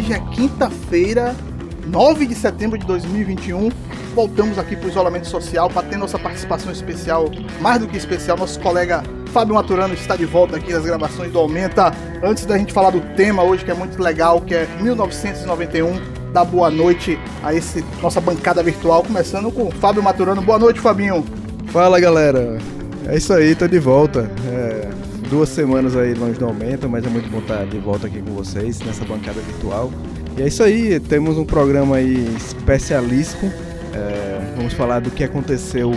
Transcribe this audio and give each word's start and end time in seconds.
Hoje 0.00 0.14
é 0.14 0.18
quinta-feira, 0.34 1.36
9 1.86 2.24
de 2.24 2.34
setembro 2.34 2.78
de 2.78 2.86
2021. 2.86 3.68
Voltamos 4.14 4.58
aqui 4.58 4.74
para 4.74 4.86
o 4.86 4.88
isolamento 4.88 5.26
social 5.26 5.68
para 5.68 5.86
ter 5.86 5.98
nossa 5.98 6.18
participação 6.18 6.72
especial, 6.72 7.30
mais 7.60 7.80
do 7.80 7.86
que 7.86 7.98
especial. 7.98 8.38
Nosso 8.38 8.58
colega 8.60 9.02
Fábio 9.30 9.56
Maturano 9.56 9.92
está 9.92 10.16
de 10.16 10.24
volta 10.24 10.56
aqui 10.56 10.72
nas 10.72 10.84
gravações 10.84 11.30
do 11.30 11.38
Aumenta. 11.38 11.92
Antes 12.24 12.46
da 12.46 12.56
gente 12.56 12.72
falar 12.72 12.88
do 12.88 13.02
tema 13.14 13.42
hoje, 13.42 13.62
que 13.62 13.70
é 13.70 13.74
muito 13.74 14.02
legal, 14.02 14.40
que 14.40 14.54
é 14.54 14.66
1991. 14.80 16.00
Dá 16.32 16.46
boa 16.46 16.70
noite 16.70 17.18
a 17.42 17.52
esse 17.52 17.84
nossa 18.00 18.22
bancada 18.22 18.62
virtual, 18.62 19.02
começando 19.02 19.52
com 19.52 19.70
Fábio 19.70 20.02
Maturano. 20.02 20.40
Boa 20.40 20.58
noite, 20.58 20.80
Fabinho. 20.80 21.22
Fala, 21.66 22.00
galera. 22.00 22.56
É 23.06 23.18
isso 23.18 23.34
aí, 23.34 23.54
tô 23.54 23.68
de 23.68 23.78
volta. 23.78 24.30
É 24.50 25.09
duas 25.30 25.48
semanas 25.48 25.96
aí 25.96 26.12
longe 26.12 26.38
do 26.38 26.44
Aumenta, 26.44 26.88
mas 26.88 27.06
é 27.06 27.08
muito 27.08 27.30
bom 27.30 27.38
estar 27.38 27.64
de 27.64 27.78
volta 27.78 28.08
aqui 28.08 28.20
com 28.20 28.32
vocês 28.32 28.80
nessa 28.80 29.04
bancada 29.04 29.40
virtual. 29.40 29.90
E 30.36 30.42
é 30.42 30.48
isso 30.48 30.62
aí, 30.62 30.98
temos 30.98 31.38
um 31.38 31.44
programa 31.44 31.96
aí 31.96 32.34
especialíssimo. 32.36 33.50
É, 33.94 34.54
vamos 34.56 34.72
falar 34.72 34.98
do 34.98 35.10
que 35.10 35.22
aconteceu 35.22 35.92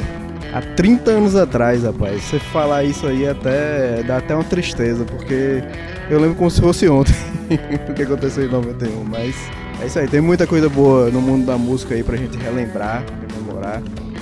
há 0.54 0.62
30 0.62 1.12
anos 1.12 1.36
atrás, 1.36 1.84
rapaz. 1.84 2.22
Você 2.22 2.38
falar 2.38 2.84
isso 2.84 3.08
aí 3.08 3.28
até 3.28 4.04
dá 4.04 4.18
até 4.18 4.36
uma 4.36 4.44
tristeza, 4.44 5.04
porque 5.04 5.64
eu 6.12 6.20
lembro 6.20 6.36
como 6.36 6.52
se 6.52 6.62
fosse 6.62 6.88
ontem 6.88 7.16
o 7.90 7.94
que 7.94 8.04
aconteceu 8.04 8.46
em 8.46 8.52
91, 8.52 9.04
mas 9.04 9.36
é 9.82 9.88
isso 9.88 9.98
aí, 9.98 10.08
tem 10.08 10.22
muita 10.22 10.46
coisa 10.46 10.70
boa 10.70 11.10
no 11.10 11.20
mundo 11.20 11.48
da 11.48 11.58
música 11.58 11.96
aí 11.96 12.04
pra 12.04 12.16
gente 12.16 12.38
relembrar, 12.38 13.04
rememorar 13.28 13.82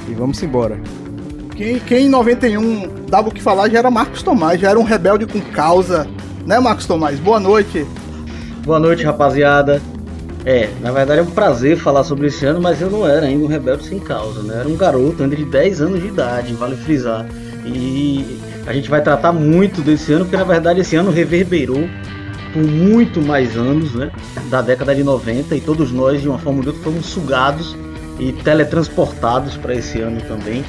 e 0.10 0.14
vamos 0.14 0.42
embora. 0.42 0.80
Quem, 1.56 2.06
em 2.06 2.10
91 2.10 3.06
dava 3.08 3.30
o 3.30 3.32
que 3.32 3.42
falar 3.42 3.70
já 3.70 3.80
era 3.80 3.92
Marcos 3.92 4.24
Tomás, 4.24 4.60
já 4.60 4.70
era 4.70 4.80
um 4.80 4.84
rebelde 4.84 5.26
com 5.26 5.40
causa, 5.40 6.08
né, 6.46 6.60
Marcos 6.60 6.86
Tomás? 6.86 7.20
Boa 7.20 7.40
noite. 7.40 7.86
Boa 8.66 8.80
noite, 8.80 9.04
rapaziada. 9.04 9.82
É, 10.44 10.70
na 10.82 10.92
verdade 10.92 11.20
é 11.20 11.24
um 11.24 11.30
prazer 11.30 11.78
falar 11.78 12.04
sobre 12.04 12.28
esse 12.28 12.46
ano, 12.46 12.60
mas 12.60 12.82
eu 12.82 12.90
não 12.90 13.08
era 13.08 13.28
ainda 13.28 13.44
um 13.44 13.48
rebelde 13.48 13.86
sem 13.86 14.00
causa, 14.00 14.42
né? 14.42 14.62
Era 14.62 14.68
um 14.68 14.76
garoto 14.76 15.22
ainda 15.22 15.36
de 15.36 15.46
10 15.46 15.82
anos 15.82 16.02
de 16.02 16.08
idade, 16.08 16.54
vale 16.54 16.76
frisar. 16.78 17.28
E 17.64 18.40
a 18.66 18.74
gente 18.74 18.90
vai 18.90 19.02
tratar 19.02 19.32
muito 19.32 19.82
desse 19.82 20.12
ano, 20.14 20.26
porque 20.26 20.38
na 20.38 20.44
verdade 20.44 20.80
esse 20.80 20.96
ano 20.96 21.12
reverberou 21.12 21.88
por 22.54 22.64
muito 22.64 23.22
mais 23.22 23.56
anos, 23.56 23.94
né? 23.94 24.12
Da 24.50 24.62
década 24.62 24.96
de 24.96 25.04
90 25.04 25.56
e 25.56 25.62
todos 25.62 25.92
nós, 25.92 26.22
de 26.22 26.28
uma 26.28 26.40
forma 26.40 26.60
ou 26.60 26.64
de 26.64 26.70
outra, 26.70 26.84
fomos 26.84 27.06
sugados 27.06 27.78
e 28.20 28.32
teletransportados 28.32 29.58
para 29.58 29.76
esse 29.76 30.00
ano 30.02 30.22
também. 30.22 30.64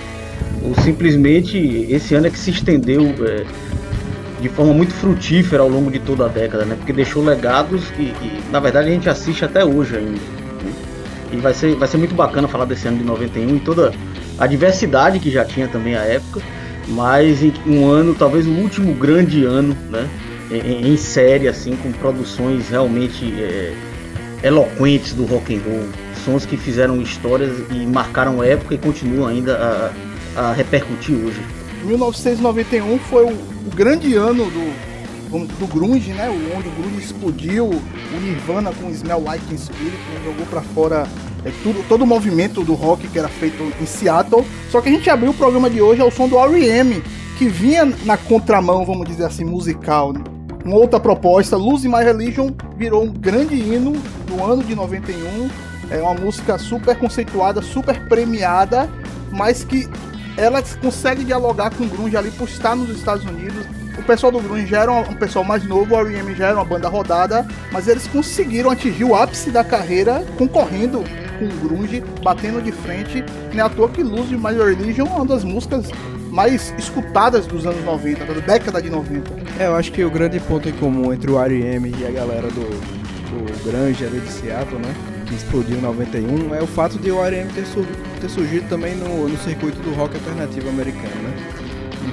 Ou 0.64 0.74
simplesmente 0.82 1.58
esse 1.90 2.14
ano 2.14 2.26
é 2.26 2.30
que 2.30 2.38
se 2.38 2.50
estendeu 2.50 3.02
é, 3.26 3.44
de 4.40 4.48
forma 4.48 4.72
muito 4.72 4.92
frutífera 4.92 5.62
ao 5.62 5.68
longo 5.68 5.90
de 5.90 5.98
toda 5.98 6.26
a 6.26 6.28
década, 6.28 6.64
né? 6.64 6.74
Porque 6.76 6.92
deixou 6.92 7.24
legados 7.24 7.84
e, 7.98 8.02
e 8.02 8.42
na 8.50 8.60
verdade 8.60 8.88
a 8.88 8.92
gente 8.92 9.08
assiste 9.08 9.44
até 9.44 9.64
hoje 9.64 9.96
ainda. 9.96 10.10
Né? 10.10 10.72
E 11.32 11.36
vai 11.36 11.54
ser, 11.54 11.74
vai 11.76 11.88
ser 11.88 11.96
muito 11.96 12.14
bacana 12.14 12.48
falar 12.48 12.64
desse 12.64 12.86
ano 12.86 12.98
de 12.98 13.04
91 13.04 13.56
e 13.56 13.60
toda 13.60 13.92
a 14.38 14.46
diversidade 14.46 15.18
que 15.18 15.30
já 15.30 15.44
tinha 15.44 15.68
também 15.68 15.94
à 15.94 16.02
época, 16.02 16.40
mas 16.88 17.40
um 17.66 17.86
ano, 17.86 18.14
talvez 18.14 18.46
o 18.46 18.50
último 18.50 18.92
grande 18.94 19.44
ano, 19.44 19.76
né? 19.90 20.08
Em, 20.50 20.92
em 20.92 20.96
série, 20.96 21.48
assim, 21.48 21.74
com 21.76 21.90
produções 21.92 22.68
realmente 22.68 23.32
é, 23.40 23.72
eloquentes 24.42 25.14
do 25.14 25.24
rock 25.24 25.54
and 25.54 25.60
roll, 25.64 25.88
sons 26.24 26.44
que 26.44 26.56
fizeram 26.56 27.00
histórias 27.00 27.52
e 27.70 27.86
marcaram 27.86 28.42
época 28.42 28.74
e 28.74 28.78
continuam 28.78 29.28
ainda 29.28 29.56
a, 29.56 30.11
a 30.36 30.52
repercutir 30.52 31.16
hoje. 31.16 31.40
1991 31.84 32.98
foi 32.98 33.24
o, 33.24 33.30
o 33.30 33.70
grande 33.74 34.14
ano 34.14 34.44
do, 34.44 34.92
do 35.58 35.66
grunge, 35.66 36.12
né? 36.12 36.28
Onde 36.28 36.68
o 36.68 36.72
grunge 36.72 36.98
explodiu, 36.98 37.66
o 37.66 38.20
Nirvana 38.20 38.72
com 38.72 38.90
Smell 38.90 39.22
Like 39.22 39.44
Teen 39.46 39.58
Spirit, 39.58 39.96
né? 39.96 40.20
jogou 40.24 40.46
para 40.46 40.60
fora 40.60 41.06
é, 41.44 41.50
tudo, 41.62 41.84
todo 41.88 42.02
o 42.02 42.06
movimento 42.06 42.62
do 42.62 42.74
rock 42.74 43.08
que 43.08 43.18
era 43.18 43.28
feito 43.28 43.62
em 43.80 43.86
Seattle. 43.86 44.44
Só 44.70 44.80
que 44.80 44.88
a 44.88 44.92
gente 44.92 45.08
abriu 45.10 45.30
o 45.30 45.34
programa 45.34 45.68
de 45.68 45.80
hoje 45.80 46.00
ao 46.00 46.10
som 46.10 46.28
do 46.28 46.38
R.E.M., 46.38 47.02
que 47.38 47.48
vinha 47.48 47.84
na 48.04 48.16
contramão, 48.16 48.84
vamos 48.84 49.06
dizer 49.08 49.24
assim, 49.24 49.44
musical. 49.44 50.12
Né? 50.12 50.20
Uma 50.64 50.76
outra 50.76 51.00
proposta, 51.00 51.56
Lose 51.56 51.88
My 51.88 52.04
Religion, 52.04 52.50
virou 52.76 53.02
um 53.02 53.12
grande 53.12 53.54
hino 53.54 53.92
do 54.26 54.44
ano 54.44 54.62
de 54.62 54.74
91. 54.74 55.48
É 55.90 56.00
uma 56.00 56.14
música 56.14 56.56
super 56.58 56.96
conceituada, 56.96 57.60
super 57.60 58.06
premiada, 58.06 58.88
mas 59.32 59.64
que 59.64 59.88
ela 60.36 60.62
consegue 60.80 61.24
dialogar 61.24 61.70
com 61.70 61.84
o 61.84 61.88
grunge 61.88 62.16
ali 62.16 62.30
por 62.30 62.48
estar 62.48 62.74
nos 62.74 62.90
Estados 62.90 63.24
Unidos. 63.24 63.66
O 63.98 64.02
pessoal 64.02 64.32
do 64.32 64.40
grunge 64.40 64.66
já 64.66 64.80
era 64.80 64.92
um 64.92 65.14
pessoal 65.14 65.44
mais 65.44 65.64
novo, 65.64 65.94
o 65.94 65.98
R.E.M. 65.98 66.34
já 66.34 66.46
era 66.48 66.56
uma 66.56 66.64
banda 66.64 66.88
rodada, 66.88 67.46
mas 67.70 67.88
eles 67.88 68.06
conseguiram 68.06 68.70
atingir 68.70 69.04
o 69.04 69.14
ápice 69.14 69.50
da 69.50 69.62
carreira 69.62 70.24
concorrendo 70.38 71.04
com 71.38 71.44
o 71.44 71.68
grunge, 71.68 72.02
batendo 72.22 72.62
de 72.62 72.72
frente. 72.72 73.24
Não 73.52 73.60
é 73.60 73.66
à 73.66 73.68
toa 73.68 73.88
que 73.88 74.02
Lose 74.02 74.36
My 74.36 74.54
Religion 74.54 75.06
é 75.06 75.10
uma 75.10 75.26
das 75.26 75.44
músicas 75.44 75.90
mais 76.30 76.74
escutadas 76.78 77.46
dos 77.46 77.66
anos 77.66 77.84
90, 77.84 78.24
da 78.24 78.40
década 78.40 78.80
de 78.80 78.88
90. 78.88 79.30
É, 79.58 79.66
eu 79.66 79.76
acho 79.76 79.92
que 79.92 80.02
o 80.02 80.10
grande 80.10 80.40
ponto 80.40 80.68
em 80.68 80.72
comum 80.72 81.12
entre 81.12 81.30
o 81.30 81.38
R.E.M. 81.38 81.94
e 81.98 82.06
a 82.06 82.10
galera 82.10 82.48
do, 82.48 82.62
do 82.64 83.70
grunge 83.70 84.04
ali 84.06 84.20
de 84.20 84.32
Seattle, 84.32 84.80
né? 84.80 85.11
Que 85.32 85.36
explodiu 85.36 85.78
em 85.78 85.80
91 85.80 86.54
é 86.54 86.62
o 86.62 86.66
fato 86.66 86.98
de 86.98 87.10
o 87.10 87.24
R.E.M. 87.24 87.50
ter, 87.52 87.64
sur 87.66 87.86
ter 88.20 88.28
surgido 88.28 88.68
também 88.68 88.94
no, 88.94 89.28
no 89.28 89.38
circuito 89.38 89.78
do 89.80 89.94
rock 89.94 90.14
alternativo 90.14 90.68
americano, 90.68 91.14
né? 91.22 91.34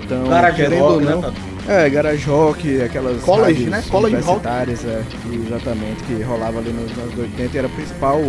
Então, 0.02 0.28
Garage 0.28 0.56
querendo 0.56 0.80
rock, 0.80 0.94
ou 0.94 1.02
não, 1.02 1.22
né, 1.22 1.34
é, 1.68 1.90
garage 1.90 2.26
rock, 2.26 2.82
aquelas 2.82 3.22
College, 3.22 3.66
né? 3.66 3.84
College 3.90 4.16
rock. 4.16 4.28
universitárias, 4.28 4.86
é, 4.86 5.04
que, 5.10 5.36
exatamente, 5.36 6.04
que 6.04 6.24
rolava 6.24 6.60
ali 6.60 6.72
nos 6.72 6.92
anos 6.98 7.18
80 7.18 7.56
e 7.56 7.60
era 7.60 7.70
principal, 7.70 8.20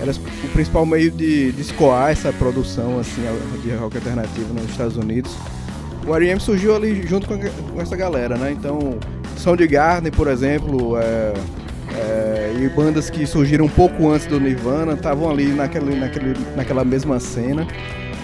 era 0.00 0.10
o 0.10 0.48
principal 0.48 0.86
meio 0.86 1.10
de, 1.10 1.52
de 1.52 1.60
escoar 1.60 2.10
essa 2.10 2.32
produção 2.32 2.98
assim 2.98 3.22
de 3.62 3.70
rock 3.74 3.96
alternativo 3.96 4.54
nos 4.54 4.70
Estados 4.70 4.96
Unidos. 4.96 5.36
O 6.06 6.16
R.E.M. 6.16 6.40
surgiu 6.40 6.74
ali 6.74 7.06
junto 7.06 7.28
com, 7.28 7.38
com 7.38 7.80
essa 7.80 7.94
galera, 7.94 8.36
né? 8.36 8.50
Então, 8.50 8.98
Soundgarden, 9.36 10.10
por 10.10 10.26
exemplo, 10.26 10.98
é, 10.98 11.32
é, 11.94 12.31
e 12.58 12.68
bandas 12.68 13.08
que 13.10 13.26
surgiram 13.26 13.64
um 13.66 13.68
pouco 13.68 14.10
antes 14.10 14.26
do 14.26 14.38
Nirvana 14.40 14.92
estavam 14.94 15.30
ali 15.30 15.46
naquele, 15.52 15.94
naquele, 15.94 16.34
naquela 16.56 16.84
mesma 16.84 17.18
cena. 17.20 17.66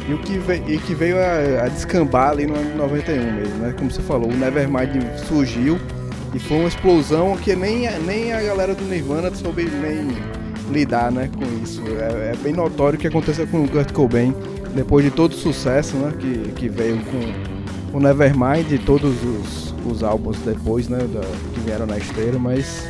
E 0.08 0.14
o 0.14 0.18
que 0.18 0.38
veio, 0.38 0.62
e 0.66 0.78
que 0.78 0.94
veio 0.94 1.16
a, 1.18 1.64
a 1.64 1.68
descambar 1.68 2.30
ali 2.30 2.46
no 2.46 2.54
ano 2.54 2.76
91 2.76 3.32
mesmo, 3.32 3.54
né? 3.58 3.74
Como 3.76 3.90
você 3.90 4.00
falou, 4.00 4.30
o 4.30 4.34
Nevermind 4.36 5.02
surgiu 5.26 5.78
e 6.34 6.38
foi 6.38 6.58
uma 6.58 6.68
explosão 6.68 7.36
que 7.36 7.54
nem, 7.54 7.88
nem 8.06 8.32
a 8.32 8.40
galera 8.42 8.74
do 8.74 8.84
Nirvana 8.84 9.30
soube 9.34 9.64
nem 9.64 10.08
lidar 10.72 11.10
né, 11.12 11.28
com 11.34 11.44
isso. 11.62 11.82
É, 12.00 12.32
é 12.32 12.36
bem 12.42 12.52
notório 12.54 12.98
o 12.98 13.00
que 13.00 13.06
aconteceu 13.06 13.46
com 13.46 13.64
o 13.64 13.68
Kurt 13.68 13.92
Cobain 13.92 14.34
depois 14.74 15.04
de 15.04 15.10
todo 15.10 15.32
o 15.32 15.34
sucesso 15.34 15.96
né, 15.96 16.12
que, 16.18 16.52
que 16.52 16.68
veio 16.68 16.98
com 17.92 17.96
o 17.98 18.00
Nevermind 18.00 18.70
e 18.70 18.78
todos 18.78 19.14
os, 19.24 19.74
os 19.86 20.02
álbuns 20.02 20.38
depois 20.38 20.88
né, 20.88 20.98
da- 20.98 21.20
que 21.54 21.60
vieram 21.60 21.86
na 21.86 21.96
esteira, 21.98 22.38
mas 22.38 22.86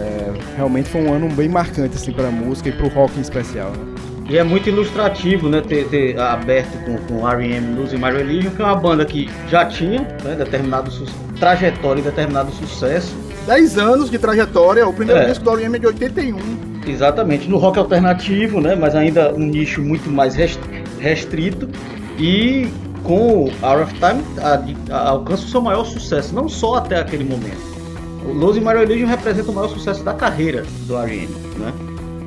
é, 0.00 0.32
realmente 0.56 0.88
foi 0.88 1.02
um 1.02 1.12
ano 1.12 1.28
bem 1.28 1.48
marcante 1.48 1.96
assim, 1.96 2.12
para 2.12 2.28
a 2.28 2.30
música 2.30 2.68
e 2.68 2.72
para 2.72 2.86
o 2.86 2.88
rock 2.88 3.16
em 3.18 3.20
especial. 3.22 3.70
Né? 3.70 3.94
E 4.30 4.38
é 4.38 4.44
muito 4.44 4.68
ilustrativo, 4.68 5.48
né, 5.48 5.60
ter, 5.60 5.88
ter 5.88 6.18
aberto 6.18 6.72
com, 6.84 6.96
com 7.18 7.28
R.E.M. 7.28 7.74
Lose 7.74 7.96
My 7.96 8.12
Religion, 8.12 8.50
que 8.52 8.62
é 8.62 8.64
uma 8.64 8.76
banda 8.76 9.04
que 9.04 9.28
já 9.48 9.64
tinha 9.64 10.02
né, 10.24 10.36
determinado 10.38 10.88
su- 10.90 11.04
trajetória 11.38 12.00
e 12.00 12.04
determinado 12.04 12.52
sucesso. 12.52 13.12
10 13.46 13.76
anos 13.78 14.08
de 14.10 14.18
trajetória, 14.18 14.86
o 14.86 14.92
primeiro 14.92 15.20
É. 15.22 15.26
disco 15.26 15.42
do 15.44 15.50
R.E.M. 15.50 15.76
é 15.76 15.80
de 15.80 15.86
81. 15.88 16.36
Exatamente, 16.86 17.48
no 17.48 17.58
rock 17.58 17.78
alternativo, 17.78 18.60
né, 18.60 18.76
mas 18.76 18.94
ainda 18.94 19.34
um 19.34 19.40
nicho 19.40 19.82
muito 19.82 20.08
mais 20.08 20.34
res- 20.36 20.58
restrito. 21.00 21.68
E 22.18 22.68
com 23.02 23.50
Hour 23.62 23.82
of 23.82 23.94
Time 23.94 24.22
a- 24.40 24.94
a- 24.96 25.08
alcança 25.08 25.44
o 25.44 25.48
seu 25.48 25.60
maior 25.60 25.84
sucesso, 25.84 26.32
não 26.34 26.48
só 26.48 26.76
até 26.76 27.00
aquele 27.00 27.24
momento. 27.24 27.79
O 28.24 28.32
Lose 28.32 28.60
My 28.60 28.72
Religion 28.72 29.06
representa 29.06 29.50
o 29.50 29.54
maior 29.54 29.68
sucesso 29.68 30.02
da 30.02 30.14
carreira 30.14 30.64
do 30.86 30.96
R.E.M., 30.96 31.28
né? 31.58 31.72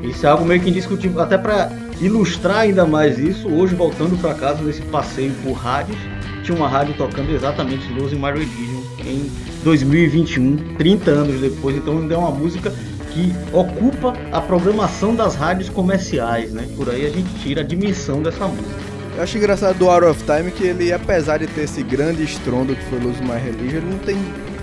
Isso 0.04 0.26
é 0.26 0.30
algo 0.30 0.44
meio 0.44 0.62
que 0.62 0.70
indiscutível, 0.70 1.22
até 1.22 1.38
para 1.38 1.72
ilustrar 2.02 2.60
ainda 2.60 2.86
mais 2.86 3.18
isso, 3.18 3.48
hoje 3.48 3.74
voltando 3.76 4.20
para 4.20 4.34
casa 4.34 4.62
nesse 4.62 4.82
passeio 4.82 5.32
por 5.44 5.54
rádios, 5.54 5.98
tinha 6.44 6.58
uma 6.58 6.68
rádio 6.68 6.94
tocando 6.98 7.34
exatamente 7.34 7.92
Lose 7.94 8.16
My 8.16 8.32
Religion 8.32 8.84
em 9.06 9.32
2021, 9.64 10.76
30 10.78 11.12
anos 11.12 11.40
depois, 11.40 11.78
então 11.78 12.00
ainda 12.00 12.16
é 12.16 12.18
uma 12.18 12.32
música 12.32 12.74
que 13.12 13.34
ocupa 13.54 14.14
a 14.32 14.42
programação 14.42 15.16
das 15.16 15.36
rádios 15.36 15.70
comerciais, 15.70 16.52
né? 16.52 16.68
Por 16.76 16.90
aí 16.90 17.06
a 17.06 17.10
gente 17.10 17.34
tira 17.42 17.62
a 17.62 17.64
dimensão 17.64 18.22
dessa 18.22 18.48
música. 18.48 18.94
Eu 19.16 19.24
acho 19.24 19.38
engraçado 19.38 19.78
do 19.78 19.90
Out 19.90 20.06
of 20.06 20.24
Time 20.24 20.52
que 20.52 20.64
ele, 20.64 20.92
apesar 20.92 21.38
de 21.38 21.48
ter 21.48 21.62
esse 21.62 21.84
grande 21.84 22.24
estrondo 22.24 22.76
que 22.76 22.84
foi 22.86 23.00
Lose 23.00 23.22
My 23.22 23.40
Religion, 23.40 23.78
ele 23.78 23.92
não 23.92 24.00
tem 24.00 24.18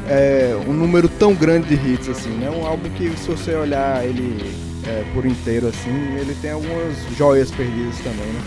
é, 0.09 0.57
um 0.66 0.73
número 0.73 1.09
tão 1.09 1.35
grande 1.35 1.75
de 1.76 1.92
hits 1.92 2.09
assim, 2.09 2.30
né? 2.30 2.50
Um 2.50 2.66
álbum 2.66 2.88
que 2.90 3.11
se 3.16 3.28
você 3.30 3.54
olhar 3.54 4.04
ele 4.04 4.54
é, 4.87 5.04
por 5.14 5.25
inteiro 5.26 5.69
assim, 5.69 5.90
ele 6.19 6.35
tem 6.40 6.52
algumas 6.52 6.97
joias 7.16 7.50
perdidas 7.50 7.97
também, 7.99 8.26
né? 8.26 8.40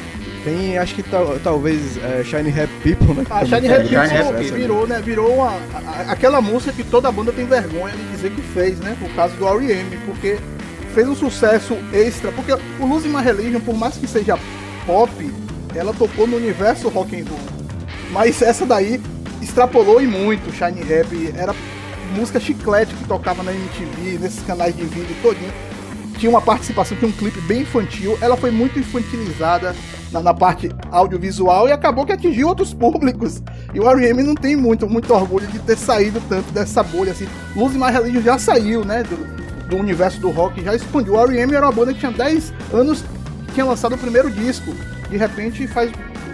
Tem, 0.44 0.78
acho 0.78 0.94
que 0.96 1.04
tal- 1.04 1.40
talvez 1.42 1.98
é, 2.04 2.22
Shiny 2.24 2.50
Happy 2.50 2.74
People, 2.96 3.14
né? 3.16 3.24
que 3.26 3.32
A 3.32 3.40
também 3.46 3.70
Shiny 3.70 3.96
Happy 3.96 4.34
People 4.34 4.58
virou, 4.58 4.88
né? 4.88 5.02
Virou 5.02 5.34
uma, 5.36 5.52
a- 5.52 6.06
aquela 6.10 6.42
música 6.42 6.74
que 6.74 6.84
toda 6.84 7.10
banda 7.12 7.32
tem 7.32 7.46
vergonha 7.46 7.94
de 7.96 8.04
dizer 8.12 8.32
que 8.32 8.42
fez, 8.42 8.78
né? 8.80 8.98
No 9.00 9.08
caso 9.10 9.36
do 9.38 9.48
R.E.M., 9.48 9.98
porque 10.06 10.38
fez 10.94 11.08
um 11.08 11.16
sucesso 11.16 11.78
extra. 11.94 12.30
Porque 12.34 12.52
o 12.52 12.86
Lose 12.86 13.08
My 13.08 13.22
Religion, 13.24 13.62
por 13.62 13.74
mais 13.78 13.96
que 13.96 14.06
seja 14.06 14.38
pop, 14.86 15.10
ela 15.74 15.94
tocou 15.94 16.28
no 16.28 16.36
universo 16.36 16.90
rock 16.90 17.16
and 17.16 17.24
roll. 17.30 17.40
Mas 18.12 18.42
essa 18.42 18.66
daí 18.66 19.00
extrapolou 19.44 20.02
e 20.02 20.08
muito 20.08 20.50
o 20.50 20.54
Shine 20.54 20.82
Rap. 20.84 21.34
Era 21.38 21.54
música 22.16 22.40
chiclete 22.40 22.94
que 22.96 23.04
tocava 23.06 23.44
na 23.44 23.54
MTV, 23.54 24.20
nesses 24.20 24.44
canais 24.44 24.76
de 24.76 24.84
vídeo 24.84 25.16
todinho. 25.22 25.52
Tinha 26.18 26.30
uma 26.30 26.42
participação, 26.42 26.96
tinha 26.98 27.10
um 27.10 27.14
clipe 27.14 27.42
bem 27.42 27.62
infantil. 27.62 28.18
Ela 28.22 28.38
foi 28.38 28.52
muito 28.52 28.80
infantilizada 28.80 29.76
na, 30.12 30.22
na 30.22 30.34
parte 30.34 30.70
audiovisual 30.92 31.68
e 31.68 31.72
acabou 31.72 32.06
que 32.06 32.14
atingiu 32.14 32.48
outros 32.48 32.74
públicos. 32.74 33.42
E 33.74 33.80
o 33.80 33.90
R.E.M. 33.90 34.24
não 34.24 34.36
tem 34.36 34.56
muito, 34.56 34.88
muito 34.88 35.14
orgulho 35.14 35.48
de 35.48 35.60
ter 35.60 35.78
saído 35.78 36.22
tanto 36.30 36.52
dessa 36.52 36.84
bolha 36.84 37.12
assim. 37.12 37.28
Luz 37.56 37.76
e 37.76 37.78
My 37.78 37.92
Religion 37.92 38.22
já 38.22 38.38
saiu, 38.38 38.86
né? 38.86 39.04
Do, 39.04 39.18
do 39.70 39.78
universo 39.78 40.20
do 40.20 40.30
rock, 40.30 40.64
já 40.64 40.76
expandiu. 40.76 41.16
O 41.16 41.22
R.E.M. 41.26 41.54
era 41.54 41.66
uma 41.66 41.72
banda 41.72 41.94
que 41.94 42.00
tinha 42.00 42.12
10 42.12 42.54
anos 42.72 43.04
que 43.48 43.54
tinha 43.54 43.66
lançado 43.66 43.96
o 43.96 43.98
primeiro 43.98 44.30
disco. 44.30 44.74
De 45.10 45.18
repente 45.18 45.68
faz 45.68 45.92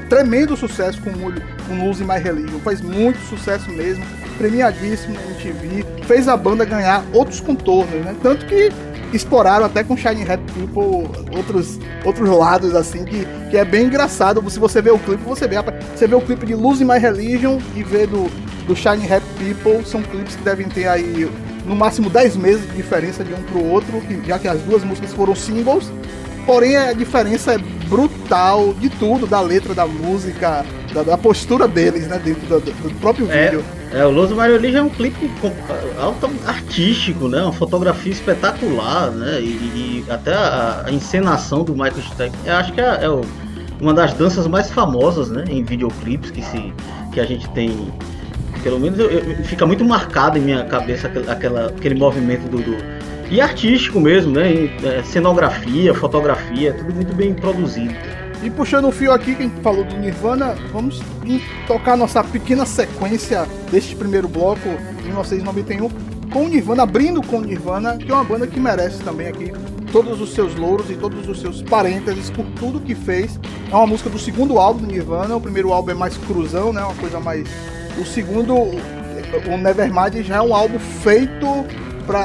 tremendo 0.10 0.58
sucesso 0.58 1.00
com, 1.02 1.12
com 1.12 1.86
Lose 1.86 2.04
My 2.04 2.18
Religion. 2.18 2.60
Faz 2.60 2.82
muito 2.82 3.20
sucesso 3.28 3.70
mesmo. 3.72 4.04
Premiadíssimo 4.38 5.14
na 5.14 5.22
MTV. 5.22 5.86
Fez 6.06 6.28
a 6.28 6.36
banda 6.36 6.66
ganhar 6.66 7.04
outros 7.14 7.40
contornos, 7.40 8.04
né? 8.04 8.16
Tanto 8.22 8.46
que 8.46 8.72
exploraram 9.14 9.66
até 9.66 9.84
com 9.84 9.98
Shining 9.98 10.24
Hat 10.24 10.42
People 10.54 11.10
outros, 11.36 11.80
outros 12.06 12.30
lados, 12.30 12.76
assim, 12.76 13.04
que, 13.06 13.28
que 13.50 13.58
é 13.58 13.66
bem 13.66 13.86
engraçado. 13.86 14.48
Se 14.50 14.60
você 14.60 14.82
vê 14.82 14.92
o 14.92 15.00
clipe, 15.00 15.24
você 15.24 15.48
vê, 15.48 15.56
você 15.96 16.08
vê 16.08 16.16
o 16.16 16.22
clipe 16.22 16.46
de 16.46 16.56
Lose 16.56 16.84
My 16.84 16.98
Religion 16.98 17.60
e 17.76 17.84
vê 17.84 18.06
do, 18.06 18.30
do 18.66 18.76
Shining 18.76 19.08
People. 19.38 19.86
São 19.86 20.02
clipes 20.02 20.36
que 20.36 20.44
devem 20.44 20.68
ter 20.70 20.88
aí 20.88 21.30
no 21.66 21.76
máximo 21.76 22.10
10 22.10 22.36
meses 22.36 22.68
de 22.68 22.78
diferença 22.78 23.24
de 23.24 23.34
um 23.34 23.42
pro 23.44 23.64
outro, 23.64 24.02
já 24.26 24.40
que 24.40 24.48
as 24.48 24.60
duas 24.62 24.84
músicas 24.84 25.14
foram 25.14 25.36
singles. 25.36 25.92
Porém, 26.52 26.76
a 26.78 26.94
diferença 26.94 27.54
é 27.54 27.58
brutal 27.88 28.74
de 28.74 28.90
tudo, 28.90 29.28
da 29.28 29.40
letra 29.40 29.76
da 29.76 29.86
música, 29.86 30.66
da, 30.92 31.04
da 31.04 31.16
postura 31.16 31.68
deles, 31.68 32.08
né, 32.08 32.20
dentro 32.24 32.42
do, 32.48 32.60
do 32.60 32.96
próprio 33.00 33.32
É, 33.32 33.46
vídeo. 33.52 33.64
é, 33.94 34.04
o 34.04 34.10
Los 34.10 34.32
Mario 34.32 34.60
Legion 34.60 34.80
é 34.80 34.82
um 34.82 34.90
clipe 34.90 35.30
alto 36.02 36.28
artístico, 36.48 37.28
né? 37.28 37.44
Uma 37.44 37.54
fotografia 37.54 38.12
espetacular, 38.12 39.12
né? 39.12 39.40
E, 39.40 39.46
e 39.46 40.06
até 40.10 40.34
a, 40.34 40.86
a 40.88 40.92
encenação 40.92 41.64
do 41.64 41.74
Michael 41.74 42.02
Stipe, 42.02 42.36
eu 42.44 42.56
acho 42.56 42.74
que 42.74 42.82
é, 42.82 42.98
é 43.04 43.10
o- 43.10 43.22
uma 43.80 43.94
das 43.94 44.14
danças 44.14 44.48
mais 44.48 44.72
famosas, 44.72 45.30
né? 45.30 45.44
Em 45.50 45.64
videoclipes 45.64 46.32
que, 46.32 46.42
se, 46.44 46.74
que 47.14 47.20
a 47.20 47.26
gente 47.26 47.48
tem. 47.52 47.94
Pelo 48.64 48.80
menos 48.80 48.98
eu- 48.98 49.10
eu- 49.12 49.44
fica 49.44 49.68
muito 49.68 49.86
marcado 49.86 50.40
em 50.40 50.42
minha 50.42 50.64
cabeça 50.66 51.06
aquele, 51.08 51.30
aquela, 51.30 51.66
aquele 51.68 51.94
movimento 51.96 52.50
do, 52.50 52.58
do- 52.58 52.99
E 53.32 53.40
artístico 53.40 54.00
mesmo, 54.00 54.32
né? 54.34 54.70
É, 54.84 55.04
cenografia, 55.04 55.94
fotografia, 55.94 56.74
tudo 56.74 56.94
muito 56.94 57.14
bem 57.14 57.34
produzido. 57.34 57.94
E 58.42 58.50
puxando 58.50 58.88
o 58.88 58.92
fio 58.92 59.12
aqui, 59.12 59.36
quem 59.36 59.50
falou 59.62 59.84
do 59.84 59.98
Nirvana, 59.98 60.56
vamos 60.72 61.02
tocar 61.68 61.96
nossa 61.96 62.24
pequena 62.24 62.66
sequência 62.66 63.46
deste 63.70 63.96
primeiro 63.96 64.28
bloco, 64.28 64.68
1991, 65.04 65.90
com 66.32 66.46
o 66.46 66.48
Nirvana, 66.48 66.84
abrindo 66.84 67.22
com 67.22 67.38
o 67.38 67.42
Nirvana, 67.42 67.98
que 67.98 68.10
é 68.10 68.14
uma 68.14 68.24
banda 68.24 68.48
que 68.48 68.60
merece 68.60 69.04
também 69.04 69.28
aqui 69.28 69.52
todos 69.92 70.22
os 70.22 70.34
seus 70.34 70.56
louros 70.56 70.90
e 70.90 70.96
todos 70.96 71.28
os 71.28 71.42
seus 71.42 71.62
parênteses 71.62 72.30
por 72.30 72.46
tudo 72.58 72.80
que 72.80 72.96
fez. 72.96 73.40
É 73.70 73.76
uma 73.76 73.88
música 73.88 74.10
do 74.10 74.18
segundo 74.18 74.58
álbum 74.58 74.82
do 74.82 74.88
Nirvana, 74.88 75.36
o 75.36 75.42
primeiro 75.42 75.74
álbum 75.74 75.92
é 75.92 75.96
mais 75.96 76.18
cruzão, 76.18 76.72
né? 76.72 76.82
Uma 76.82 76.96
coisa 76.96 77.20
mais. 77.20 77.48
O 78.00 78.06
segundo, 78.06 78.56
o 78.56 79.58
Nevermind, 79.58 80.24
já 80.24 80.38
é 80.38 80.42
um 80.42 80.56
álbum 80.56 80.80
feito 80.80 81.66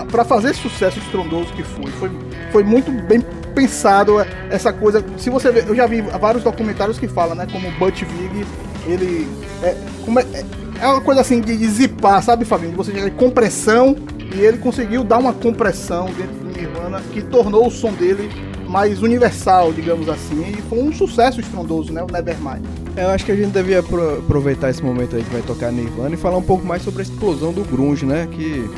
pra 0.05 0.25
fazer 0.25 0.51
esse 0.51 0.61
sucesso 0.61 0.99
estrondoso 0.99 1.53
que 1.53 1.63
foi. 1.63 1.91
Foi, 1.93 2.11
foi 2.53 2.63
muito 2.63 2.91
bem 3.07 3.21
pensado 3.55 4.19
é, 4.21 4.27
essa 4.51 4.73
coisa. 4.73 5.05
Se 5.19 5.31
você 5.31 5.49
eu 5.49 5.75
já 5.75 5.87
vi 5.87 6.01
vários 6.01 6.43
documentários 6.43 6.99
que 6.99 7.07
falam, 7.09 7.35
né? 7.35 7.47
Como 7.51 7.69
o 7.69 7.73
Butch 7.73 8.03
Vig, 8.03 8.47
ele. 8.87 9.29
É, 9.63 9.77
como 10.05 10.19
é, 10.21 10.23
é- 10.33 10.45
é 10.81 10.87
uma 10.89 11.01
coisa 11.01 11.21
assim 11.21 11.41
de 11.41 11.55
zipar, 11.69 12.21
sabe, 12.23 12.45
Fabinho? 12.45 12.73
Você 12.77 12.91
ter 12.91 13.09
compressão 13.13 13.95
e 14.35 14.41
ele 14.41 14.59
conseguiu 14.59 15.05
dar 15.05 15.19
uma 15.19 15.33
compressão 15.33 16.07
dentro 16.07 16.35
do 16.35 16.49
Nirvana 16.59 17.01
que 17.13 17.23
tornou 17.23 17.69
o 17.69 17.71
som 17.71 17.93
dele 17.93 18.29
mais 18.69 19.01
universal, 19.01 19.73
digamos 19.73 20.09
assim. 20.09 20.43
E 20.59 20.63
foi 20.63 20.81
um 20.83 20.93
sucesso 20.93 21.39
estrondoso, 21.41 21.93
né? 21.93 22.03
O 22.03 22.11
Nevermind. 22.13 22.65
Eu 22.97 23.11
acho 23.11 23.25
que 23.25 23.31
a 23.31 23.37
gente 23.37 23.53
devia 23.53 23.79
apro- 23.81 24.19
aproveitar 24.19 24.69
esse 24.71 24.83
momento 24.83 25.15
aí 25.15 25.23
que 25.23 25.31
vai 25.31 25.43
tocar 25.43 25.71
Nirvana 25.71 26.15
e 26.15 26.19
falar 26.19 26.39
um 26.39 26.43
pouco 26.43 26.67
mais 26.67 26.83
sobre 26.83 27.01
a 27.01 27.05
explosão 27.05 27.53
do 27.53 27.63
grunge, 27.63 28.05
né? 28.05 28.27
Que 28.33 28.69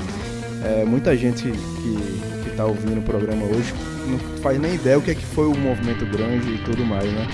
é, 0.64 0.84
muita 0.84 1.16
gente 1.16 1.42
que, 1.42 2.44
que 2.44 2.50
tá 2.56 2.64
ouvindo 2.64 2.98
o 2.98 3.02
programa 3.02 3.44
hoje 3.44 3.72
não 4.08 4.18
faz 4.40 4.58
nem 4.60 4.74
ideia 4.74 4.98
o 4.98 5.02
que 5.02 5.10
é 5.10 5.14
que 5.14 5.24
foi 5.24 5.46
o 5.46 5.56
movimento 5.56 6.04
grunge 6.06 6.54
e 6.54 6.58
tudo 6.64 6.84
mais, 6.84 7.04
né? 7.12 7.26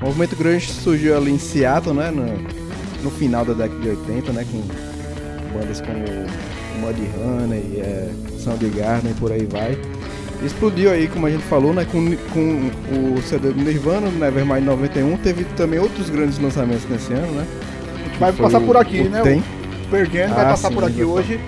O 0.00 0.06
movimento 0.06 0.36
grunge 0.36 0.68
surgiu 0.70 1.16
ali 1.16 1.32
em 1.32 1.38
Seattle, 1.38 1.94
né? 1.94 2.10
No, 2.10 2.24
no 3.02 3.10
final 3.10 3.44
da 3.44 3.52
década 3.54 3.80
de 3.80 3.88
80, 3.88 4.32
né? 4.32 4.46
Com 4.50 5.58
bandas 5.58 5.80
como 5.80 5.98
Mudhoney, 6.80 7.80
é, 7.80 8.10
Soundgarden 8.38 9.10
e 9.10 9.14
por 9.14 9.32
aí 9.32 9.46
vai. 9.46 9.78
Explodiu 10.44 10.90
aí, 10.90 11.08
como 11.08 11.26
a 11.26 11.30
gente 11.30 11.44
falou, 11.44 11.72
né? 11.72 11.86
Com, 11.90 12.14
com 12.32 13.14
o 13.18 13.22
CD 13.22 13.50
do 13.50 13.62
Nirvana, 13.62 14.08
Nevermind 14.10 14.64
91. 14.64 15.16
Teve 15.18 15.44
também 15.56 15.78
outros 15.78 16.10
grandes 16.10 16.38
lançamentos 16.38 16.84
nesse 16.88 17.12
ano, 17.12 17.32
né? 17.32 17.46
Vai 18.18 18.32
passar 18.32 18.58
o- 18.58 18.66
por 18.66 18.76
aqui, 18.76 19.02
né? 19.04 19.22
Tem. 19.22 19.38
O 19.38 19.90
Pearl 19.90 20.04
Jam 20.10 20.28
vai 20.34 20.44
Ah, 20.44 20.48
passar 20.50 20.68
sim, 20.68 20.74
por 20.74 20.84
aqui 20.84 21.02
hoje. 21.02 21.40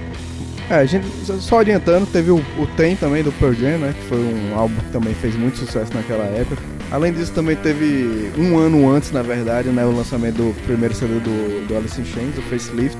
É, 0.68 0.74
a 0.76 0.84
gente, 0.84 1.06
só 1.40 1.58
orientando, 1.58 2.10
teve 2.10 2.30
o, 2.32 2.38
o 2.58 2.66
Tem 2.76 2.96
também 2.96 3.22
do 3.22 3.30
Pearl 3.32 3.52
Jam, 3.52 3.78
né? 3.78 3.94
Que 3.96 4.08
foi 4.08 4.18
um 4.18 4.54
álbum 4.58 4.74
que 4.80 4.90
também 4.90 5.14
fez 5.14 5.36
muito 5.36 5.58
sucesso 5.58 5.92
naquela 5.94 6.24
época. 6.24 6.60
Além 6.90 7.12
disso, 7.12 7.32
também 7.32 7.54
teve 7.54 8.30
um 8.36 8.58
ano 8.58 8.90
antes, 8.90 9.12
na 9.12 9.22
verdade, 9.22 9.68
né? 9.68 9.84
O 9.84 9.92
lançamento 9.94 10.36
do 10.36 10.54
primeiro 10.64 10.92
CD 10.94 11.14
do, 11.20 11.66
do 11.68 11.76
Alice 11.76 12.00
in 12.00 12.04
Chains, 12.04 12.36
o 12.36 12.42
Facelift. 12.42 12.98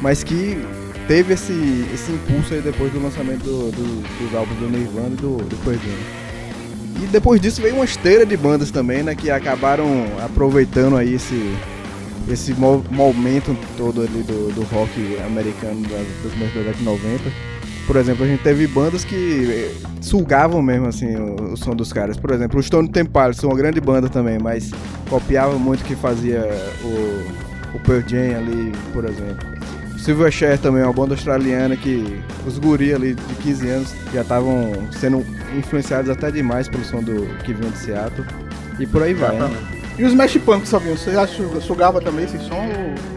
Mas 0.00 0.24
que 0.24 0.58
teve 1.06 1.34
esse, 1.34 1.52
esse 1.92 2.10
impulso 2.10 2.54
aí 2.54 2.62
depois 2.62 2.90
do 2.90 3.02
lançamento 3.02 3.42
do- 3.42 3.70
do- 3.70 4.02
dos 4.24 4.34
álbuns 4.34 4.58
do 4.58 4.68
Nirvana 4.70 5.10
e 5.12 5.16
do, 5.16 5.36
do 5.36 5.56
Pearl 5.62 5.76
Jam. 5.76 7.02
E 7.02 7.06
depois 7.08 7.38
disso 7.38 7.60
veio 7.60 7.74
uma 7.74 7.84
esteira 7.84 8.24
de 8.24 8.36
bandas 8.36 8.70
também, 8.70 9.02
né? 9.02 9.14
Que 9.14 9.30
acabaram 9.30 10.06
aproveitando 10.24 10.96
aí 10.96 11.14
esse, 11.14 11.54
esse 12.28 12.52
mo- 12.54 12.84
momento 12.90 13.56
todo 13.76 14.00
ali 14.02 14.22
do, 14.22 14.52
do 14.54 14.62
rock 14.64 14.90
americano 15.26 15.80
do 15.82 16.30
começo 16.30 16.54
da 16.54 16.60
década 16.60 16.78
de 16.78 16.84
90. 16.84 17.54
Por 17.86 17.96
exemplo, 17.96 18.24
a 18.24 18.26
gente 18.26 18.42
teve 18.42 18.66
bandas 18.66 19.04
que 19.04 19.46
eh, 19.50 19.74
sugavam 20.00 20.62
mesmo 20.62 20.86
assim 20.86 21.14
o, 21.16 21.52
o 21.52 21.56
som 21.56 21.76
dos 21.76 21.92
caras. 21.92 22.16
Por 22.16 22.30
exemplo, 22.30 22.58
o 22.58 22.62
Stone 22.62 22.88
Temple 22.88 23.12
Pilots, 23.12 23.42
uma 23.44 23.54
grande 23.54 23.78
banda 23.80 24.08
também, 24.08 24.38
mas 24.38 24.70
copiava 25.10 25.58
muito 25.58 25.82
o 25.82 25.84
que 25.84 25.94
fazia 25.94 26.48
o, 26.82 27.76
o 27.76 27.80
Pearl 27.80 28.00
Jam 28.08 28.38
ali, 28.38 28.72
por 28.92 29.04
exemplo. 29.04 29.54
Silverchair 29.98 30.58
também 30.58 30.82
é 30.82 30.84
uma 30.86 30.92
banda 30.92 31.14
australiana 31.14 31.76
que 31.76 32.20
os 32.46 32.58
guri 32.58 32.92
ali 32.94 33.14
de 33.14 33.34
15 33.42 33.68
anos 33.68 33.94
já 34.12 34.20
estavam 34.22 34.72
sendo 34.92 35.24
influenciados 35.56 36.10
até 36.10 36.30
demais 36.30 36.68
pelo 36.68 36.84
som 36.84 37.02
do 37.02 37.26
que 37.44 37.52
vinha 37.54 37.70
de 37.70 37.78
Seattle. 37.78 38.26
E 38.78 38.86
por 38.86 39.02
aí 39.02 39.14
vai, 39.14 39.38
né? 39.38 39.56
E 39.98 40.04
os 40.04 40.10
Smash 40.10 40.36
Pumpkins, 40.38 40.70
Fabinho, 40.70 40.96
você 40.96 41.10
sugava 41.60 42.00
também 42.00 42.24
esse 42.24 42.38
som? 42.38 42.54
ou- 42.56 43.14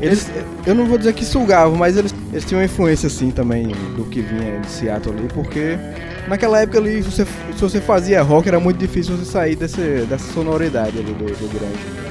Eles, 0.00 0.30
eu 0.66 0.74
não 0.76 0.86
vou 0.86 0.96
dizer 0.96 1.12
que 1.12 1.24
sugavam, 1.24 1.76
mas 1.76 1.96
eles, 1.96 2.14
eles 2.32 2.44
tinham 2.44 2.60
uma 2.60 2.66
influência 2.66 3.08
assim 3.08 3.30
também 3.32 3.66
do 3.96 4.04
que 4.04 4.20
vinha 4.20 4.60
de 4.60 4.68
Seattle 4.70 5.12
ali, 5.16 5.26
porque 5.34 5.76
naquela 6.28 6.60
época 6.60 6.78
ali, 6.78 7.02
se 7.02 7.10
você, 7.10 7.24
se 7.24 7.60
você 7.60 7.80
fazia 7.80 8.22
rock, 8.22 8.46
era 8.46 8.60
muito 8.60 8.76
difícil 8.78 9.16
você 9.16 9.24
sair 9.24 9.56
desse, 9.56 9.80
dessa 10.08 10.32
sonoridade 10.32 10.96
ali 10.98 11.12
do, 11.12 11.24
do 11.24 11.48
grunge. 11.48 12.08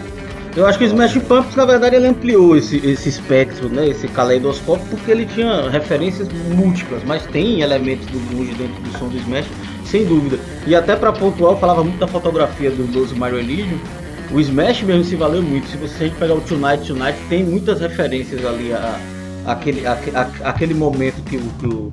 Eu 0.53 0.65
acho 0.65 0.79
que 0.79 0.85
o 0.85 0.87
Smash 0.87 1.13
Pumpkins, 1.19 1.55
na 1.55 1.65
verdade, 1.65 1.95
ele 1.95 2.07
ampliou 2.07 2.57
esse, 2.57 2.77
esse 2.77 3.07
espectro, 3.07 3.69
né? 3.69 3.87
Esse 3.87 4.07
caleidoscópio, 4.07 4.85
porque 4.89 5.11
ele 5.11 5.25
tinha 5.27 5.69
referências 5.69 6.27
múltiplas, 6.55 7.03
mas 7.05 7.23
tem 7.27 7.61
elementos 7.61 8.07
do 8.07 8.19
grunge 8.27 8.53
dentro 8.55 8.81
do 8.81 8.97
som 8.97 9.07
do 9.07 9.15
Smash, 9.17 9.45
sem 9.85 10.03
dúvida. 10.03 10.39
E 10.65 10.75
até 10.75 10.95
pra 10.95 11.11
pontuar, 11.13 11.53
eu 11.53 11.57
falava 11.59 11.83
muito 11.83 11.99
da 11.99 12.07
fotografia 12.07 12.71
do 12.71 12.83
12 12.91 13.13
Mario 13.15 13.37
Religion. 13.37 13.77
O 14.31 14.39
Smash 14.39 14.81
mesmo 14.83 15.03
se 15.03 15.15
valeu 15.15 15.41
muito. 15.41 15.67
Se 15.67 15.77
você 15.77 16.09
pegar 16.09 16.33
o 16.35 16.41
Tonight 16.41 16.85
Tonight, 16.87 17.17
tem 17.29 17.43
muitas 17.45 17.79
referências 17.79 18.45
ali 18.45 18.73
a, 18.73 18.97
a- 19.45 19.51
aquele, 19.53 19.85
a, 19.87 19.93
a- 19.93 20.49
aquele 20.49 20.73
momento 20.73 21.21
que 21.23 21.37
o, 21.37 21.41
que 21.59 21.67
o 21.67 21.91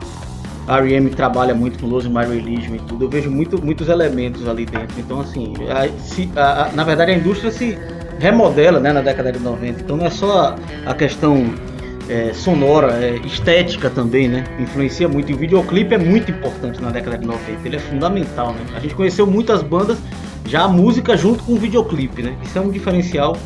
R.E.M. 0.67 1.11
trabalha 1.11 1.55
muito 1.55 1.79
com 1.79 1.87
Los 1.87 2.07
My 2.07 2.25
Religion 2.25 2.75
e 2.75 2.79
tudo. 2.81 3.05
Eu 3.05 3.09
vejo 3.09 3.31
muito, 3.31 3.63
muitos 3.65 3.89
elementos 3.89 4.49
ali 4.49 4.67
dentro. 4.67 4.99
Então, 4.99 5.21
assim, 5.21 5.53
se- 5.99 6.29
na 6.75 6.83
verdade 6.85 7.13
a 7.13 7.15
indústria 7.15 7.51
se 7.53 7.79
remodela 8.19 8.81
né, 8.81 8.93
na 8.93 9.01
década 9.01 9.31
de 9.31 9.39
90. 9.39 9.81
Então 9.83 9.97
não 9.97 10.07
é 10.07 10.11
só 10.11 10.57
a 10.87 10.95
questão 10.95 11.55
é, 12.09 12.33
sonora, 12.35 12.93
é 12.95 13.17
estética 13.25 13.89
também, 13.91 14.29
né? 14.29 14.45
Influencia 14.59 15.09
muito. 15.09 15.31
E 15.31 15.35
o 15.35 15.39
videoclipe 15.39 15.95
é 15.95 15.99
muito 15.99 16.31
importante 16.33 16.81
na 16.83 16.91
década 16.91 17.17
de 17.19 17.27
90. 17.27 17.61
Ele 17.65 17.77
é 17.77 17.79
fundamental, 17.79 18.53
né? 18.53 18.61
A 18.75 18.81
gente 18.81 18.95
conheceu 18.95 19.27
muitas 19.27 19.63
bandas, 19.63 19.99
já 20.45 20.63
a 20.63 20.69
música 20.69 21.17
junto 21.17 21.43
com 21.45 21.53
o 21.55 21.57
videoclipe, 21.57 22.23
né? 22.23 22.37
Isso 22.43 22.59
é 22.59 22.61
um 22.61 22.71
diferencial 22.71 23.37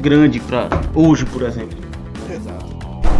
grande 0.00 0.40
para 0.40 0.68
hoje, 0.94 1.24
por 1.26 1.42
exemplo. 1.42 1.78
Exato. 2.30 2.66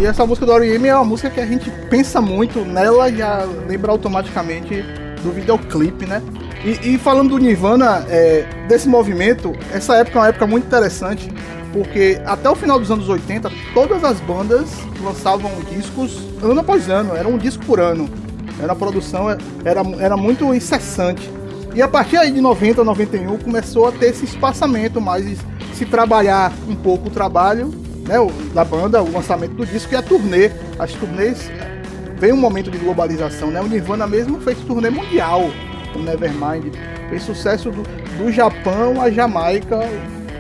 E 0.01 0.07
essa 0.07 0.25
música 0.25 0.47
do 0.47 0.53
R.E.M. 0.53 0.89
é 0.89 0.95
uma 0.95 1.05
música 1.05 1.31
que 1.31 1.41
a 1.41 1.47
gente 1.47 1.71
pensa 1.91 2.21
muito 2.21 2.61
nela 2.61 3.09
e 3.09 3.17
já 3.17 3.45
lembra 3.67 3.91
automaticamente 3.91 4.83
do 5.23 5.33
videoclipe, 5.33 6.07
né? 6.07 6.23
E, 6.65 6.95
e 6.95 6.99
falando 6.99 7.31
do 7.31 7.39
Nirvana, 7.39 8.05
é, 8.09 8.45
desse 8.69 8.89
movimento, 8.89 9.53
essa 9.73 9.97
época 9.97 10.19
é 10.19 10.23
uma 10.23 10.29
época 10.29 10.47
muito 10.47 10.67
interessante, 10.67 11.33
porque 11.73 12.21
até 12.25 12.49
o 12.49 12.55
final 12.55 12.79
dos 12.79 12.91
anos 12.91 13.09
80, 13.09 13.51
todas 13.75 14.03
as 14.05 14.21
bandas 14.21 14.71
lançavam 15.03 15.51
discos 15.71 16.21
ano 16.43 16.61
após 16.61 16.89
ano, 16.89 17.17
era 17.17 17.29
um 17.29 17.39
disco 17.39 17.65
por 17.65 17.81
ano. 17.81 18.09
Era 18.61 18.73
a 18.73 18.77
produção, 18.77 19.31
era, 19.31 19.83
era 20.01 20.17
muito 20.17 20.53
incessante. 20.53 21.31
E 21.75 21.83
a 21.83 21.89
partir 21.89 22.17
aí 22.17 22.31
de 22.33 22.41
90, 22.41 22.83
91, 22.83 23.39
começou 23.39 23.87
a 23.87 23.93
ter 23.93 24.07
esse 24.07 24.25
espaçamento 24.25 25.01
mais, 25.01 25.39
se 25.75 25.85
trabalhar 25.87 26.53
um 26.69 26.75
pouco 26.75 27.09
o 27.09 27.11
trabalho 27.11 27.71
né, 28.07 28.19
o- 28.19 28.31
da 28.55 28.65
banda, 28.65 29.03
o 29.03 29.13
lançamento 29.13 29.53
do 29.55 29.67
disco 29.67 29.93
e 29.93 29.97
a 29.97 30.03
turnê. 30.03 30.51
As 30.79 30.93
turnês, 30.93 31.51
veio 32.19 32.35
um 32.35 32.39
momento 32.39 32.71
de 32.71 32.79
globalização, 32.79 33.51
né? 33.51 33.61
O 33.61 33.67
Nirvana 33.69 34.07
mesmo 34.07 34.41
fez 34.41 34.59
turnê 34.61 34.91
mundial 34.91 35.51
com 35.93 35.99
Nevermind. 36.01 36.75
Fez 37.11 37.23
sucesso 37.23 37.71
do, 37.71 37.83
do 38.17 38.33
Japão 38.33 39.01
à 39.01 39.11
Jamaica. 39.11 39.79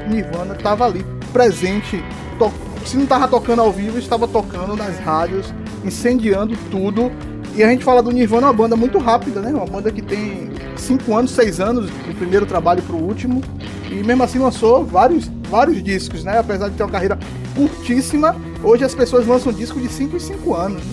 O 0.07 0.11
Nirvana 0.11 0.55
estava 0.55 0.87
ali 0.87 1.05
presente. 1.33 2.03
to- 2.39 2.51
se 2.87 2.97
não 2.97 3.05
estava 3.05 3.29
tocando 3.29 3.61
ao 3.61 3.71
vivo, 3.71 3.99
estava 3.99 4.27
tocando 4.27 4.75
nas 4.75 4.99
rádios, 5.01 5.53
incendiando 5.85 6.57
tudo. 6.71 7.13
E 7.59 7.62
a 7.65 7.69
gente 7.69 7.85
fala 7.85 8.00
do 8.00 8.12
Nirvana, 8.12 8.47
uma 8.47 8.53
banda 8.53 8.77
muito 8.77 8.99
rápida, 8.99 9.41
né? 9.41 9.50
Uma 9.50 9.67
banda 9.67 9.91
que 9.91 10.00
tem 10.00 10.49
5 10.77 11.12
anos, 11.12 11.33
6 11.33 11.59
anos 11.59 11.91
do 11.91 12.15
primeiro 12.17 12.47
trabalho 12.47 12.81
pro 12.85 12.95
último. 12.95 13.43
E 13.91 13.95
mesmo 13.95 14.23
assim 14.23 14.38
lançou 14.38 14.85
vários, 14.85 15.29
vários 15.50 15.83
discos, 15.83 16.23
né? 16.23 16.38
Apesar 16.38 16.69
de 16.69 16.77
ter 16.77 16.85
uma 16.85 16.93
carreira 16.93 17.19
curtíssima, 17.57 18.37
hoje 18.62 18.85
as 18.85 18.95
pessoas 18.95 19.27
lançam 19.27 19.53
disco 19.53 19.81
de 19.81 19.88
5 19.88 20.15
em 20.15 20.21
5 20.21 20.55
anos. 20.55 20.85
né? 20.85 20.93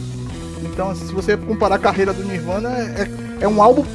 Então, 0.63 0.95
se 0.95 1.13
você 1.13 1.37
comparar 1.37 1.75
a 1.75 1.79
carreira 1.79 2.11
do 2.11 2.23
Nirvana, 2.23 2.69
é, 2.69 3.07
é 3.41 3.47
um 3.47 3.61
álbum. 3.61 3.85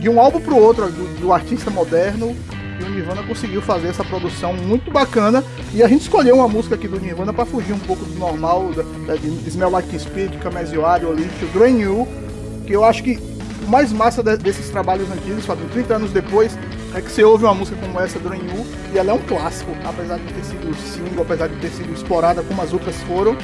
De 0.00 0.08
um 0.08 0.18
álbum 0.18 0.40
pro 0.40 0.56
outro, 0.56 0.90
do, 0.90 1.20
do 1.20 1.30
artista 1.30 1.70
moderno, 1.70 2.34
e 2.80 2.84
o 2.84 2.88
Nirvana 2.90 3.22
conseguiu 3.22 3.60
fazer 3.62 3.88
essa 3.88 4.04
produção 4.04 4.52
muito 4.54 4.90
bacana. 4.90 5.42
E 5.72 5.82
a 5.82 5.88
gente 5.88 6.02
escolheu 6.02 6.36
uma 6.36 6.48
música 6.48 6.74
aqui 6.74 6.86
do 6.88 7.00
Nirvana 7.00 7.32
para 7.32 7.44
fugir 7.46 7.72
um 7.72 7.78
pouco 7.78 8.04
do 8.04 8.18
normal, 8.18 8.70
da, 8.74 8.82
da 9.06 9.16
de 9.16 9.48
Smell 9.48 9.70
Like 9.70 9.98
Spirit, 9.98 10.36
Camesioário, 10.38 11.08
Olímpio, 11.08 11.48
Brand 11.52 11.74
New, 11.74 12.06
que 12.66 12.72
eu 12.72 12.84
acho 12.84 13.02
que 13.02 13.18
o 13.66 13.68
mais 13.70 13.92
massa 13.92 14.22
de- 14.22 14.36
desses 14.36 14.68
trabalhos 14.70 15.10
antigos, 15.10 15.44
Fabinho, 15.46 15.68
30 15.70 15.94
anos 15.96 16.10
depois, 16.12 16.56
é 16.94 17.00
que 17.00 17.10
você 17.10 17.24
ouve 17.24 17.44
uma 17.44 17.54
música 17.54 17.76
como 17.80 18.00
essa, 18.00 18.18
Brand 18.18 18.40
New, 18.40 18.64
e 18.94 18.98
ela 18.98 19.10
é 19.10 19.14
um 19.14 19.18
clássico, 19.18 19.70
apesar 19.84 20.18
de 20.18 20.32
ter 20.32 20.44
sido 20.44 20.74
single, 20.76 21.22
apesar 21.22 21.48
de 21.48 21.56
ter 21.56 21.68
sido 21.70 21.92
explorada 21.92 22.42
como 22.42 22.62
as 22.62 22.72
outras 22.72 22.94
foram. 23.02 23.36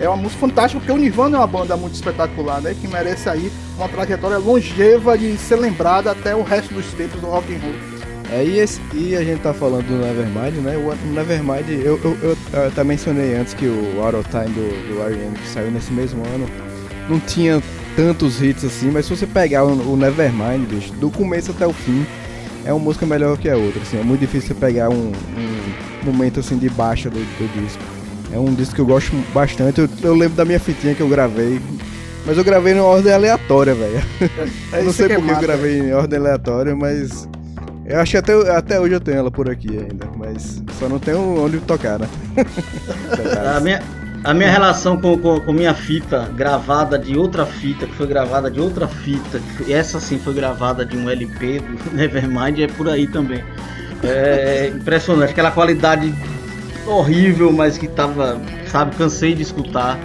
É 0.00 0.08
uma 0.08 0.16
música 0.16 0.40
fantástica, 0.40 0.80
porque 0.80 0.92
o 0.92 0.96
Nirvana 1.00 1.36
é 1.36 1.40
uma 1.40 1.46
banda 1.46 1.76
muito 1.76 1.94
espetacular, 1.94 2.60
né? 2.60 2.74
Que 2.78 2.88
merece 2.88 3.28
aí 3.28 3.52
uma 3.76 3.88
trajetória 3.88 4.38
longeva 4.38 5.16
de 5.16 5.36
ser 5.36 5.56
lembrada 5.56 6.10
até 6.10 6.34
o 6.34 6.42
resto 6.42 6.74
dos 6.74 6.86
tempos 6.94 7.20
do 7.20 7.28
rock 7.28 7.54
and 7.54 7.58
roll. 7.60 8.01
É, 8.34 8.44
e, 8.44 8.58
esse- 8.58 8.80
e 8.94 9.14
a 9.14 9.22
gente 9.22 9.40
tá 9.42 9.52
falando 9.52 9.86
do 9.86 9.94
Nevermind, 9.98 10.54
né? 10.64 10.76
O, 10.76 11.12
Nevermind, 11.12 11.68
eu, 11.68 12.00
eu, 12.02 12.16
eu, 12.22 12.36
eu 12.52 12.66
até 12.68 12.82
mencionei 12.82 13.34
antes 13.36 13.52
que 13.52 13.66
o 13.66 14.00
Out 14.02 14.16
of 14.16 14.28
Time 14.30 14.46
do, 14.54 14.94
do 14.94 15.02
R.E.M. 15.02 15.36
que 15.36 15.48
saiu 15.48 15.70
nesse 15.70 15.92
mesmo 15.92 16.22
ano 16.34 16.46
não 17.10 17.20
tinha 17.20 17.62
tantos 17.94 18.40
hits 18.40 18.64
assim, 18.64 18.90
mas 18.90 19.04
se 19.06 19.14
você 19.14 19.26
pegar 19.26 19.64
o, 19.64 19.92
o 19.92 19.96
Nevermind, 19.96 20.66
bicho, 20.68 20.92
do 20.94 21.10
começo 21.10 21.50
até 21.50 21.66
o 21.66 21.72
fim, 21.74 22.06
é 22.64 22.72
uma 22.72 22.78
música 22.82 23.04
melhor 23.04 23.36
que 23.36 23.50
a 23.50 23.56
outra, 23.56 23.82
assim, 23.82 23.98
é 23.98 24.02
muito 24.02 24.20
difícil 24.20 24.48
você 24.48 24.54
pegar 24.54 24.88
um, 24.88 25.12
um 25.12 26.04
momento 26.10 26.40
assim 26.40 26.56
de 26.56 26.70
baixa 26.70 27.10
do, 27.10 27.18
do 27.18 27.60
disco. 27.62 27.82
É 28.32 28.38
um 28.38 28.54
disco 28.54 28.76
que 28.76 28.80
eu 28.80 28.86
gosto 28.86 29.12
bastante, 29.34 29.80
eu, 29.80 29.88
eu 30.02 30.14
lembro 30.14 30.36
da 30.36 30.44
minha 30.46 30.58
fitinha 30.60 30.94
que 30.94 31.02
eu 31.02 31.08
gravei, 31.08 31.60
mas 32.24 32.38
eu 32.38 32.44
gravei 32.44 32.72
em 32.72 32.78
ordem 32.80 33.12
aleatória, 33.12 33.74
velho. 33.74 34.00
É 34.72 34.78
Eu 34.80 34.84
não 34.84 34.92
sei 34.92 35.06
que 35.08 35.12
é 35.12 35.16
porque 35.18 35.32
eu 35.32 35.40
gravei 35.40 35.78
em 35.80 35.92
ordem 35.92 36.18
aleatória, 36.18 36.74
mas. 36.74 37.28
Eu 37.84 38.00
acho 38.00 38.12
que 38.12 38.16
até, 38.16 38.32
até 38.56 38.80
hoje 38.80 38.94
eu 38.94 39.00
tenho 39.00 39.18
ela 39.18 39.30
por 39.30 39.50
aqui 39.50 39.68
ainda, 39.76 40.06
mas 40.16 40.62
só 40.78 40.88
não 40.88 40.98
tenho 40.98 41.44
onde 41.44 41.58
tocar, 41.58 41.98
né? 41.98 42.08
A 43.56 43.60
minha, 43.60 43.82
a 44.24 44.32
minha 44.32 44.50
relação 44.50 44.96
com, 45.00 45.18
com, 45.18 45.40
com 45.40 45.52
minha 45.52 45.74
fita 45.74 46.28
gravada 46.36 46.96
de 46.98 47.16
outra 47.18 47.44
fita, 47.44 47.86
que 47.86 47.94
foi 47.94 48.06
gravada 48.06 48.50
de 48.50 48.60
outra 48.60 48.86
fita, 48.86 49.40
foi- 49.56 49.72
essa 49.72 49.98
sim 49.98 50.18
foi 50.18 50.32
gravada 50.34 50.84
de 50.86 50.96
um 50.96 51.10
LP 51.10 51.60
do 51.60 51.90
Nevermind, 51.96 52.60
é 52.60 52.68
por 52.68 52.88
aí 52.88 53.06
também. 53.08 53.42
É 54.04 54.68
impressionante, 54.74 55.30
aquela 55.30 55.50
qualidade 55.50 56.12
horrível, 56.86 57.52
mas 57.52 57.76
que 57.78 57.86
tava, 57.88 58.40
sabe, 58.70 58.94
cansei 58.96 59.34
de 59.34 59.42
escutar. 59.42 59.98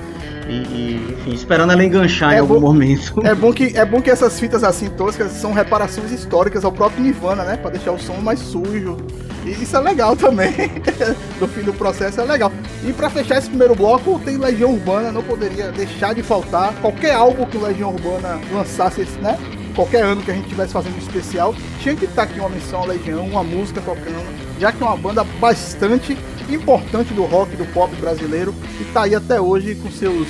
E, 0.48 0.54
e, 0.54 1.16
enfim, 1.20 1.34
esperando 1.34 1.72
ela 1.74 1.84
enganchar 1.84 2.34
É 2.34 2.38
em 2.38 2.40
algum 2.40 2.56
bom- 2.56 2.62
momento. 2.74 3.26
É 3.26 3.36
bom, 3.36 3.52
que, 3.52 3.66
é 3.78 3.84
bom 3.86 4.02
que 4.02 4.10
essas 4.10 4.40
fitas 4.40 4.64
assim 4.64 4.90
toscas 4.90 5.32
são 5.34 5.52
reparações 5.54 6.12
históricas 6.12 6.64
ao 6.64 6.72
próprio 6.72 7.04
Nirvana, 7.04 7.44
né? 7.44 7.58
Pra 7.58 7.70
deixar 7.70 7.92
o 7.92 8.00
som 8.00 8.16
mais 8.16 8.40
sujo. 8.40 8.98
E 9.46 9.52
isso 9.52 9.76
é 9.78 9.80
legal 9.80 10.16
também. 10.16 10.54
no 11.40 11.48
fim 11.48 11.62
do 11.62 11.74
processo 11.74 12.20
é 12.22 12.24
legal. 12.24 12.52
E 12.86 12.92
pra 12.94 13.10
fechar 13.10 13.38
esse 13.38 13.50
primeiro 13.50 13.76
bloco, 13.76 14.20
tem 14.24 14.38
Legião 14.38 14.72
Urbana, 14.74 15.12
não 15.12 15.24
poderia 15.24 15.72
deixar 15.72 16.14
de 16.16 16.22
faltar. 16.24 16.74
Qualquer 16.82 17.14
álbum 17.14 17.46
que 17.46 17.58
o 17.58 17.62
Legião 17.62 17.92
Urbana 17.94 18.40
lançasse, 18.52 19.02
né? 19.22 19.38
Qualquer 19.76 20.04
ano 20.04 20.22
que 20.22 20.32
a 20.32 20.34
gente 20.34 20.46
estivesse 20.46 20.74
fazendo 20.74 20.96
um 20.96 21.00
especial, 21.00 21.54
tinha 21.82 21.96
que 21.96 22.06
estar 22.06 22.24
aqui 22.24 22.40
uma 22.40 22.50
à 22.50 22.86
Legião, 22.86 23.26
uma 23.26 23.44
música 23.44 23.80
tocando, 23.80 24.26
já 24.60 24.72
que 24.72 24.82
é 24.82 24.86
uma 24.86 24.98
banda 24.98 25.24
bastante 25.40 26.18
importante 26.56 27.14
do 27.14 27.24
rock, 27.26 27.56
do 27.56 27.66
pop 27.74 27.94
brasileiro, 27.98 28.54
e 28.80 28.84
tá 28.86 29.04
aí 29.04 29.16
até 29.16 29.40
hoje 29.42 29.76
com 29.76 29.90
seus, 29.92 30.28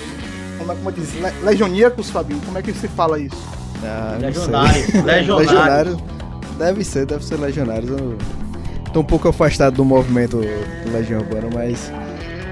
como 0.58 0.72
é 0.72 0.76
como 0.76 0.92
diz, 0.92 1.14
le- 1.16 1.34
legioníacos, 1.46 2.10
Fabinho, 2.10 2.42
como 2.46 2.58
é 2.58 2.62
que 2.62 2.74
se 2.74 2.88
fala 2.88 3.20
isso? 3.20 3.38
Ah. 3.84 4.18
Legionário. 4.20 5.98
Deve 6.58 6.84
ser, 6.84 7.06
deve 7.06 7.24
ser 7.24 7.36
Legionários. 7.40 7.92
Eu 7.92 8.18
tô 8.92 9.02
um 9.02 9.04
pouco 9.04 9.28
afastado 9.30 9.76
do 9.76 9.86
movimento 9.86 10.38
do 10.38 10.92
Legião 10.92 11.20
Urbana, 11.22 11.50
mas. 11.54 11.92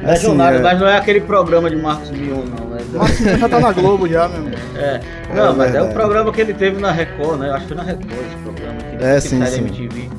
Legionário, 0.04 0.60
assim, 0.60 0.68
é- 0.68 0.72
mas 0.72 0.80
não 0.80 0.88
é 0.88 0.98
aquele 0.98 1.22
programa 1.22 1.68
de 1.72 1.76
Marcos 1.76 2.12
Mion, 2.12 2.44
não. 2.46 2.68
Mas, 2.70 2.94
Nossa, 2.94 3.38
já 3.40 3.50
tá 3.50 3.60
na 3.60 3.72
Globo 3.72 4.08
já, 4.08 4.28
meu 4.28 4.38
amigo. 4.42 4.56
É, 4.76 5.02
não, 5.34 5.48
É 5.48 5.54
mas 5.54 5.68
é 5.70 5.72
verdade. 5.72 5.88
o 5.90 5.94
programa 5.96 6.32
que 6.32 6.42
ele 6.42 6.54
teve 6.54 6.80
na 6.80 6.92
Record, 6.92 7.40
né? 7.40 7.50
Acho 7.50 7.62
que 7.62 7.68
foi 7.70 7.78
na 7.78 7.84
Record 7.84 8.12
esse 8.12 8.36
programa. 8.44 8.78
Que 8.78 9.04
É, 9.04 9.20
sim, 9.20 9.44
sim. 9.48 9.58
MTV. 9.62 10.10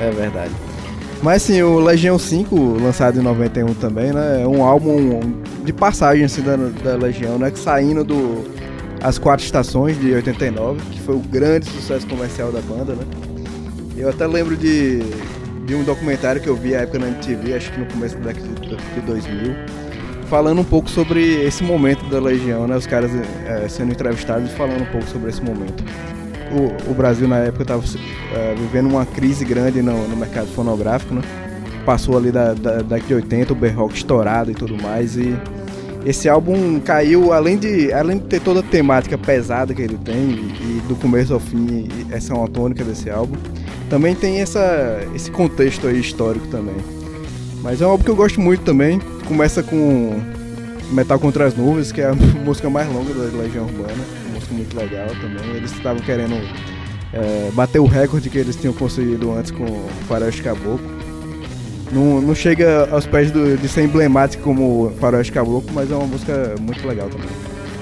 É 0.00 0.10
verdade. 0.10 0.50
Mas 1.22 1.42
sim, 1.42 1.60
o 1.62 1.80
Legião 1.80 2.18
5, 2.18 2.56
lançado 2.80 3.18
em 3.18 3.22
91 3.22 3.74
também, 3.74 4.12
né? 4.12 4.42
É 4.42 4.46
um 4.46 4.62
álbum 4.62 5.20
de 5.64 5.72
passagem 5.72 6.24
assim, 6.24 6.42
da, 6.42 6.56
da 6.56 6.96
Legião, 6.96 7.38
né? 7.38 7.50
Que 7.50 7.58
saindo 7.58 8.04
do 8.04 8.44
As 9.02 9.18
Quatro 9.18 9.44
Estações 9.44 9.98
de 9.98 10.12
89, 10.12 10.80
que 10.92 11.00
foi 11.00 11.16
o 11.16 11.18
grande 11.18 11.66
sucesso 11.66 12.06
comercial 12.06 12.52
da 12.52 12.60
banda, 12.60 12.94
né? 12.94 13.04
Eu 13.96 14.08
até 14.08 14.28
lembro 14.28 14.56
de, 14.56 15.00
de 15.66 15.74
um 15.74 15.82
documentário 15.82 16.40
que 16.40 16.48
eu 16.48 16.54
vi 16.54 16.76
à 16.76 16.82
época 16.82 17.00
na 17.00 17.08
MTV, 17.08 17.54
acho 17.54 17.72
que 17.72 17.80
no 17.80 17.86
começo 17.86 18.16
da 18.18 18.32
década 18.32 18.48
de, 18.60 18.76
de 18.76 19.00
2000, 19.00 19.54
falando 20.30 20.60
um 20.60 20.64
pouco 20.64 20.88
sobre 20.88 21.44
esse 21.44 21.64
momento 21.64 22.04
da 22.08 22.20
Legião, 22.20 22.68
né? 22.68 22.76
Os 22.76 22.86
caras 22.86 23.10
eh, 23.12 23.66
sendo 23.68 23.90
entrevistados 23.90 24.48
e 24.48 24.54
falando 24.54 24.82
um 24.82 24.92
pouco 24.92 25.06
sobre 25.08 25.30
esse 25.30 25.42
momento 25.42 25.82
o, 26.52 26.90
o 26.90 26.94
Brasil 26.94 27.28
na 27.28 27.38
época 27.38 27.62
estava 27.62 27.82
vivendo 28.56 28.88
uma 28.88 29.04
crise 29.04 29.44
grande 29.44 29.82
no, 29.82 30.08
no 30.08 30.16
mercado 30.16 30.48
fonográfico, 30.48 31.14
né? 31.14 31.22
Passou 31.84 32.16
ali 32.16 32.30
da, 32.30 32.54
da, 32.54 32.98
de 32.98 33.14
80, 33.14 33.52
o 33.52 33.56
Berrock 33.56 33.94
estourado 33.94 34.50
e 34.50 34.54
tudo 34.54 34.80
mais, 34.82 35.16
e 35.16 35.36
esse 36.04 36.28
álbum 36.28 36.80
caiu, 36.80 37.32
além 37.32 37.58
de, 37.58 37.92
além 37.92 38.18
de 38.18 38.24
ter 38.24 38.40
toda 38.40 38.60
a 38.60 38.62
temática 38.62 39.18
pesada 39.18 39.74
que 39.74 39.82
ele 39.82 39.98
tem, 39.98 40.14
e, 40.14 40.78
e 40.78 40.82
do 40.86 40.96
começo 40.96 41.34
ao 41.34 41.40
fim, 41.40 41.88
essa 42.10 42.32
é 42.32 42.36
uma 42.36 42.48
tônica 42.48 42.84
desse 42.84 43.10
álbum, 43.10 43.36
também 43.90 44.14
tem 44.14 44.40
essa, 44.40 45.00
esse 45.14 45.30
contexto 45.30 45.86
aí 45.86 45.98
histórico 45.98 46.46
também. 46.48 46.76
Mas 47.62 47.80
é 47.80 47.86
um 47.86 47.90
álbum 47.90 48.04
que 48.04 48.10
eu 48.10 48.16
gosto 48.16 48.40
muito 48.40 48.62
também, 48.62 49.00
começa 49.26 49.62
com 49.62 50.20
Metal 50.92 51.18
Contra 51.18 51.46
as 51.46 51.56
Nuvens, 51.56 51.90
que 51.90 52.00
é 52.00 52.06
a 52.06 52.14
música 52.44 52.70
mais 52.70 52.88
longa 52.88 53.12
da 53.12 53.36
Legião 53.36 53.64
Urbana, 53.64 54.04
muito 54.52 54.76
legal 54.76 55.06
também. 55.20 55.56
Eles 55.56 55.72
estavam 55.72 56.00
querendo 56.02 56.34
é, 57.12 57.50
bater 57.52 57.78
o 57.80 57.86
recorde 57.86 58.28
que 58.30 58.38
eles 58.38 58.56
tinham 58.56 58.72
conseguido 58.74 59.32
antes 59.32 59.50
com 59.50 59.64
o 59.64 59.88
Faroeste 60.08 60.42
Caboclo. 60.42 60.80
Não, 61.90 62.20
não 62.20 62.34
chega 62.34 62.86
aos 62.90 63.06
pés 63.06 63.30
do- 63.30 63.56
de 63.56 63.66
ser 63.68 63.82
emblemático 63.82 64.42
como 64.42 64.92
Faroeste 65.00 65.32
Caboclo, 65.32 65.70
mas 65.72 65.90
é 65.90 65.94
uma 65.94 66.06
música 66.06 66.54
muito 66.60 66.86
legal 66.86 67.08
também. 67.08 67.28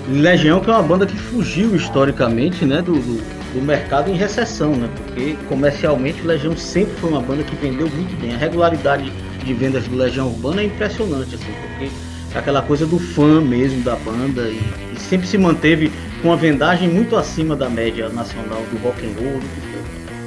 Legião 0.09 0.61
que 0.61 0.71
é 0.71 0.73
uma 0.73 0.83
banda 0.83 1.05
que 1.05 1.17
fugiu 1.17 1.75
historicamente 1.75 2.65
né, 2.65 2.81
do, 2.81 2.93
do, 2.93 3.21
do 3.55 3.63
mercado 3.63 4.09
em 4.09 4.15
recessão, 4.15 4.71
né? 4.77 4.89
Porque 4.97 5.37
comercialmente 5.49 6.23
Legião 6.23 6.57
sempre 6.57 6.95
foi 7.01 7.11
uma 7.11 7.21
banda 7.21 7.43
que 7.43 7.57
vendeu 7.57 7.89
muito 7.89 8.17
bem. 8.21 8.33
A 8.33 8.39
regularidade 8.39 9.13
de 9.45 9.53
vendas 9.55 9.83
do 9.89 9.97
Legião 9.97 10.29
Urbana 10.29 10.63
é 10.63 10.67
impressionante, 10.67 11.35
assim, 11.35 11.53
porque 11.67 11.91
é 12.33 12.39
aquela 12.39 12.63
coisa 12.63 12.87
do 12.87 13.01
fã 13.01 13.41
mesmo 13.41 13.83
da 13.83 13.97
banda 13.97 14.43
e, 14.43 14.61
e 14.97 15.01
sempre 15.01 15.27
se 15.27 15.37
manteve 15.37 15.91
com 16.27 16.31
uma 16.31 16.37
vendagem 16.37 16.89
muito 16.89 17.15
acima 17.15 17.55
da 17.55 17.71
média 17.71 18.09
nacional 18.09 18.61
do 18.63 18.77
rock 18.79 19.07
and 19.07 19.13
roll. 19.15 19.41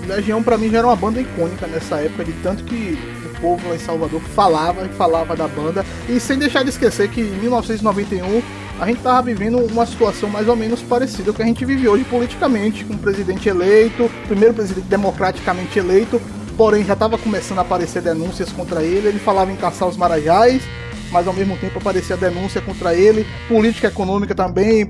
Legião 0.07 0.41
pra 0.41 0.57
mim 0.57 0.69
já 0.69 0.77
era 0.77 0.87
uma 0.87 0.95
banda 0.95 1.19
icônica 1.19 1.67
nessa 1.67 1.97
época, 1.97 2.23
de 2.23 2.31
tanto 2.41 2.63
que 2.63 2.97
o 3.25 3.41
povo 3.41 3.67
lá 3.67 3.75
em 3.75 3.79
Salvador 3.79 4.21
falava 4.33 4.85
e 4.85 4.89
falava 4.89 5.35
da 5.35 5.45
banda. 5.45 5.85
E 6.07 6.17
sem 6.17 6.39
deixar 6.39 6.63
de 6.63 6.69
esquecer 6.69 7.09
que 7.09 7.19
em 7.19 7.31
1991 7.41 8.41
a 8.79 8.87
gente 8.87 9.01
tava 9.01 9.23
vivendo 9.23 9.57
uma 9.57 9.85
situação 9.85 10.29
mais 10.29 10.47
ou 10.47 10.55
menos 10.55 10.81
parecida 10.81 11.33
com 11.33 11.37
que 11.37 11.43
a 11.43 11.45
gente 11.45 11.65
vive 11.65 11.85
hoje 11.85 12.05
politicamente, 12.05 12.85
com 12.85 12.93
um 12.93 12.97
presidente 12.97 13.49
eleito, 13.49 14.09
primeiro 14.25 14.53
presidente 14.53 14.87
democraticamente 14.87 15.79
eleito, 15.79 16.21
porém 16.55 16.85
já 16.85 16.93
estava 16.93 17.17
começando 17.17 17.57
a 17.57 17.61
aparecer 17.61 18.01
denúncias 18.01 18.53
contra 18.53 18.81
ele, 18.81 19.09
ele 19.09 19.19
falava 19.19 19.51
em 19.51 19.57
caçar 19.57 19.85
os 19.85 19.97
marajás, 19.97 20.63
mas 21.11 21.27
ao 21.27 21.33
mesmo 21.33 21.57
tempo 21.57 21.77
aparecia 21.77 22.15
denúncia 22.15 22.61
contra 22.61 22.95
ele, 22.95 23.27
política 23.49 23.87
econômica 23.87 24.33
também, 24.33 24.87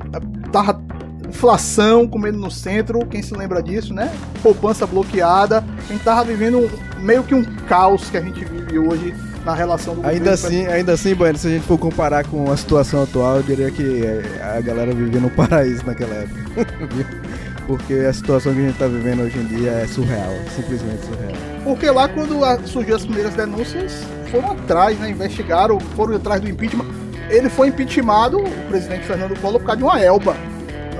tava 0.51 0.79
inflação 1.29 2.07
comendo 2.07 2.37
no 2.37 2.51
centro, 2.51 3.05
quem 3.05 3.21
se 3.21 3.33
lembra 3.33 3.63
disso, 3.63 3.93
né? 3.93 4.11
Poupança 4.43 4.85
bloqueada, 4.85 5.63
a 5.77 5.91
gente 5.91 6.03
tava 6.03 6.23
vivendo 6.23 6.69
meio 6.99 7.23
que 7.23 7.33
um 7.33 7.43
caos 7.67 8.09
que 8.09 8.17
a 8.17 8.21
gente 8.21 8.43
vive 8.43 8.77
hoje 8.77 9.15
na 9.45 9.53
relação 9.53 9.95
do 9.95 10.05
Ainda 10.05 10.31
assim, 10.31 10.65
ainda 10.67 10.93
assim, 10.93 11.15
Bueno, 11.15 11.37
se 11.37 11.47
a 11.47 11.49
gente 11.51 11.65
for 11.65 11.77
comparar 11.77 12.25
com 12.25 12.51
a 12.51 12.57
situação 12.57 13.03
atual, 13.03 13.37
eu 13.37 13.43
diria 13.43 13.71
que 13.71 14.03
a 14.41 14.59
galera 14.61 14.93
vivia 14.93 15.19
no 15.19 15.29
paraíso 15.29 15.85
naquela 15.85 16.13
época. 16.13 16.39
Porque 17.65 17.93
a 17.93 18.11
situação 18.11 18.51
que 18.51 18.59
a 18.59 18.63
gente 18.63 18.73
está 18.73 18.87
vivendo 18.87 19.21
hoje 19.21 19.37
em 19.37 19.45
dia 19.45 19.69
é 19.69 19.87
surreal, 19.87 20.33
simplesmente 20.55 21.05
surreal. 21.05 21.33
Porque 21.63 21.89
lá 21.91 22.09
quando 22.09 22.35
surgiu 22.67 22.95
as 22.95 23.05
primeiras 23.05 23.35
denúncias, 23.35 24.03
foram 24.31 24.53
atrás, 24.53 24.97
né? 24.99 25.11
Investigaram, 25.11 25.79
foram 25.79 26.15
atrás 26.15 26.41
do 26.41 26.49
impeachment. 26.49 26.87
Ele 27.29 27.47
foi 27.47 27.67
impeachmentado, 27.67 28.39
o 28.39 28.67
presidente 28.69 29.05
Fernando 29.05 29.39
Collor, 29.39 29.59
por 29.59 29.67
causa 29.67 29.77
de 29.77 29.83
uma 29.83 29.99
elba. 30.01 30.35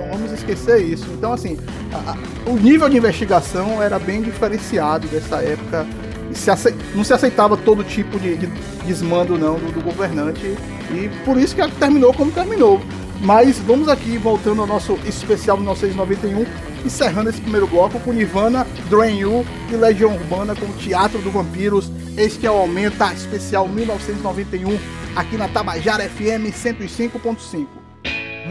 Vamos 0.10 0.32
esquecer 0.32 0.82
isso. 0.82 1.06
Então, 1.12 1.34
assim, 1.34 1.58
a, 1.94 2.12
a, 2.12 2.50
o 2.50 2.56
nível 2.56 2.90
de 2.90 2.98
investigação 2.98 3.82
era 3.82 4.00
bem 4.00 4.22
diferenciado 4.22 5.08
dessa 5.08 5.38
época 5.38 5.86
se 6.34 6.50
ace... 6.50 6.76
não 6.96 7.04
se 7.04 7.14
aceitava 7.14 7.58
todo 7.58 7.84
tipo 7.84 8.20
de, 8.20 8.38
de 8.38 8.48
desmando 8.86 9.38
não 9.38 9.56
do, 9.56 9.72
do, 9.72 9.82
governante 9.82 10.56
e 10.92 11.10
por 11.26 11.38
isso 11.38 11.56
que 11.56 11.72
terminou 11.72 12.14
como 12.14 12.32
terminou. 12.32 12.82
Mas 13.22 13.60
vamos 13.60 13.90
aqui 13.90 14.18
voltando 14.18 14.62
ao 14.62 14.68
nosso 14.68 14.98
especial 15.06 15.58
de 15.58 15.64
1991, 15.64 16.46
encerrando 16.86 17.30
esse 17.30 17.42
primeiro 17.42 17.68
bloco 17.68 18.00
com 18.00 18.14
Nirvana, 18.14 18.66
Drain 18.90 19.20
You 19.20 19.46
e 19.70 19.76
Legião 19.76 20.16
Urbana 20.16 20.56
com 20.56 20.66
o 20.66 20.74
Teatro 20.74 21.20
do 21.20 21.30
Vampiros. 21.30 21.92
Este 22.16 22.48
é 22.48 22.52
o 22.52 22.56
Aumenta 22.56 23.12
Especial 23.14 23.68
1991 23.68 24.80
aqui 25.16 25.36
na 25.36 25.50
Tabajara 25.50 26.10
FM 26.10 26.48
105.5. 26.54 27.68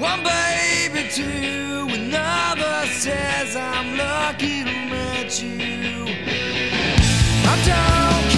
One 0.01 0.48
baby, 0.93 1.09
two, 1.11 1.89
another 1.91 2.87
says 2.87 3.57
I'm 3.57 3.97
lucky 3.97 4.65
to 4.65 4.73
meet 4.91 5.43
you. 5.43 6.05
don't 7.65 8.31
care 8.31 8.38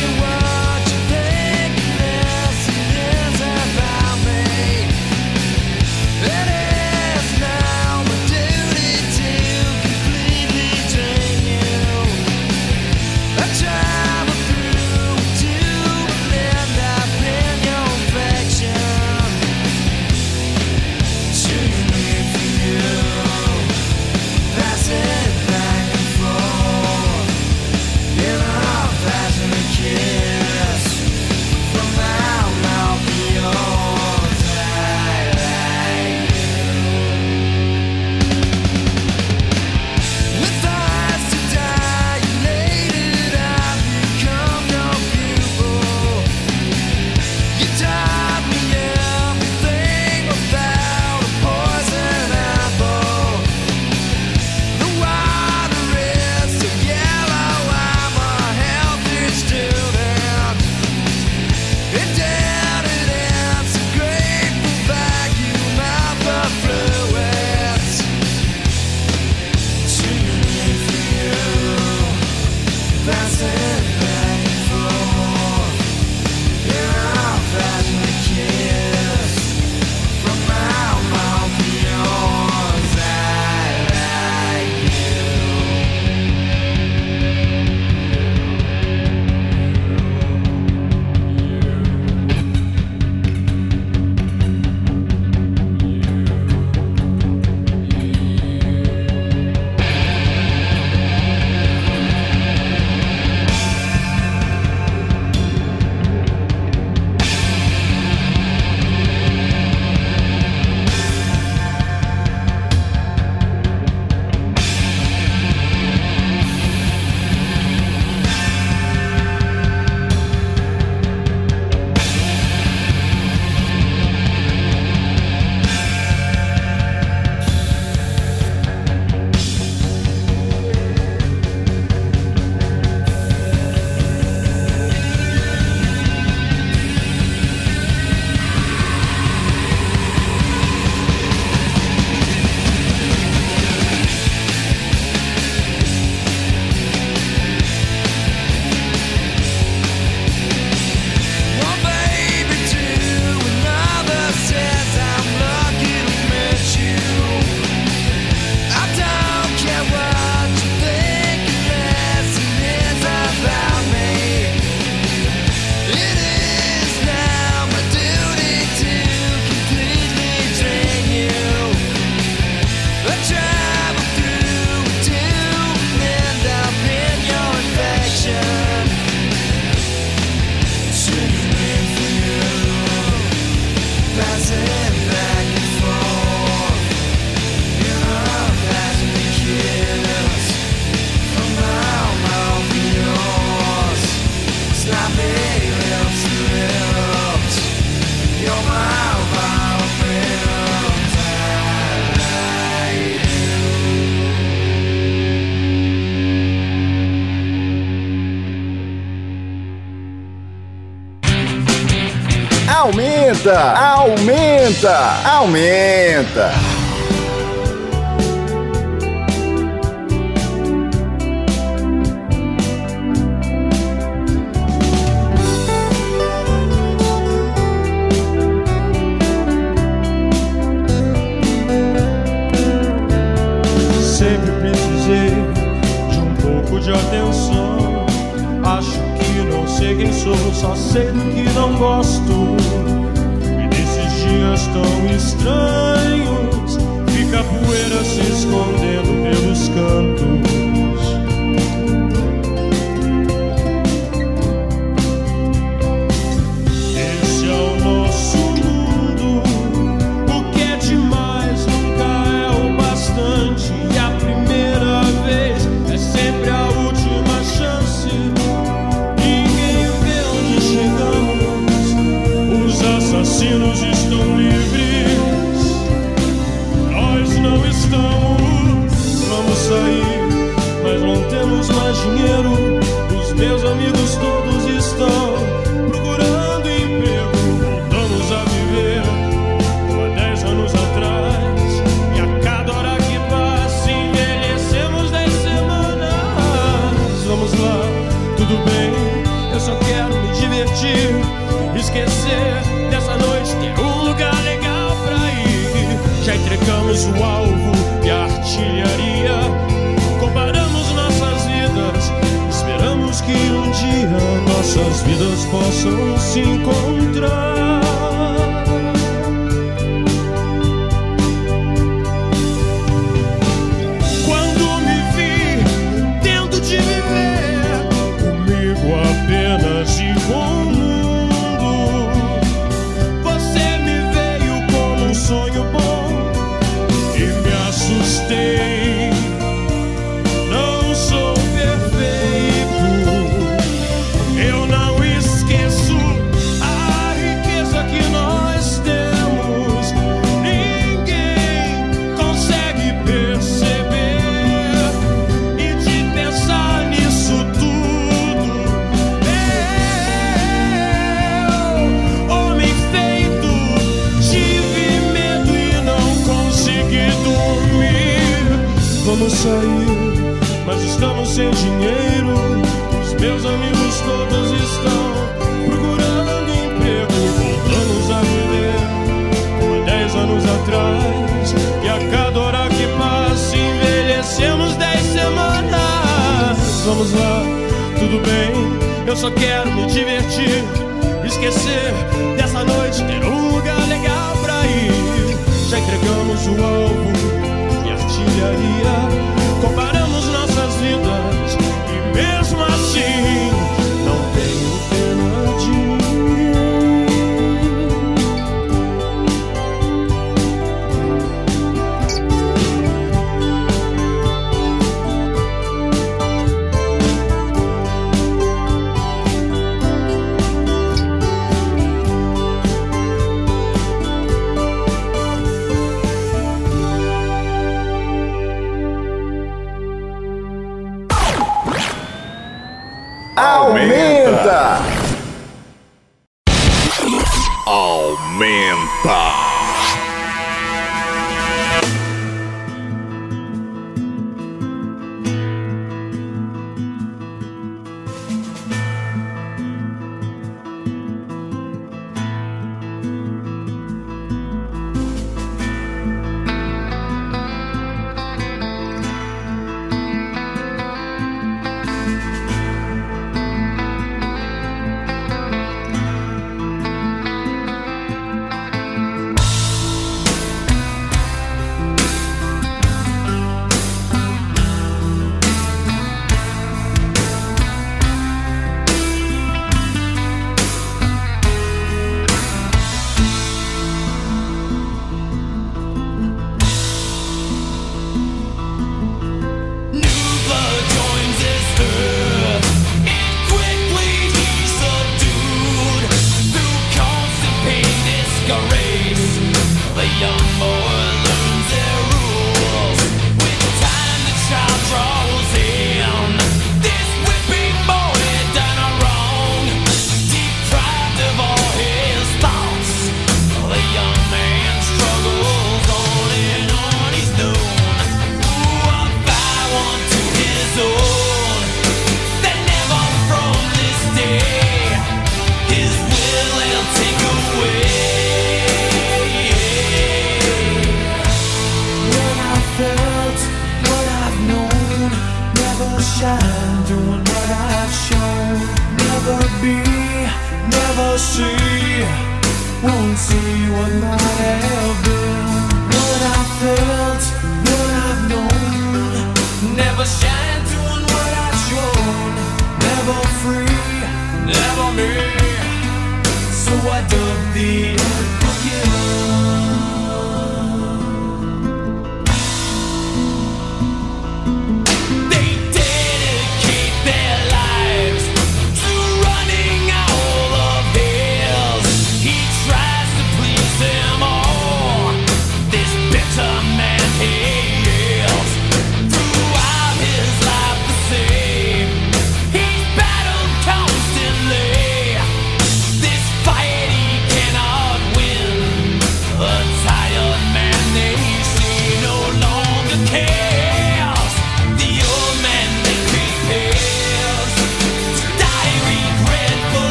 aumenta, 215.41 216.00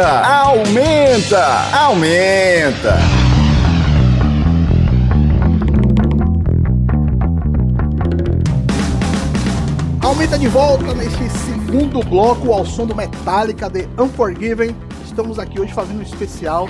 aumenta, 0.00 0.26
aumenta, 0.26 1.46
aumenta. 1.76 2.98
Aumenta 10.00 10.38
de 10.38 10.48
volta 10.48 10.94
neste 10.94 11.28
segundo 11.30 12.02
bloco 12.04 12.52
ao 12.52 12.64
som 12.64 12.86
do 12.86 12.94
Metallica 12.94 13.68
de 13.68 13.86
Unforgiven. 13.98 14.74
Estamos 15.04 15.38
aqui 15.38 15.60
hoje 15.60 15.74
fazendo 15.74 15.98
um 15.98 16.02
especial 16.02 16.68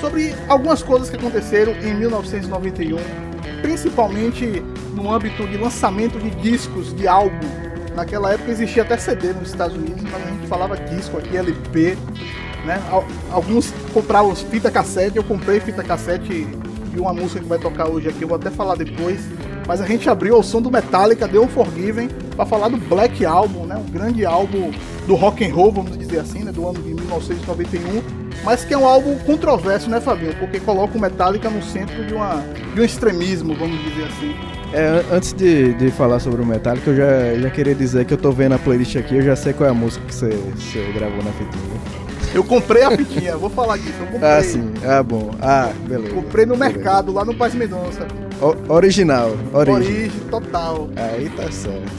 sobre 0.00 0.34
algumas 0.48 0.82
coisas 0.82 1.08
que 1.08 1.16
aconteceram 1.16 1.72
em 1.72 1.94
1991, 1.94 2.96
principalmente 3.62 4.62
no 4.92 5.12
âmbito 5.12 5.46
de 5.46 5.56
lançamento 5.56 6.18
de 6.18 6.30
discos, 6.30 6.92
de 6.94 7.06
álbum. 7.06 7.46
Naquela 7.94 8.32
época 8.32 8.50
existia 8.50 8.82
até 8.82 8.98
CD 8.98 9.32
nos 9.32 9.50
Estados 9.50 9.76
Unidos, 9.76 10.02
mas 10.02 10.14
a 10.14 10.30
gente 10.30 10.46
falava 10.48 10.76
disco 10.76 11.16
aqui, 11.16 11.36
LP 11.36 11.96
né? 12.66 12.82
Al- 12.90 13.04
Alguns 13.30 13.72
compravam 13.94 14.34
fita 14.34 14.70
cassete, 14.70 15.16
eu 15.16 15.24
comprei 15.24 15.60
fita 15.60 15.82
cassete 15.82 16.46
de 16.92 17.00
uma 17.00 17.12
música 17.14 17.40
que 17.40 17.46
vai 17.46 17.58
tocar 17.58 17.88
hoje 17.88 18.08
aqui, 18.08 18.22
eu 18.22 18.28
vou 18.28 18.36
até 18.36 18.50
falar 18.50 18.74
depois. 18.76 19.20
Mas 19.68 19.80
a 19.80 19.86
gente 19.86 20.08
abriu 20.08 20.36
ao 20.36 20.42
som 20.44 20.62
do 20.62 20.70
Metallica, 20.70 21.26
The 21.26 21.38
Unforgiven, 21.40 22.08
para 22.36 22.46
falar 22.46 22.68
do 22.68 22.76
Black 22.76 23.24
Album, 23.26 23.66
né? 23.66 23.74
Um 23.76 23.90
grande 23.90 24.24
álbum 24.24 24.70
do 25.08 25.14
rock 25.16 25.44
and 25.44 25.52
roll, 25.52 25.72
vamos 25.72 25.98
dizer 25.98 26.20
assim, 26.20 26.44
né? 26.44 26.52
Do 26.52 26.68
ano 26.68 26.80
de 26.80 26.94
1991, 26.94 28.02
mas 28.44 28.64
que 28.64 28.72
é 28.72 28.78
um 28.78 28.86
álbum 28.86 29.16
controverso, 29.26 29.90
né, 29.90 30.00
Fabinho? 30.00 30.34
Porque 30.36 30.60
coloca 30.60 30.96
o 30.96 31.00
Metallica 31.00 31.50
no 31.50 31.60
centro 31.64 32.04
de, 32.06 32.14
uma, 32.14 32.44
de 32.74 32.80
um 32.80 32.84
extremismo, 32.84 33.54
vamos 33.56 33.76
dizer 33.82 34.04
assim. 34.04 34.36
É, 34.72 34.86
an- 34.86 35.04
antes 35.16 35.32
de, 35.32 35.74
de 35.74 35.90
falar 35.90 36.20
sobre 36.20 36.40
o 36.42 36.46
Metallica, 36.46 36.90
eu 36.90 36.96
já, 36.96 37.40
já 37.42 37.50
queria 37.50 37.74
dizer 37.74 38.04
que 38.04 38.14
eu 38.14 38.18
tô 38.18 38.30
vendo 38.30 38.54
a 38.54 38.58
playlist 38.58 38.94
aqui, 38.96 39.16
eu 39.16 39.22
já 39.22 39.34
sei 39.34 39.52
qual 39.52 39.66
é 39.68 39.70
a 39.72 39.74
música 39.74 40.04
que 40.06 40.14
você, 40.14 40.28
você 40.28 40.92
gravou 40.94 41.18
na 41.24 41.32
fitinha. 41.32 42.05
Eu 42.36 42.44
comprei 42.44 42.82
a 42.82 42.90
fitinha, 42.90 43.36
vou 43.36 43.48
falar 43.48 43.78
disso, 43.78 43.94
eu 43.98 44.06
comprei. 44.08 44.30
Ah, 44.30 44.42
sim. 44.42 44.72
Ah, 44.84 45.02
bom. 45.02 45.30
Ah, 45.40 45.70
beleza. 45.88 46.14
Comprei 46.14 46.44
no 46.44 46.54
Beleza. 46.56 46.74
mercado, 46.78 47.12
lá 47.12 47.24
no 47.24 47.34
Paz 47.34 47.54
Mendonça. 47.54 48.06
O- 48.42 48.72
original. 48.74 49.34
Origem. 49.54 49.74
Origem 49.74 50.10
total. 50.30 50.88
Aí 50.96 51.30
tá 51.30 51.50
certo. 51.50 51.90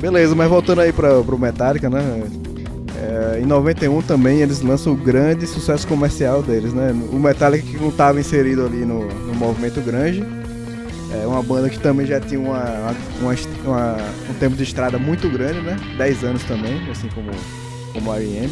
Beleza, 0.00 0.34
mas 0.36 0.48
voltando 0.48 0.80
aí 0.80 0.92
pra, 0.92 1.20
pro 1.22 1.36
Metallica, 1.38 1.90
né? 1.90 2.22
É, 3.34 3.40
em 3.40 3.44
91 3.44 4.00
também 4.02 4.40
eles 4.40 4.60
lançam 4.62 4.92
o 4.92 4.96
grande 4.96 5.46
sucesso 5.48 5.86
comercial 5.88 6.42
deles, 6.42 6.72
né? 6.72 6.94
O 7.12 7.16
Metallica 7.16 7.66
que 7.66 7.76
não 7.76 7.88
estava 7.88 8.20
inserido 8.20 8.64
ali 8.64 8.84
no, 8.84 9.08
no 9.08 9.34
movimento 9.34 9.80
grunge. 9.80 10.24
É 11.20 11.26
uma 11.26 11.42
banda 11.42 11.68
que 11.68 11.78
também 11.78 12.06
já 12.06 12.20
tinha 12.20 12.40
uma, 12.40 12.62
uma- 13.20 13.34
uma- 13.64 13.96
um 14.30 14.34
tempo 14.38 14.54
de 14.56 14.62
estrada 14.62 14.96
muito 14.98 15.28
grande, 15.28 15.60
né? 15.60 15.76
10 15.98 16.22
anos 16.22 16.42
também, 16.44 16.80
assim 16.90 17.08
como, 17.14 17.30
como 17.92 18.12
a 18.12 18.16
R.E.M. 18.18 18.48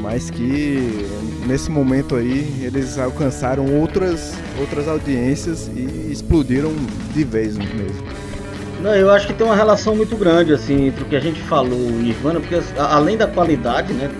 Mas 0.00 0.30
que 0.30 1.06
nesse 1.46 1.70
momento 1.70 2.16
aí 2.16 2.62
eles 2.62 2.98
alcançaram 2.98 3.66
outras, 3.74 4.34
outras 4.58 4.88
audiências 4.88 5.70
e 5.74 6.10
explodiram 6.10 6.72
de 7.14 7.24
vez 7.24 7.56
mesmo. 7.56 8.02
Não, 8.82 8.94
eu 8.94 9.10
acho 9.10 9.26
que 9.26 9.34
tem 9.34 9.46
uma 9.46 9.54
relação 9.54 9.94
muito 9.94 10.16
grande 10.16 10.54
assim 10.54 10.86
entre 10.86 11.04
o 11.04 11.06
que 11.06 11.14
a 11.14 11.20
gente 11.20 11.38
falou 11.42 11.78
Nirvana, 11.78 12.40
porque 12.40 12.58
além 12.78 13.16
da 13.16 13.26
qualidade, 13.26 13.92
né, 13.92 14.10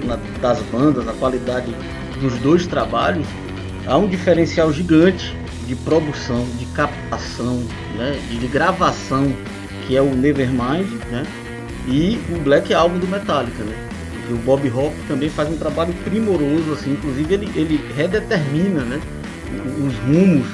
das 0.41 0.61
bandas, 0.71 1.09
a 1.09 1.13
qualidade 1.15 1.75
dos 2.21 2.35
dois 2.41 2.67
trabalhos, 2.67 3.27
há 3.87 3.97
um 3.97 4.07
diferencial 4.07 4.71
gigante 4.71 5.35
de 5.67 5.75
produção, 5.77 6.45
de 6.59 6.67
captação, 6.67 7.63
né, 7.97 8.21
de, 8.29 8.39
de 8.39 8.47
gravação, 8.49 9.33
que 9.87 9.97
é 9.97 10.03
o 10.03 10.15
Nevermind, 10.15 10.87
né, 11.11 11.25
e 11.89 12.21
o 12.31 12.39
Black 12.41 12.75
Album 12.75 12.99
do 12.99 13.07
Metallica, 13.07 13.65
né. 13.65 13.90
E 14.31 14.33
o 14.33 14.37
Bob 14.37 14.67
Hope 14.71 14.95
também 15.09 15.29
faz 15.29 15.49
um 15.51 15.57
trabalho 15.57 15.93
primoroso, 16.05 16.73
assim, 16.73 16.93
inclusive 16.93 17.35
ele, 17.35 17.51
ele 17.57 17.81
redetermina, 17.97 18.83
né, 18.83 19.01
os 19.85 19.95
rumos 20.07 20.47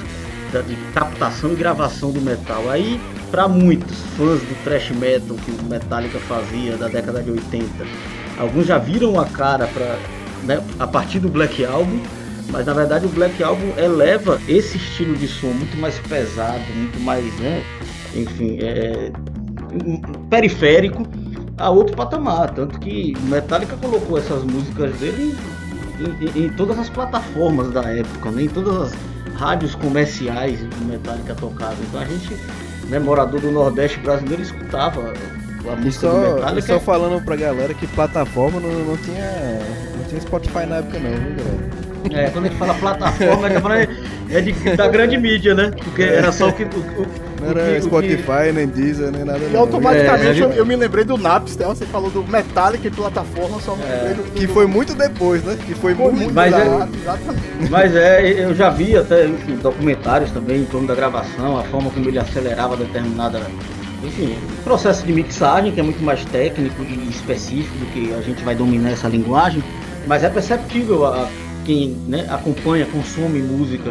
da- 0.51 0.61
de 0.61 0.75
captação 0.95 1.53
e 1.53 1.55
gravação 1.55 2.11
do 2.11 2.19
metal. 2.19 2.67
Aí, 2.71 2.99
para 3.29 3.47
muitos 3.47 3.95
fãs 4.17 4.39
do 4.39 4.63
thrash 4.63 4.89
metal 4.91 5.37
que 5.45 5.51
o 5.51 5.63
Metallica 5.69 6.17
fazia 6.19 6.75
da 6.75 6.87
década 6.87 7.21
de 7.21 7.29
80, 7.29 7.85
alguns 8.39 8.65
já 8.65 8.79
viram 8.79 9.19
a 9.19 9.25
cara 9.25 9.67
para 9.67 9.99
a 10.79 10.87
partir 10.87 11.19
do 11.19 11.29
Black 11.29 11.63
Album, 11.63 11.99
mas 12.49 12.65
na 12.65 12.73
verdade 12.73 13.05
o 13.05 13.09
Black 13.09 13.43
Album 13.43 13.73
eleva 13.77 14.39
esse 14.47 14.77
estilo 14.77 15.15
de 15.17 15.27
som 15.27 15.47
muito 15.47 15.77
mais 15.77 15.99
pesado, 15.99 16.61
muito 16.73 16.99
mais, 17.01 17.23
né, 17.39 17.61
enfim, 18.15 18.57
é, 18.61 19.11
periférico 20.29 21.05
a 21.57 21.69
outro 21.69 21.95
patamar, 21.95 22.51
tanto 22.51 22.79
que 22.79 23.15
Metallica 23.23 23.75
colocou 23.77 24.17
essas 24.17 24.43
músicas 24.43 24.95
dele 24.97 25.35
em, 25.99 26.39
em- 26.41 26.45
em 26.45 26.49
todas 26.49 26.77
as 26.77 26.89
plataformas 26.89 27.71
da 27.71 27.81
época, 27.83 28.29
né? 28.31 28.43
em 28.43 28.47
todas 28.49 28.75
as 28.93 28.93
rádios 29.35 29.73
comerciais 29.75 30.59
que 30.59 30.83
Metallica 30.85 31.33
tocava. 31.35 31.75
Então 31.89 31.99
a 32.01 32.05
gente, 32.05 32.35
né, 32.89 32.99
morador 32.99 33.39
do 33.41 33.51
Nordeste 33.51 33.99
brasileiro, 33.99 34.41
escutava 34.41 35.13
a 35.69 35.75
música 35.75 36.07
do 36.07 36.13
só, 36.13 36.29
e 36.29 36.33
Metallica. 36.35 36.67
só 36.73 36.79
falando 36.79 37.23
pra 37.23 37.35
galera 37.35 37.73
que 37.73 37.87
plataforma 37.87 38.59
não, 38.59 38.69
não 38.85 38.97
tinha. 38.97 39.59
Não 39.97 40.03
tinha 40.07 40.21
Spotify 40.21 40.65
na 40.67 40.77
época 40.77 40.99
não, 40.99 41.09
viu 41.11 41.35
galera? 41.35 41.67
É, 42.27 42.29
quando 42.29 42.45
a 42.45 42.47
gente 42.49 42.57
fala 42.57 42.73
plataforma, 42.75 43.47
a 43.47 43.49
gente 43.49 43.61
fala 43.61 43.77
é 44.29 44.41
de, 44.41 44.53
da 44.77 44.87
grande 44.87 45.17
mídia, 45.17 45.53
né? 45.55 45.71
Porque 45.83 46.03
era 46.03 46.31
só 46.31 46.47
o 46.49 46.53
que. 46.53 46.63
O, 46.63 46.67
o- 46.67 47.26
Não 47.41 47.53
que- 47.53 47.59
era 47.59 47.75
que- 47.75 47.81
Spotify, 47.85 48.51
nem 48.53 48.67
Deezer, 48.67 49.11
nem 49.11 49.23
nada 49.23 49.39
E 49.39 49.49
não. 49.53 49.59
automaticamente 49.61 50.25
É, 50.27 50.29
a 50.29 50.33
gente- 50.33 50.41
eu, 50.43 50.51
eu 50.53 50.65
me 50.65 50.75
lembrei 50.75 51.03
do 51.05 51.17
Napster, 51.17 51.67
você 51.67 51.85
falou 51.85 52.09
do 52.09 52.23
Metallica 52.23 52.87
e 52.87 52.91
plataforma, 52.91 53.59
só 53.61 53.75
me 53.75 53.83
lembrei 53.83 54.13
do, 54.15 54.23
Que 54.33 54.47
do- 54.47 54.53
foi 54.53 54.65
muito 54.65 54.93
depois, 54.95 55.43
né? 55.43 55.57
Que 55.65 55.75
foi 55.75 55.93
Foi 55.95 56.11
muito. 56.11 56.33
Mas 56.33 56.53
é- 56.53 56.65
exato, 56.65 56.89
exatamente. 57.01 57.69
Mas 57.69 57.95
é, 57.95 58.43
eu 58.45 58.55
já 58.55 58.69
vi 58.69 58.95
até 58.97 59.25
enfim, 59.25 59.55
documentários 59.61 60.31
também 60.31 60.61
em 60.61 60.65
torno 60.65 60.87
da 60.87 60.95
gravação, 60.95 61.57
a 61.59 61.63
forma 61.63 61.89
como 61.91 62.07
ele 62.07 62.19
acelerava 62.19 62.75
determinada. 62.75 63.41
Enfim, 64.03 64.35
processo 64.63 65.05
de 65.05 65.11
mixagem, 65.11 65.71
que 65.71 65.79
é 65.79 65.83
muito 65.83 66.03
mais 66.03 66.23
técnico 66.25 66.83
e 66.83 67.09
específico 67.09 67.75
do 67.79 67.85
que 67.87 68.13
a 68.13 68.21
gente 68.21 68.43
vai 68.43 68.53
dominar 68.55 68.91
essa 68.91 69.07
linguagem, 69.07 69.63
mas 70.05 70.23
é 70.23 70.29
perceptível 70.29 71.05
a 71.05 71.27
quem 71.65 71.97
né, 72.07 72.25
acompanha, 72.29 72.85
consome 72.85 73.39
música 73.41 73.89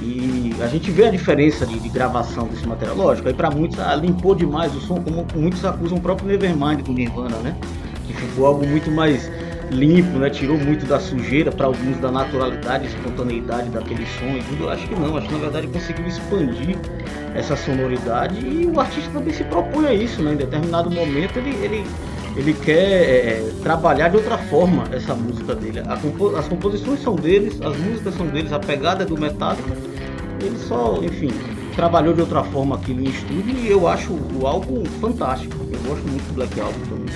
e 0.00 0.45
a 0.60 0.66
gente 0.68 0.90
vê 0.90 1.06
a 1.06 1.10
diferença 1.10 1.66
de, 1.66 1.78
de 1.78 1.88
gravação 1.88 2.46
desse 2.46 2.66
material. 2.66 2.96
Lógico, 2.96 3.28
aí 3.28 3.34
para 3.34 3.50
muitos 3.50 3.78
ah, 3.78 3.94
limpou 3.94 4.34
demais 4.34 4.74
o 4.74 4.80
som, 4.80 5.00
como 5.00 5.26
muitos 5.34 5.64
acusam 5.64 5.98
o 5.98 6.00
próprio 6.00 6.28
Nevermind 6.28 6.82
do 6.82 6.92
Nirvana, 6.92 7.36
né? 7.38 7.56
Que 8.06 8.14
ficou 8.14 8.46
algo 8.46 8.66
muito 8.66 8.90
mais 8.90 9.30
limpo, 9.70 10.18
né? 10.18 10.30
Tirou 10.30 10.56
muito 10.56 10.86
da 10.86 11.00
sujeira, 11.00 11.50
para 11.50 11.66
alguns 11.66 11.98
da 11.98 12.10
naturalidade, 12.10 12.86
espontaneidade 12.86 13.68
daquele 13.70 14.06
som 14.18 14.36
e 14.36 14.42
tudo. 14.48 14.68
Acho 14.68 14.86
que 14.86 14.94
não, 14.94 15.16
acho 15.16 15.26
que 15.26 15.34
na 15.34 15.40
verdade 15.40 15.66
conseguiu 15.66 16.06
expandir 16.06 16.76
essa 17.34 17.56
sonoridade 17.56 18.46
e 18.46 18.66
o 18.66 18.80
artista 18.80 19.10
também 19.10 19.34
se 19.34 19.44
propõe 19.44 19.86
a 19.86 19.94
isso, 19.94 20.22
né? 20.22 20.32
Em 20.32 20.36
determinado 20.36 20.90
momento 20.90 21.38
ele, 21.38 21.50
ele, 21.62 21.84
ele 22.36 22.54
quer 22.54 22.74
é, 22.74 23.50
trabalhar 23.62 24.08
de 24.08 24.16
outra 24.16 24.38
forma 24.38 24.84
essa 24.92 25.14
música 25.14 25.54
dele. 25.54 25.82
Compo- 26.00 26.34
as 26.36 26.48
composições 26.48 27.02
são 27.02 27.14
deles, 27.14 27.60
as 27.60 27.76
músicas 27.76 28.14
são 28.14 28.26
deles, 28.26 28.52
a 28.52 28.58
pegada 28.58 29.02
é 29.02 29.06
do 29.06 29.18
Metallica. 29.18 29.96
Ele 30.40 30.58
só, 30.58 30.98
enfim, 31.02 31.30
trabalhou 31.74 32.14
de 32.14 32.20
outra 32.20 32.42
forma 32.44 32.76
aquilo 32.76 33.00
em 33.00 33.08
estúdio 33.08 33.54
e 33.56 33.70
eu 33.70 33.86
acho 33.88 34.12
o 34.12 34.46
álbum 34.46 34.84
fantástico. 35.00 35.54
Eu 35.72 35.78
gosto 35.90 36.06
muito 36.08 36.24
do 36.28 36.34
Black 36.34 36.60
Album 36.60 36.78
também. 36.88 37.14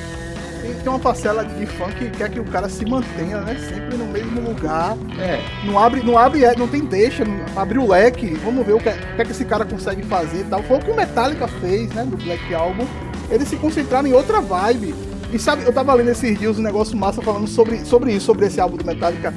Tem, 0.62 0.74
tem 0.74 0.88
uma 0.92 0.98
parcela 0.98 1.44
de 1.44 1.66
fã 1.66 1.86
que 1.90 2.10
quer 2.10 2.30
que 2.30 2.38
o 2.40 2.44
cara 2.44 2.68
se 2.68 2.84
mantenha, 2.84 3.40
né? 3.40 3.56
Sempre 3.58 3.96
no 3.96 4.06
mesmo 4.06 4.40
lugar. 4.40 4.96
É, 5.18 5.40
Não 5.64 5.78
abre, 5.78 6.02
não 6.02 6.18
abre, 6.18 6.40
não 6.56 6.68
tem 6.68 6.80
deixa, 6.84 7.24
não 7.24 7.40
abre 7.56 7.78
o 7.78 7.88
leque. 7.88 8.34
Vamos 8.44 8.64
ver 8.66 8.74
o 8.74 8.78
que, 8.78 8.88
é- 8.88 8.92
o 9.12 9.16
que 9.16 9.22
é 9.22 9.24
que 9.24 9.30
esse 9.32 9.44
cara 9.44 9.64
consegue 9.64 10.02
fazer 10.02 10.40
e 10.40 10.44
tal. 10.44 10.62
Foi 10.62 10.76
o 10.78 10.80
que 10.80 10.90
o 10.90 10.96
Metallica 10.96 11.46
fez, 11.48 11.90
né? 11.94 12.04
Do 12.04 12.16
Black 12.16 12.54
Album. 12.54 12.84
Eles 13.30 13.48
se 13.48 13.56
concentraram 13.56 14.08
em 14.08 14.12
outra 14.12 14.40
vibe. 14.40 14.94
E 15.32 15.38
sabe, 15.38 15.62
eu 15.64 15.72
tava 15.72 15.94
lendo 15.94 16.10
esses 16.10 16.36
dias 16.38 16.58
um 16.58 16.62
negócio 16.62 16.96
massa 16.96 17.22
falando 17.22 17.46
sobre, 17.46 17.84
sobre 17.84 18.12
isso, 18.12 18.26
sobre 18.26 18.46
esse 18.46 18.60
álbum 18.60 18.76
do 18.76 18.84
Metallica. 18.84 19.32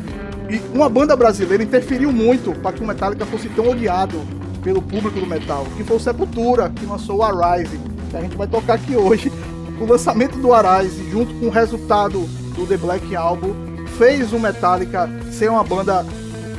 E 0.50 0.62
uma 0.76 0.89
banda 0.89 1.16
brasileira 1.16 1.64
interferiu 1.64 2.12
muito 2.12 2.54
para 2.60 2.74
que 2.74 2.84
o 2.84 2.88
Metallica 2.88 3.26
fosse 3.26 3.50
tão 3.50 3.70
odiado 3.70 4.20
pelo 4.64 4.82
público 4.82 5.20
do 5.20 5.28
metal, 5.28 5.66
que 5.76 5.84
foi 5.84 5.98
o 5.98 6.00
Sepultura, 6.00 6.70
que 6.70 6.86
lançou 6.86 7.18
o 7.18 7.24
Arise, 7.24 7.80
que 8.10 8.18
a 8.18 8.22
gente 8.22 8.36
vai 8.36 8.48
tocar 8.48 8.76
aqui 8.76 8.96
hoje. 8.96 9.32
O 9.80 9.86
lançamento 9.86 10.38
do 10.38 10.54
Arise, 10.54 11.10
junto 11.12 11.34
com 11.36 11.48
o 11.48 11.50
resultado 11.50 12.20
do 12.56 12.66
The 12.66 12.78
Black 12.78 13.16
Album, 13.16 13.54
fez 13.98 14.32
o 14.32 14.39
Metallica 14.39 15.10
ser 15.32 15.50
uma 15.50 15.64
banda, 15.64 16.06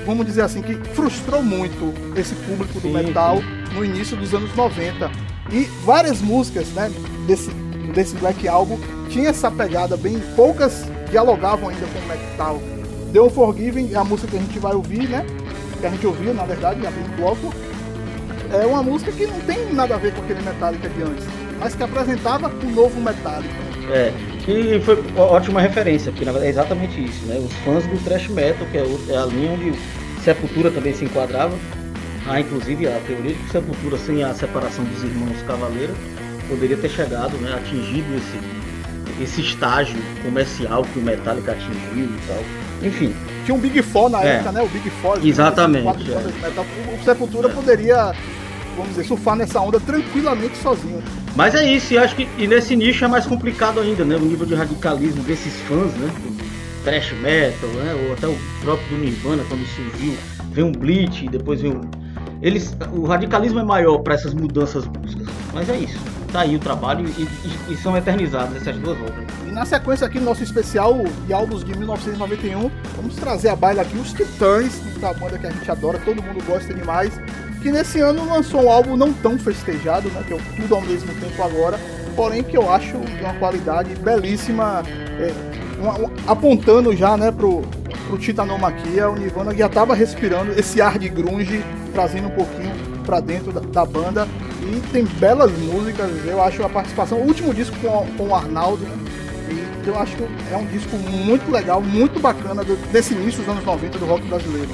vamos 0.05 0.27
dizer 0.27 0.43
assim, 0.43 0.61
que 0.61 0.75
frustrou 0.91 1.43
muito 1.43 1.95
esse 2.19 2.35
público 2.35 2.75
do 2.75 2.89
Sim, 2.89 2.93
metal 2.93 3.39
no 3.73 3.85
início 3.85 4.17
dos 4.17 4.35
anos 4.35 4.55
90. 4.55 5.11
E 5.51 5.65
várias 5.85 6.21
músicas, 6.21 6.69
né, 6.69 6.91
desse, 7.27 7.51
desse 7.95 8.15
Black 8.17 8.47
Album 8.47 8.79
tinha 9.09 9.31
essa 9.31 9.51
pegada 9.51 9.97
bem, 9.97 10.21
poucas 10.35 10.85
dialogavam 11.11 11.69
ainda 11.69 11.87
com 11.87 11.99
o 11.99 12.09
metal. 12.09 12.74
The 13.15 13.21
Unforgiven 13.21 13.91
é 13.93 13.97
a 13.97 14.03
música 14.03 14.29
que 14.29 14.37
a 14.37 14.41
gente 14.41 14.59
vai 14.59 14.75
ouvir, 14.75 15.09
né? 15.09 15.25
Que 15.79 15.87
a 15.87 15.91
gente 15.91 16.05
ouviu, 16.05 16.35
na 16.35 16.43
verdade, 16.43 16.85
abrindo 16.85 17.13
o 17.13 17.17
bloco. 17.17 17.55
É 18.53 18.67
uma 18.67 18.83
música 18.83 19.13
que 19.13 19.25
não 19.25 19.39
tem 19.43 19.73
nada 19.73 19.95
a 19.95 19.99
ver 19.99 20.13
com 20.13 20.23
aquele 20.23 20.43
Metallica 20.43 20.89
de 20.89 21.01
antes, 21.01 21.25
mas 21.61 21.77
que 21.77 21.85
apresentava 21.85 22.49
o 22.49 22.71
novo 22.73 23.01
Metallica. 23.01 23.55
É, 23.89 24.13
e 24.49 24.81
foi 24.81 25.01
ótima 25.17 25.61
referência, 25.61 26.11
porque 26.11 26.25
na 26.25 26.33
verdade 26.33 26.49
é 26.49 26.51
exatamente 26.51 27.05
isso, 27.05 27.25
né? 27.27 27.39
Os 27.39 27.53
fãs 27.59 27.87
do 27.87 28.03
thrash 28.03 28.27
metal, 28.31 28.67
que 28.73 28.79
é, 28.79 28.85
é 29.11 29.17
a 29.17 29.27
linha 29.27 29.53
onde 29.53 29.79
Sepultura 30.25 30.73
também 30.73 30.93
se 30.93 31.05
enquadrava. 31.05 31.57
Há 32.27 32.41
inclusive 32.41 32.89
a 32.89 32.99
teoria 33.07 33.35
de 33.35 33.39
que 33.45 33.51
Sepultura, 33.51 33.97
sem 33.97 34.25
a 34.25 34.35
separação 34.35 34.85
dos 34.87 35.05
irmãos 35.05 35.41
Cavaleira, 35.47 35.95
poderia 36.49 36.77
ter 36.77 36.89
chegado, 36.89 37.37
né, 37.37 37.55
atingido 37.55 38.09
esse, 38.17 39.23
esse 39.23 39.41
estágio 39.41 40.03
comercial 40.25 40.83
que 40.83 40.99
o 40.99 41.03
Metallica 41.03 41.53
atingiu 41.53 42.07
e 42.07 42.19
tal. 42.27 42.64
Enfim, 42.83 43.15
Tinha 43.45 43.55
um 43.55 43.59
Big 43.61 43.81
Four 43.83 44.09
na 44.09 44.23
É. 44.25 44.37
época, 44.37 44.53
né? 44.53 44.63
O 44.63 44.69
Big 44.69 44.89
Four. 45.03 45.19
Exatamente, 45.23 45.85
quatro 45.85 46.13
é. 46.13 46.97
O 47.01 47.05
Sepultura 47.05 47.49
poderia, 47.51 48.13
vamos 48.77 48.91
dizer, 48.91 49.05
surfar 49.05 49.37
nessa 49.37 49.61
onda 49.61 49.79
tranquilamente 49.81 50.57
sozinho. 50.59 51.03
Mas 51.37 51.55
é 51.55 51.65
isso, 51.71 51.93
e 51.93 51.99
acho 51.99 52.17
que 52.17 52.27
e 52.39 52.47
nesse 52.47 52.75
nicho 52.75 53.05
é 53.05 53.09
mais 53.09 53.27
complicado 53.27 53.81
ainda, 53.81 54.05
né? 54.05 54.17
O 54.17 54.21
nível 54.21 54.47
de 54.47 54.55
radicalismo 54.55 55.23
desses 55.25 55.53
fãs, 55.69 55.93
né? 55.95 56.11
Do 56.23 56.85
thrash 56.85 57.13
metal, 57.21 57.69
né? 57.71 57.95
Ou 58.07 58.13
até 58.15 58.27
o 58.29 58.37
próprio 58.63 58.89
do 58.97 59.05
Nirvana, 59.05 59.43
quando 59.49 59.65
surgiu, 59.67 60.15
vem 60.51 60.65
um 60.65 60.73
Bleach, 60.73 61.29
depois 61.29 61.61
vem 61.61 61.73
um. 61.73 61.83
Eles, 62.41 62.77
o 62.93 63.05
radicalismo 63.07 63.59
é 63.59 63.65
maior 63.65 63.99
para 63.99 64.15
essas 64.15 64.33
mudanças 64.35 64.87
bruscas. 64.87 65.27
Mas 65.53 65.69
é 65.69 65.77
isso. 65.77 65.99
Tá 66.35 66.41
aí 66.41 66.57
o 66.57 66.59
trabalho 66.59 67.07
e, 67.17 67.23
e- 67.23 67.73
e 67.73 67.77
são 67.77 67.97
eternizadas 67.97 68.57
essas 68.57 68.77
duas 68.79 68.99
obras. 69.01 69.25
E 69.47 69.53
na 69.53 69.65
sequência 69.65 70.05
aqui 70.05 70.19
do 70.19 70.25
nosso 70.25 70.43
especial 70.43 70.99
de 71.29 71.33
álbuns 71.33 71.63
de 71.63 71.79
1991, 71.79 72.69
vamos 72.97 73.15
trazer 73.15 73.51
a 73.51 73.55
baila 73.55 73.83
aqui 73.83 73.97
os 73.97 74.13
Titãs, 74.13 74.81
da 75.01 75.13
banda 75.13 75.39
que 75.39 75.47
a 75.47 75.51
gente 75.51 75.71
adora, 75.71 75.97
todo 76.05 76.21
mundo 76.21 76.45
gosta 76.45 76.75
demais, 76.75 77.13
que 77.63 77.71
nesse 77.71 78.01
ano 78.01 78.27
lançou 78.27 78.65
um 78.65 78.69
álbum 78.69 78.97
não 78.97 79.13
tão 79.13 79.39
festejado, 79.39 80.09
né, 80.11 80.25
que 80.27 80.33
é 80.33 80.37
o 80.37 80.41
Tudo 80.61 80.75
ao 80.75 80.81
mesmo 80.81 81.15
tempo 81.21 81.41
agora, 81.41 81.79
porém 82.17 82.43
que 82.43 82.57
eu 82.57 82.69
acho 82.69 82.99
de 82.99 83.21
uma 83.23 83.35
qualidade 83.35 83.95
belíssima, 83.95 84.83
é, 85.21 85.33
uma- 85.81 85.95
uma- 85.99 86.11
apontando 86.27 86.97
já, 86.97 87.17
né, 87.17 87.31
pro, 87.31 87.63
pro 88.09 88.19
Titanomaquia, 88.19 89.09
o 89.09 89.15
Nirvana 89.15 89.55
já 89.55 89.69
tava 89.69 89.95
respirando 89.95 90.51
esse 90.59 90.83
ar 90.83 90.99
de 90.99 91.09
grunge, 91.09 91.65
trazendo 91.93 92.27
um 92.27 92.33
pouquinho 92.33 92.73
pra 93.07 93.21
dentro 93.21 93.53
da, 93.53 93.61
da 93.61 93.87
banda, 93.87 94.27
e 94.65 94.81
tem 94.93 95.05
belas 95.05 95.51
músicas, 95.53 96.11
eu 96.27 96.43
acho 96.43 96.63
a 96.65 96.69
participação, 96.69 97.19
o 97.19 97.27
último 97.27 97.53
disco 97.55 97.77
com, 97.81 98.07
com 98.17 98.29
o 98.29 98.35
Arnaldo, 98.35 98.83
né, 98.85 98.97
e 99.85 99.89
eu 99.89 99.99
acho 99.99 100.17
que 100.17 100.23
é 100.23 100.57
um 100.57 100.67
disco 100.67 100.97
muito 100.97 101.51
legal, 101.51 101.81
muito 101.81 102.19
bacana 102.21 102.65
do- 102.65 102.77
desse 102.91 103.15
início 103.15 103.41
dos 103.41 103.49
anos 103.51 103.65
90 103.65 103.99
do 103.99 104.07
rock 104.07 104.23
brasileiro. 104.27 104.69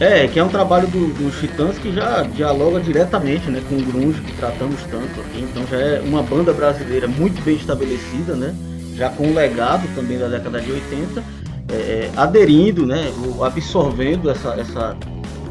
É, 0.00 0.28
que 0.28 0.38
é 0.38 0.44
um 0.44 0.48
trabalho 0.48 0.86
do- 0.86 1.12
dos 1.14 1.40
Titãs 1.40 1.76
que 1.78 1.92
já 1.92 2.22
dialoga 2.22 2.78
diretamente 2.78 3.50
né, 3.50 3.60
com 3.68 3.74
o 3.76 3.82
grunge 3.82 4.20
que 4.20 4.32
tratamos 4.34 4.80
tanto 4.84 5.20
aqui. 5.20 5.40
Então 5.42 5.66
já 5.68 5.76
é 5.76 6.00
uma 6.00 6.22
banda 6.22 6.52
brasileira 6.52 7.08
muito 7.08 7.42
bem 7.42 7.56
estabelecida, 7.56 8.36
né? 8.36 8.54
Já 8.94 9.08
com 9.10 9.26
um 9.26 9.34
legado 9.34 9.92
também 9.96 10.16
da 10.16 10.28
década 10.28 10.60
de 10.60 10.70
80, 10.70 11.24
é, 11.72 11.74
é, 11.74 12.10
aderindo, 12.16 12.86
né? 12.86 13.12
Absorvendo 13.44 14.30
essa, 14.30 14.50
essa, 14.50 14.96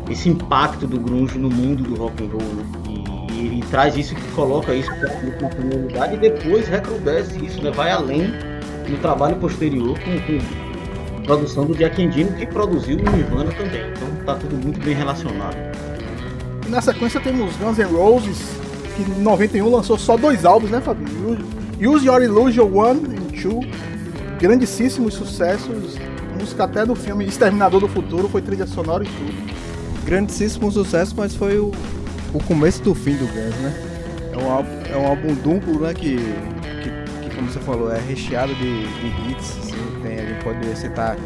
esse 0.09 0.29
impacto 0.29 0.87
do 0.87 0.97
grunge 0.97 1.37
no 1.37 1.49
mundo 1.49 1.83
do 1.83 1.95
rock 1.95 2.23
and 2.23 2.27
roll, 2.29 2.53
né? 2.53 2.63
E, 3.37 3.41
e 3.41 3.45
ele 3.47 3.63
traz 3.69 3.95
isso, 3.95 4.15
coloca 4.35 4.73
isso 4.73 4.89
na 4.91 5.49
comunidade 5.49 6.15
e 6.15 6.17
depois 6.17 6.67
recrudesce 6.67 7.43
isso, 7.45 7.61
né? 7.63 7.71
Vai 7.71 7.91
além 7.91 8.33
no 8.89 8.97
trabalho 8.97 9.35
posterior 9.37 9.97
com, 9.99 10.19
com 10.21 11.23
produção 11.23 11.65
do 11.65 11.75
Jack 11.75 12.01
Endino, 12.01 12.31
que 12.33 12.45
produziu 12.45 12.97
o 12.97 13.01
Nirvana 13.11 13.51
também. 13.51 13.81
Então 13.91 14.07
tá 14.25 14.35
tudo 14.35 14.55
muito 14.55 14.79
bem 14.79 14.95
relacionado. 14.95 15.55
E 16.65 16.69
na 16.69 16.81
sequência 16.81 17.19
temos 17.19 17.55
Guns 17.57 17.77
N' 17.77 17.83
Roses, 17.85 18.37
que 18.95 19.03
em 19.03 19.21
91 19.21 19.69
lançou 19.69 19.97
só 19.97 20.17
dois 20.17 20.45
álbuns, 20.45 20.71
né, 20.71 20.81
Fabinho? 20.81 21.31
Use- 21.31 21.87
Use 21.87 22.07
Your 22.07 22.21
Illusion 22.23 22.65
1 22.65 22.81
and 22.85 22.95
2, 23.31 23.67
grandíssimos 24.39 25.13
sucessos, 25.13 25.95
música 26.39 26.63
até 26.63 26.85
do 26.85 26.95
filme 26.95 27.25
Exterminador 27.25 27.79
do 27.81 27.87
Futuro, 27.87 28.27
foi 28.29 28.41
trilha 28.41 28.65
sonora 28.67 29.03
e 29.03 29.07
tudo. 29.07 29.57
grandíssimo 30.05 30.71
sucesso, 30.71 31.13
mas 31.17 31.35
foi 31.35 31.57
o, 31.59 31.71
o 32.33 32.43
começo 32.43 32.81
do 32.83 32.93
fim 32.93 33.15
do 33.15 33.25
Guns, 33.27 33.55
né? 33.61 33.73
É 34.33 34.37
um 34.37 34.51
álbum, 34.51 34.69
é 34.91 34.97
um 34.97 35.07
álbum 35.07 35.33
duplo, 35.35 35.79
né? 35.79 35.93
Que, 35.93 36.17
que, 36.17 37.29
que, 37.29 37.35
como 37.35 37.49
você 37.49 37.59
falou, 37.59 37.91
é 37.91 37.99
recheado 37.99 38.53
de, 38.55 38.87
de 38.87 39.31
hits. 39.31 39.57
Assim, 39.57 40.01
tem, 40.01 40.19
a 40.19 40.25
gente 40.25 40.43
pode 40.43 40.77
citar 40.77 41.17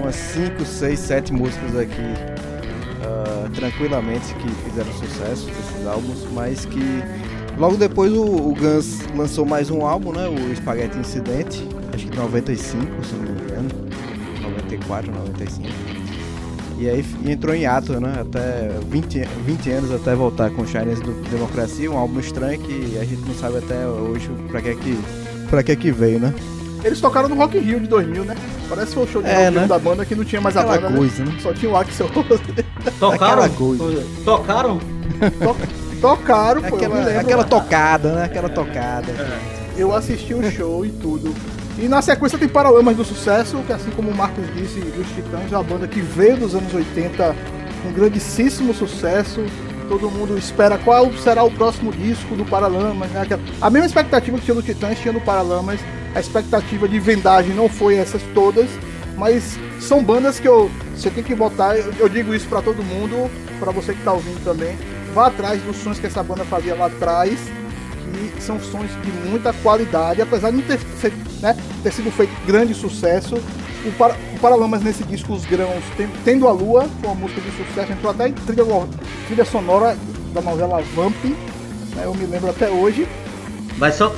umas 0.00 0.14
5, 0.14 0.64
6, 0.64 0.98
7 0.98 1.32
músicas 1.32 1.76
aqui 1.76 2.36
ah, 3.02 3.48
tranquilamente 3.54 4.34
que 4.34 4.48
fizeram 4.68 4.92
sucesso 4.92 5.46
desses 5.46 5.86
álbuns, 5.86 6.26
mas 6.32 6.64
que 6.64 7.02
logo 7.56 7.76
depois 7.76 8.12
o, 8.12 8.24
o 8.24 8.54
Guns 8.54 9.00
lançou 9.14 9.46
mais 9.46 9.70
um 9.70 9.86
álbum, 9.86 10.12
né? 10.12 10.26
O 10.28 10.56
Spaghetti 10.56 10.98
Incident, 10.98 11.56
acho 11.94 12.06
que 12.06 12.12
em 12.12 12.20
95, 12.20 13.04
se 13.04 13.14
não 13.14 13.22
me 13.22 13.42
engano. 13.42 13.68
94, 14.42 15.12
95. 15.12 16.05
E 16.78 16.88
aí 16.90 17.04
entrou 17.26 17.54
em 17.54 17.64
ato, 17.66 17.98
né? 18.00 18.18
Até 18.20 18.68
20, 18.90 19.20
20 19.46 19.70
anos 19.70 19.92
até 19.94 20.14
voltar 20.14 20.50
com 20.50 20.66
Chinese 20.66 21.02
do 21.02 21.12
Democracia, 21.30 21.90
um 21.90 21.96
álbum 21.96 22.20
estranho 22.20 22.58
que 22.60 22.98
a 23.00 23.04
gente 23.04 23.22
não 23.26 23.34
sabe 23.34 23.58
até 23.58 23.86
hoje 23.86 24.28
pra 24.50 24.60
que 24.60 24.74
que, 24.76 24.98
pra 25.48 25.62
que, 25.62 25.74
que 25.76 25.90
veio, 25.90 26.20
né? 26.20 26.34
Eles 26.84 27.00
tocaram 27.00 27.28
no 27.28 27.34
Rock 27.34 27.56
in 27.56 27.62
Rio 27.62 27.80
de 27.80 27.86
2000, 27.88 28.24
né? 28.26 28.36
Parece 28.68 28.88
que 28.88 28.94
foi 28.94 29.04
o 29.04 29.08
show 29.08 29.22
de 29.22 29.28
É, 29.28 29.32
Rock 29.32 29.42
in 29.46 29.50
Rio 29.52 29.60
né? 29.62 29.66
da 29.66 29.78
banda 29.78 30.04
que 30.04 30.14
não 30.14 30.24
tinha 30.24 30.40
mais 30.40 30.56
a 30.56 30.60
Aquela 30.60 30.80
banda, 30.82 30.96
coisa, 30.98 31.24
né? 31.24 31.30
né? 31.32 31.38
Só 31.40 31.52
tinha 31.54 31.72
o 31.72 31.76
Axel 31.76 32.06
Rose. 32.08 32.42
Tocaram? 33.00 33.48
Tocaram? 34.24 34.78
To- 34.78 35.56
Tocaram, 36.00 36.60
pô, 36.62 36.76
Aquela, 36.76 36.98
lembro. 37.02 37.20
aquela 37.20 37.44
tocada, 37.44 38.12
né? 38.12 38.24
Aquela 38.24 38.50
tocada. 38.50 39.12
Eu 39.78 39.94
assisti 39.94 40.34
o 40.34 40.50
show 40.50 40.84
e 40.84 40.90
tudo. 40.90 41.34
E 41.78 41.88
na 41.88 42.00
sequência 42.00 42.38
tem 42.38 42.48
Paralamas 42.48 42.96
do 42.96 43.04
Sucesso, 43.04 43.58
que 43.66 43.72
assim 43.72 43.90
como 43.90 44.10
o 44.10 44.16
Marcos 44.16 44.44
disse, 44.54 44.80
dos 44.80 45.06
Titãs, 45.08 45.52
é 45.52 45.56
uma 45.56 45.62
banda 45.62 45.86
que 45.86 46.00
veio 46.00 46.38
dos 46.38 46.54
anos 46.54 46.72
80 46.72 47.36
com 47.82 47.92
grandíssimo 47.92 48.72
sucesso. 48.72 49.44
Todo 49.86 50.10
mundo 50.10 50.38
espera 50.38 50.78
qual 50.78 51.12
será 51.12 51.44
o 51.44 51.50
próximo 51.50 51.92
disco 51.92 52.34
do 52.34 52.46
Paralamas. 52.46 53.10
Né? 53.10 53.26
A 53.60 53.68
mesma 53.68 53.86
expectativa 53.86 54.38
que 54.38 54.44
tinha 54.44 54.54
no 54.54 54.62
Titãs 54.62 54.98
tinha 54.98 55.12
no 55.12 55.20
Paralamas. 55.20 55.78
A 56.14 56.20
expectativa 56.20 56.88
de 56.88 56.98
vendagem 56.98 57.54
não 57.54 57.68
foi 57.68 57.96
essas 57.96 58.22
todas, 58.34 58.70
mas 59.18 59.58
são 59.78 60.02
bandas 60.02 60.40
que 60.40 60.48
eu, 60.48 60.70
você 60.94 61.10
tem 61.10 61.22
que 61.22 61.34
botar. 61.34 61.76
Eu, 61.76 62.08
digo 62.08 62.34
isso 62.34 62.48
pra 62.48 62.62
todo 62.62 62.82
mundo, 62.82 63.30
pra 63.60 63.70
você 63.70 63.92
que 63.92 64.02
tá 64.02 64.14
ouvindo 64.14 64.42
também. 64.42 64.78
Vá 65.14 65.26
atrás 65.26 65.60
dos 65.60 65.76
sons 65.76 65.98
que 65.98 66.06
essa 66.06 66.22
banda 66.22 66.44
fazia 66.46 66.74
lá 66.74 66.86
atrás 66.86 67.38
que 68.34 68.42
são 68.42 68.58
sons 68.60 68.90
de 69.02 69.28
muita 69.30 69.52
qualidade, 69.52 70.20
apesar 70.22 70.50
de 70.50 70.56
não 70.56 70.62
ter, 70.64 70.78
né, 71.40 71.56
ter 71.82 71.92
sido 71.92 72.10
feito 72.10 72.32
grande 72.46 72.74
sucesso. 72.74 73.36
O, 73.84 73.92
Para, 73.92 74.16
o 74.34 74.38
Paralamas 74.40 74.82
nesse 74.82 75.04
disco, 75.04 75.32
Os 75.32 75.44
Grãos, 75.44 75.84
tem- 75.96 76.08
Tendo 76.24 76.48
a 76.48 76.52
Lua, 76.52 76.88
foi 77.00 77.10
uma 77.10 77.14
música 77.14 77.40
de 77.40 77.50
sucesso, 77.52 77.92
entrou 77.92 78.10
até 78.10 78.28
em 78.28 78.32
trilha, 78.32 78.64
trilha 79.26 79.44
sonora 79.44 79.96
da 80.34 80.40
novela 80.40 80.82
Vamp, 80.94 81.14
né, 81.24 82.02
eu 82.04 82.14
me 82.14 82.26
lembro 82.26 82.50
até 82.50 82.68
hoje. 82.68 83.06
Mas 83.78 83.94
são, 83.94 84.12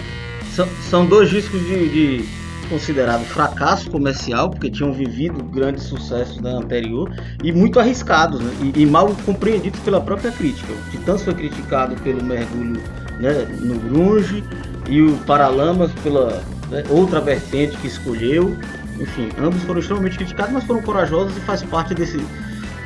são, 0.55 0.67
são 0.89 1.07
dois 1.07 1.29
discos 1.29 1.61
de, 1.61 1.89
de 2.23 2.29
considerado 2.71 3.25
fracasso 3.25 3.91
comercial, 3.91 4.51
porque 4.51 4.71
tinham 4.71 4.93
vivido 4.93 5.43
grandes 5.45 5.85
sucessos 5.85 6.39
da 6.39 6.51
anterior, 6.51 7.11
e 7.43 7.51
muito 7.53 7.81
arriscados, 7.81 8.41
né? 8.41 8.51
e, 8.75 8.83
e 8.83 8.87
mal 8.87 9.15
compreendidos 9.25 9.81
pela 9.81 10.01
própria 10.01 10.31
crítica. 10.31 10.73
O 10.73 10.91
Titãs 10.91 11.23
foi 11.23 11.35
criticado 11.35 11.95
pelo 12.03 12.23
mergulho 12.23 12.81
né, 13.19 13.47
no 13.61 13.79
grunge, 13.79 14.45
e 14.89 15.03
o 15.03 15.17
Paralamas 15.27 15.91
pela 16.03 16.43
né, 16.71 16.83
outra 16.89 17.21
vertente 17.21 17.77
que 17.77 17.87
escolheu. 17.87 18.57
Enfim, 19.01 19.29
ambos 19.39 19.63
foram 19.63 19.81
extremamente 19.81 20.17
criticados, 20.19 20.53
mas 20.53 20.65
foram 20.65 20.83
corajosos 20.83 21.37
e 21.37 21.41
faz 21.41 21.63
parte 21.63 21.95
desse 21.95 22.19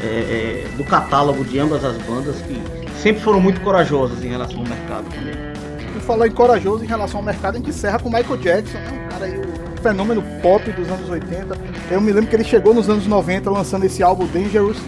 é, 0.00 0.04
é, 0.04 0.66
do 0.76 0.84
catálogo 0.84 1.44
de 1.44 1.58
ambas 1.58 1.84
as 1.84 1.96
bandas 1.98 2.36
que 2.42 2.60
sempre 3.00 3.22
foram 3.22 3.40
muito 3.40 3.60
corajosas 3.62 4.22
em 4.22 4.28
relação 4.28 4.58
ao 4.58 4.66
mercado 4.66 5.04
também. 5.14 5.34
Por 5.92 6.02
falar 6.02 6.26
em 6.26 6.30
corajoso 6.32 6.84
em 6.84 6.86
relação 6.88 7.20
ao 7.20 7.24
mercado, 7.24 7.54
a 7.54 7.58
gente 7.58 7.70
encerra 7.70 7.98
com 7.98 8.08
Michael 8.10 8.36
Jackson, 8.38 8.78
né, 8.78 9.04
um 9.06 9.08
cara 9.08 9.24
aí, 9.26 9.38
o 9.38 9.80
fenômeno 9.82 10.22
pop 10.42 10.70
dos 10.72 10.88
anos 10.88 11.08
80. 11.08 11.56
Eu 11.90 12.00
me 12.00 12.12
lembro 12.12 12.28
que 12.28 12.36
ele 12.36 12.44
chegou 12.44 12.74
nos 12.74 12.88
anos 12.90 13.06
90 13.06 13.50
lançando 13.50 13.84
esse 13.84 14.02
álbum 14.02 14.26
Dangerous, 14.26 14.78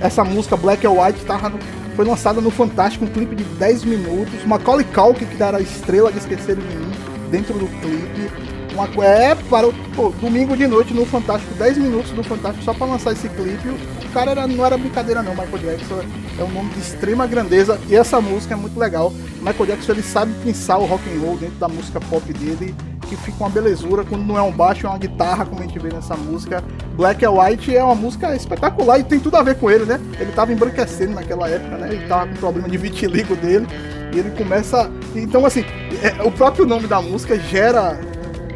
essa 0.00 0.22
música 0.22 0.56
Black 0.56 0.86
and 0.86 0.90
White 0.90 1.24
tava 1.24 1.48
no- 1.48 1.58
foi 1.94 2.04
lançada 2.04 2.40
no 2.40 2.50
Fantástico, 2.50 3.04
um 3.04 3.08
clipe 3.08 3.34
de 3.34 3.44
10 3.44 3.84
minutos. 3.84 4.44
Macaulay 4.44 4.84
Culkin, 4.86 5.26
que 5.26 5.42
era 5.42 5.58
a 5.58 5.60
estrela 5.60 6.10
de 6.10 6.18
Esquecer 6.18 6.56
de 6.56 6.62
Mim, 6.62 6.92
dentro 7.30 7.54
do 7.54 7.66
clipe. 7.80 8.30
Uma, 8.72 9.04
é, 9.04 9.34
para 9.34 9.68
o 9.68 9.74
pô, 9.94 10.10
domingo 10.20 10.56
de 10.56 10.66
noite 10.66 10.94
no 10.94 11.04
Fantástico, 11.04 11.52
10 11.54 11.78
minutos 11.78 12.10
do 12.12 12.24
Fantástico 12.24 12.64
só 12.64 12.72
para 12.72 12.86
lançar 12.86 13.12
esse 13.12 13.28
clipe. 13.28 13.68
O 13.68 14.12
cara 14.12 14.30
era, 14.30 14.46
não 14.46 14.64
era 14.64 14.78
brincadeira 14.78 15.22
não, 15.22 15.32
Michael 15.32 15.58
Jackson 15.58 16.00
é 16.38 16.44
um 16.44 16.50
nome 16.50 16.70
de 16.70 16.80
extrema 16.80 17.26
grandeza 17.26 17.78
e 17.88 17.94
essa 17.94 18.20
música 18.20 18.54
é 18.54 18.56
muito 18.56 18.78
legal. 18.78 19.12
Michael 19.40 19.66
Jackson 19.66 19.92
ele 19.92 20.02
sabe 20.02 20.32
pensar 20.42 20.78
o 20.78 20.86
rock 20.86 21.02
and 21.10 21.20
roll 21.20 21.36
dentro 21.36 21.56
da 21.56 21.68
música 21.68 22.00
pop 22.00 22.32
dele, 22.32 22.74
que 23.16 23.22
fica 23.24 23.36
uma 23.44 23.50
belezura 23.50 24.04
quando 24.04 24.22
não 24.24 24.38
é 24.38 24.42
um 24.42 24.50
baixo, 24.50 24.86
é 24.86 24.88
uma 24.88 24.98
guitarra, 24.98 25.44
como 25.44 25.60
a 25.60 25.64
gente 25.66 25.78
vê 25.78 25.90
nessa 25.92 26.16
música. 26.16 26.62
Black 26.96 27.24
and 27.24 27.30
White 27.32 27.76
é 27.76 27.84
uma 27.84 27.94
música 27.94 28.34
espetacular 28.34 28.98
e 29.00 29.04
tem 29.04 29.20
tudo 29.20 29.36
a 29.36 29.42
ver 29.42 29.56
com 29.56 29.70
ele, 29.70 29.84
né? 29.84 30.00
Ele 30.18 30.32
tava 30.32 30.52
embranquecendo 30.52 31.12
naquela 31.14 31.48
época, 31.48 31.76
né? 31.76 31.88
Ele 31.92 32.06
tava 32.06 32.26
com 32.28 32.34
problema 32.36 32.68
de 32.68 32.76
vitiligo 32.78 33.36
dele 33.36 33.66
e 34.14 34.18
ele 34.18 34.30
começa. 34.30 34.90
Então, 35.14 35.44
assim, 35.44 35.64
é, 36.02 36.22
o 36.22 36.30
próprio 36.30 36.64
nome 36.66 36.86
da 36.86 37.00
música 37.02 37.38
gera 37.38 37.98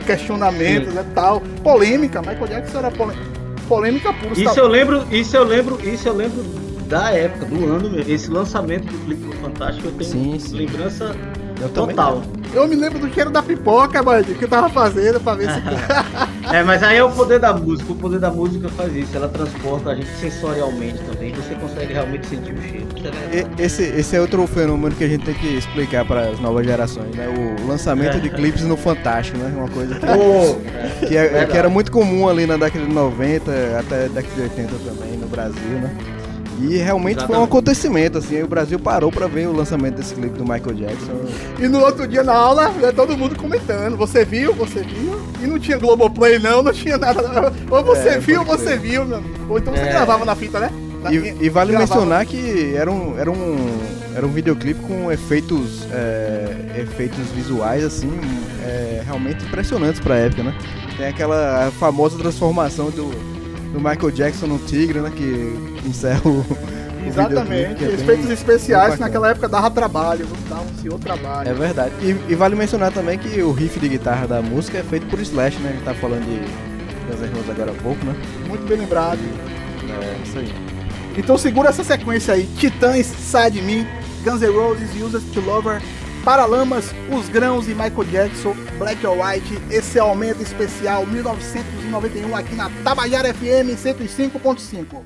questionamentos, 0.06 0.94
né? 0.94 1.04
Tal, 1.14 1.40
polêmica. 1.62 2.20
Michael 2.20 2.46
Jackson 2.46 2.78
era 2.78 2.90
polê- 2.90 3.14
polêmica 3.68 4.12
pura. 4.12 4.32
Isso 4.32 4.44
Tá- 4.54 4.60
eu 4.60 4.68
lembro, 4.68 5.06
isso 5.10 5.36
eu 5.36 5.44
lembro, 5.44 5.78
isso 5.88 6.08
eu 6.08 6.14
lembro 6.14 6.42
da 6.88 7.10
época, 7.10 7.46
do 7.46 7.64
ano 7.66 7.90
mesmo. 7.90 8.10
Esse 8.12 8.30
lançamento 8.30 8.86
do 8.86 8.98
clipe 9.04 9.26
Fantástico, 9.36 9.88
eu 9.88 9.92
tenho 9.92 10.10
Sim, 10.10 10.38
sim. 10.38 10.56
lembrança 10.56 11.14
Eu 11.60 11.68
também 11.70 11.96
Total. 11.96 12.22
Eu 12.54 12.66
me 12.68 12.76
lembro 12.76 12.98
do 12.98 13.12
cheiro 13.12 13.28
da 13.30 13.42
pipoca, 13.42 14.02
mano, 14.02 14.24
que 14.24 14.42
eu 14.44 14.48
tava 14.48 14.68
fazendo 14.70 15.20
pra 15.20 15.34
ver 15.34 15.50
se. 15.50 15.60
É, 16.52 16.62
mas 16.62 16.80
aí 16.80 16.96
é 16.96 17.02
o 17.02 17.10
poder 17.10 17.40
da 17.40 17.52
música. 17.52 17.90
O 17.90 17.96
poder 17.96 18.20
da 18.20 18.30
música 18.30 18.68
faz 18.68 18.94
isso. 18.94 19.16
Ela 19.16 19.26
transporta 19.28 19.90
a 19.90 19.94
gente 19.96 20.06
sensorialmente 20.20 20.98
também. 21.00 21.32
Você 21.34 21.56
consegue 21.56 21.92
realmente 21.92 22.24
sentir 22.28 22.52
o 22.54 22.62
cheiro. 22.62 22.86
É. 23.32 23.38
E- 23.60 23.62
Esse, 23.64 23.82
esse 23.82 24.14
é 24.14 24.20
outro 24.20 24.46
fenômeno 24.46 24.94
que 24.94 25.02
a 25.02 25.08
gente 25.08 25.24
tem 25.24 25.34
que 25.34 25.44
explicar 25.56 26.04
para 26.04 26.28
as 26.30 26.38
novas 26.38 26.64
gerações, 26.64 27.12
né? 27.16 27.26
O 27.28 27.66
lançamento 27.66 28.20
de 28.20 28.30
clipes 28.30 28.62
no 28.62 28.76
Fantástico, 28.76 29.36
né? 29.38 29.52
Uma 29.56 29.68
coisa 29.68 29.96
que, 29.96 31.06
que, 31.08 31.16
é- 31.16 31.44
que 31.46 31.58
era 31.58 31.68
muito 31.68 31.90
comum 31.90 32.28
ali 32.28 32.46
na 32.46 32.56
década 32.56 32.86
de 32.86 32.92
90, 32.92 33.50
até 33.80 34.08
década 34.08 34.34
de 34.36 34.42
80 34.42 34.72
também 34.88 35.16
no 35.18 35.26
Brasil, 35.26 35.80
né? 35.82 35.96
E 36.58 36.76
realmente 36.78 37.16
foi 37.16 37.22
um 37.24 37.28
Exatamente. 37.28 37.48
acontecimento, 37.48 38.18
assim, 38.18 38.36
aí 38.36 38.42
o 38.42 38.48
Brasil 38.48 38.78
parou 38.78 39.12
pra 39.12 39.26
ver 39.26 39.46
o 39.46 39.52
lançamento 39.52 39.96
desse 39.96 40.14
clipe 40.14 40.38
do 40.38 40.42
Michael 40.42 40.74
Jackson. 40.74 41.12
E 41.58 41.68
no 41.68 41.80
outro 41.80 42.06
dia 42.08 42.22
na 42.24 42.32
aula, 42.34 42.68
né, 42.70 42.92
todo 42.92 43.16
mundo 43.16 43.36
comentando. 43.36 43.96
Você 43.96 44.24
viu? 44.24 44.54
Você 44.54 44.80
viu? 44.82 45.20
E 45.42 45.46
não 45.46 45.58
tinha 45.58 45.76
Globoplay, 45.76 46.38
não, 46.38 46.62
não 46.62 46.72
tinha 46.72 46.96
nada. 46.96 47.52
Ou 47.70 47.84
você 47.84 48.08
É, 48.10 48.18
viu, 48.18 48.42
você 48.44 48.64
crer. 48.76 48.78
viu, 48.80 49.04
meu. 49.04 49.22
Ou 49.50 49.58
então 49.58 49.74
você 49.74 49.82
É. 49.82 49.88
gravava 49.92 50.24
na 50.24 50.34
fita, 50.34 50.58
né? 50.58 50.70
Na- 51.02 51.12
E, 51.12 51.36
e 51.42 51.48
vale 51.50 51.72
gravava- 51.72 51.78
mencionar 52.00 52.24
que 52.26 52.74
era 52.74 52.90
um, 52.90 53.18
era 53.18 53.30
um, 53.30 53.56
era 54.16 54.26
um 54.26 54.30
videoclipe 54.30 54.80
com 54.80 55.12
efeitos, 55.12 55.86
é, 55.92 56.80
efeitos 56.80 57.26
visuais, 57.34 57.84
assim, 57.84 58.10
é, 58.64 59.02
realmente 59.04 59.44
impressionantes 59.44 60.00
pra 60.00 60.16
época, 60.16 60.42
né? 60.42 60.54
Tem 60.96 61.06
aquela 61.06 61.70
famosa 61.78 62.16
transformação 62.16 62.88
do, 62.90 63.10
do 63.76 63.80
Michael 63.80 64.10
Jackson 64.10 64.46
no 64.46 64.58
tigre, 64.58 65.00
né? 65.00 65.12
Que 65.14 65.86
encerra 65.86 66.22
o, 66.24 66.38
o 66.40 67.06
Exatamente. 67.06 67.84
é 67.84 67.92
Efeitos 67.92 68.30
especiais 68.30 68.94
que 68.94 69.00
naquela 69.00 69.30
época 69.30 69.48
dava 69.48 69.70
trabalho, 69.70 70.26
viu? 70.26 70.36
dava 70.48 70.62
um 70.62 70.74
senhor 70.80 70.98
trabalho. 70.98 71.50
É 71.50 71.52
verdade. 71.52 71.92
E, 72.00 72.32
e 72.32 72.34
vale 72.34 72.56
mencionar 72.56 72.90
também 72.90 73.18
que 73.18 73.42
o 73.42 73.52
riff 73.52 73.78
de 73.78 73.88
guitarra 73.88 74.26
da 74.26 74.40
música 74.40 74.78
é 74.78 74.82
feito 74.82 75.06
por 75.06 75.20
Slash, 75.20 75.58
né? 75.58 75.68
A 75.68 75.72
gente 75.74 75.84
tá 75.84 75.94
falando 75.94 76.24
de 76.24 76.40
Guns 77.06 77.20
N' 77.20 77.34
Roses 77.34 77.50
agora 77.50 77.70
há 77.70 77.82
pouco, 77.82 78.04
né? 78.04 78.16
Muito 78.48 78.66
bem 78.66 78.78
lembrado. 78.78 79.20
É 79.88 80.26
isso 80.26 80.38
aí. 80.38 80.52
Então 81.16 81.36
segura 81.36 81.68
essa 81.68 81.84
sequência 81.84 82.32
aí. 82.34 82.48
Titãs, 82.58 83.06
Sai 83.06 83.50
de 83.50 83.60
Mim, 83.60 83.86
Guns 84.24 84.40
N' 84.40 84.50
Roses, 84.50 85.02
Uses 85.02 85.22
to 85.34 85.40
Lover, 85.40 85.82
Paralamas, 86.26 86.92
Os 87.08 87.28
Grãos 87.28 87.68
e 87.68 87.70
Michael 87.70 88.04
Jackson, 88.10 88.52
Black 88.80 89.06
or 89.06 89.16
White, 89.16 89.62
esse 89.70 89.96
aumento 89.96 90.42
especial 90.42 91.06
1991 91.06 92.34
aqui 92.34 92.56
na 92.56 92.68
Tabajara 92.82 93.32
FM 93.32 93.70
105.5. 93.76 95.04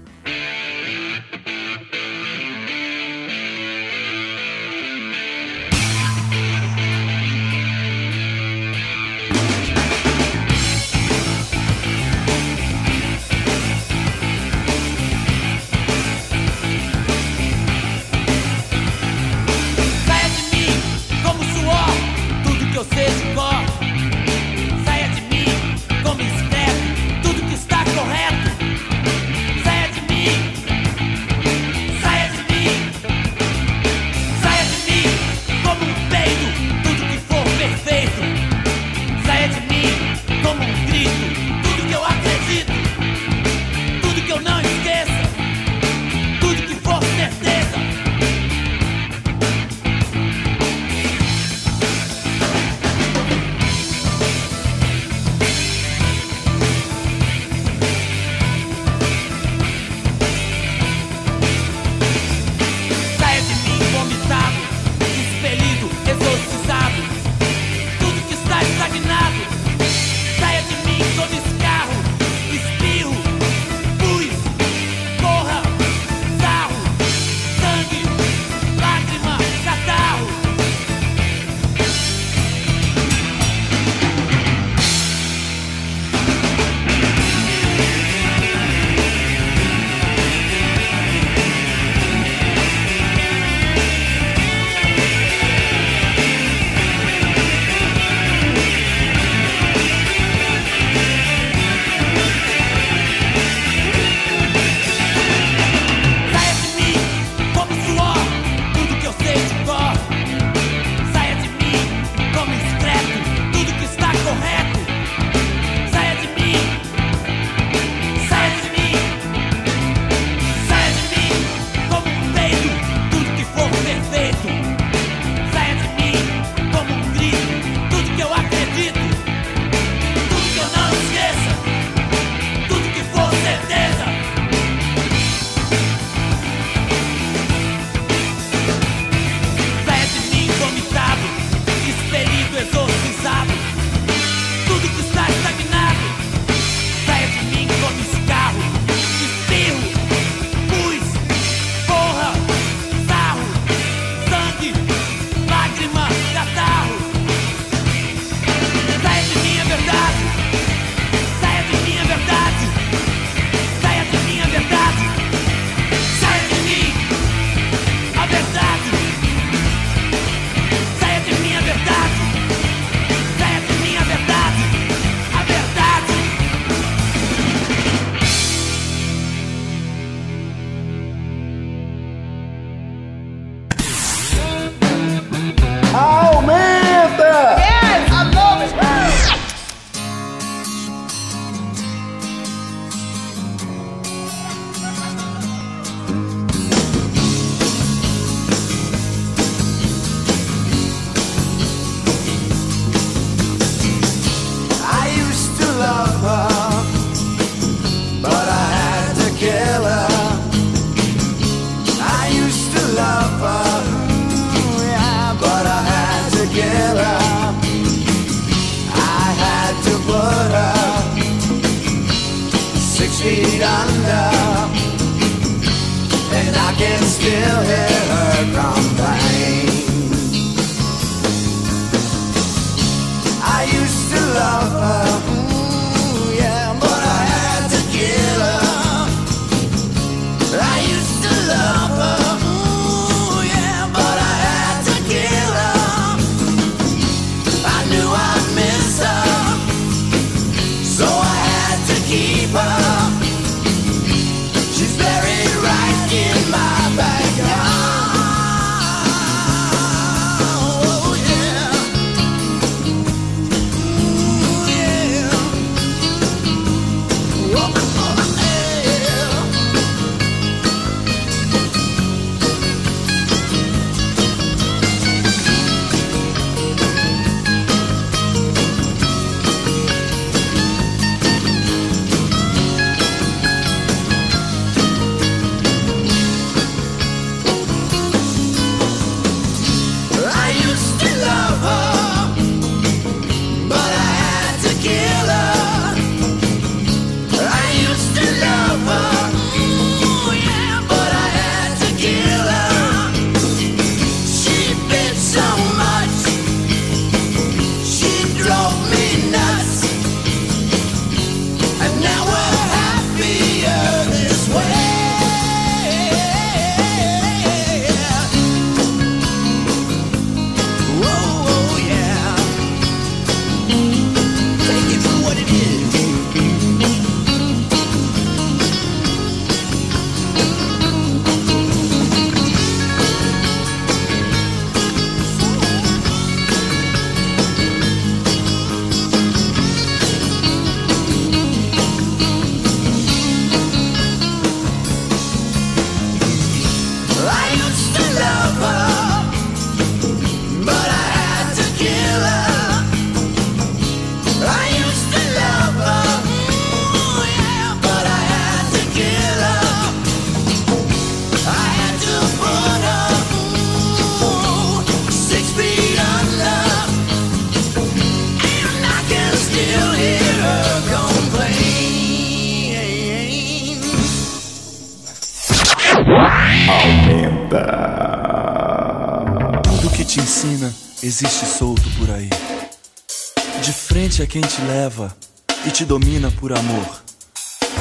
A 384.22 384.26
quem 384.26 384.42
te 384.42 384.60
leva 384.60 385.16
e 385.64 385.70
te 385.70 385.82
domina 385.82 386.30
por 386.32 386.52
amor. 386.52 387.02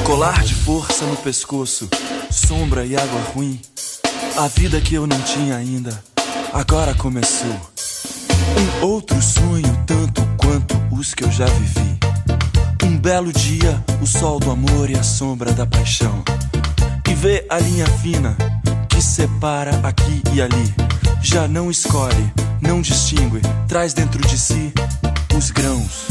Colar 0.04 0.42
de 0.42 0.54
força 0.54 1.04
no 1.04 1.14
pescoço, 1.16 1.86
sombra 2.30 2.86
e 2.86 2.96
água 2.96 3.20
ruim. 3.34 3.60
A 4.38 4.48
vida 4.48 4.80
que 4.80 4.94
eu 4.94 5.06
não 5.06 5.20
tinha 5.20 5.56
ainda, 5.56 6.02
agora 6.50 6.94
começou. 6.94 7.54
Um 8.56 8.86
outro 8.86 9.20
sonho, 9.20 9.84
tanto 9.86 10.26
quanto 10.38 10.74
os 10.90 11.12
que 11.12 11.24
eu 11.24 11.30
já 11.30 11.44
vivi. 11.44 11.98
Um 12.84 12.96
belo 12.96 13.30
dia, 13.34 13.84
o 14.00 14.06
sol 14.06 14.40
do 14.40 14.50
amor 14.50 14.88
e 14.88 14.96
a 14.96 15.02
sombra 15.02 15.52
da 15.52 15.66
paixão. 15.66 16.24
E 17.06 17.14
vê 17.14 17.44
a 17.50 17.58
linha 17.58 17.86
fina 17.86 18.34
que 18.88 19.02
separa 19.02 19.78
aqui 19.82 20.22
e 20.32 20.40
ali. 20.40 20.74
Já 21.20 21.46
não 21.46 21.70
escolhe, 21.70 22.32
não 22.62 22.80
distingue, 22.80 23.42
traz 23.68 23.92
dentro 23.92 24.26
de 24.26 24.38
si 24.38 24.72
os 25.40 25.50
grãos. 25.50 26.06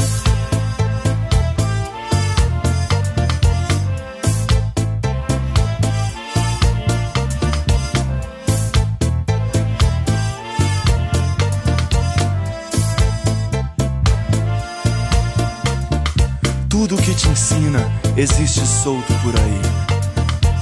Tudo 16.68 16.98
que 16.98 17.14
te 17.14 17.30
ensina 17.30 17.88
existe 18.18 18.66
solto 18.66 19.14
por 19.22 19.36
aí. 19.40 19.62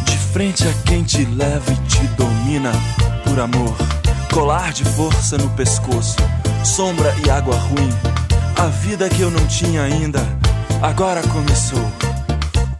De 0.03 0.17
frente 0.17 0.67
a 0.67 0.73
quem 0.85 1.05
te 1.05 1.23
leva 1.23 1.71
e 1.71 1.75
te 1.87 2.05
domina 2.17 2.73
por 3.23 3.39
amor. 3.39 3.77
Colar 4.33 4.73
de 4.73 4.83
força 4.83 5.37
no 5.37 5.49
pescoço, 5.51 6.17
sombra 6.65 7.15
e 7.25 7.29
água 7.29 7.55
ruim. 7.55 8.26
A 8.57 8.67
vida 8.67 9.07
que 9.07 9.21
eu 9.21 9.29
não 9.29 9.45
tinha 9.47 9.83
ainda, 9.83 10.19
agora 10.81 11.21
começou. 11.27 11.79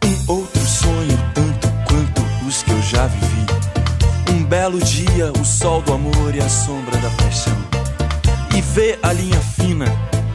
Um 0.04 0.32
outro 0.32 0.66
sonho, 0.66 1.16
tanto 1.32 1.68
quanto 1.86 2.46
os 2.46 2.62
que 2.62 2.70
eu 2.72 2.82
já 2.82 3.06
vivi. 3.06 3.46
Um 4.32 4.44
belo 4.44 4.80
dia, 4.80 5.32
o 5.40 5.44
sol 5.44 5.80
do 5.82 5.92
amor 5.92 6.34
e 6.34 6.40
a 6.40 6.48
sombra 6.48 6.96
da 6.98 7.10
paixão. 7.10 7.56
E 8.56 8.60
vê 8.60 8.98
a 9.02 9.12
linha 9.12 9.40
fina 9.40 9.86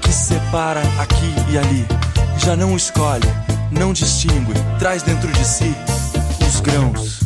que 0.02 0.14
separa 0.14 0.82
aqui 0.98 1.34
e 1.52 1.58
ali. 1.58 1.86
Já 2.38 2.56
não 2.56 2.78
escolhe, 2.78 3.28
não 3.70 3.92
distingue, 3.92 4.54
traz 4.80 5.04
dentro 5.04 5.30
de 5.32 5.46
si 5.46 5.76
os 6.48 6.62
grãos. 6.62 7.23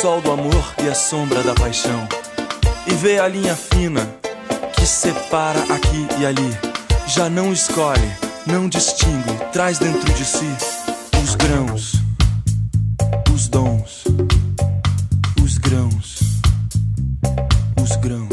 Sol 0.00 0.20
do 0.20 0.30
amor 0.30 0.74
e 0.80 0.88
a 0.88 0.94
sombra 0.94 1.42
da 1.42 1.52
paixão. 1.54 2.06
E 2.86 2.94
vê 2.94 3.18
a 3.18 3.26
linha 3.26 3.56
fina 3.56 4.08
que 4.72 4.86
separa 4.86 5.58
aqui 5.74 6.06
e 6.20 6.24
ali. 6.24 6.56
Já 7.08 7.28
não 7.28 7.52
escolhe, 7.52 8.08
não 8.46 8.68
distingue, 8.68 9.34
traz 9.52 9.80
dentro 9.80 10.12
de 10.12 10.24
si 10.24 10.46
os 11.20 11.34
grãos, 11.34 11.94
os 13.34 13.48
dons, 13.48 14.04
os 15.42 15.58
grãos, 15.58 16.20
os 17.82 17.96
grãos. 17.96 18.27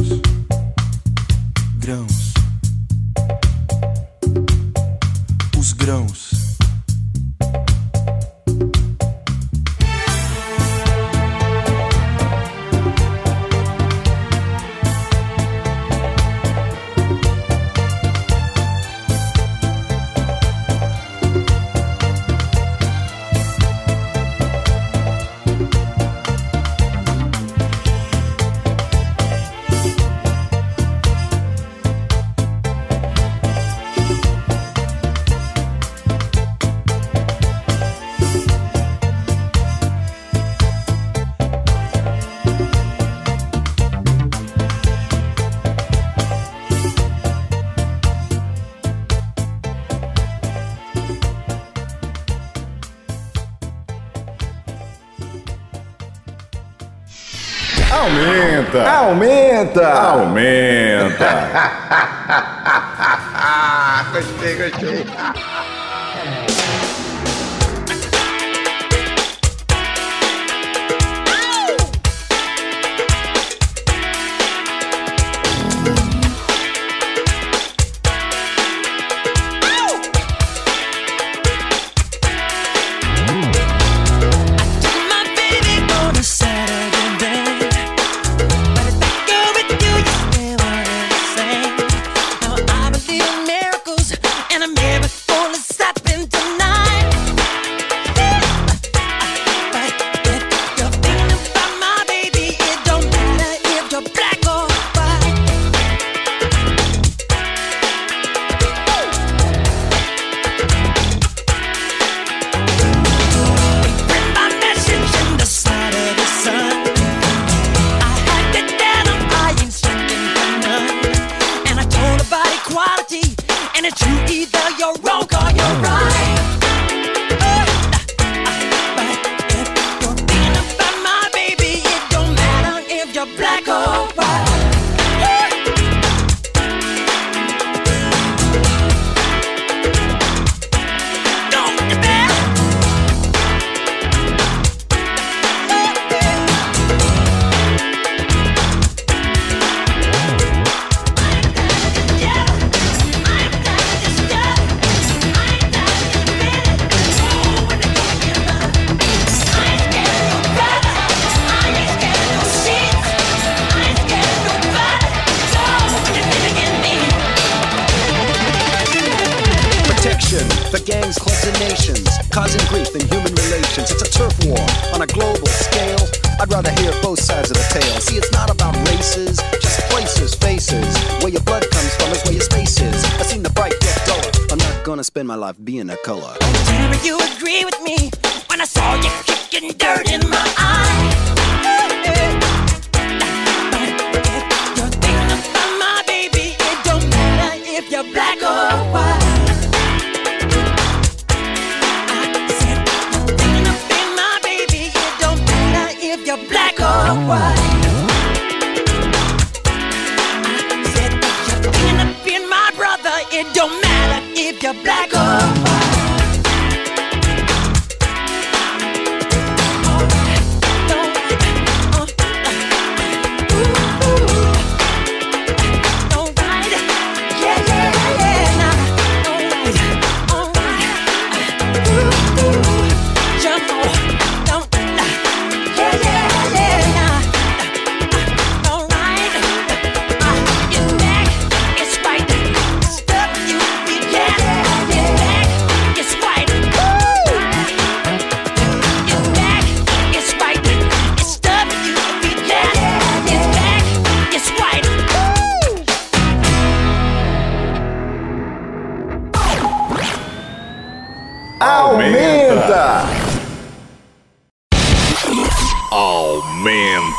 Aumenta! 59.05 59.87
Aumenta! 60.13 61.47
gostei, 64.11 64.55
gostei. 64.55 65.05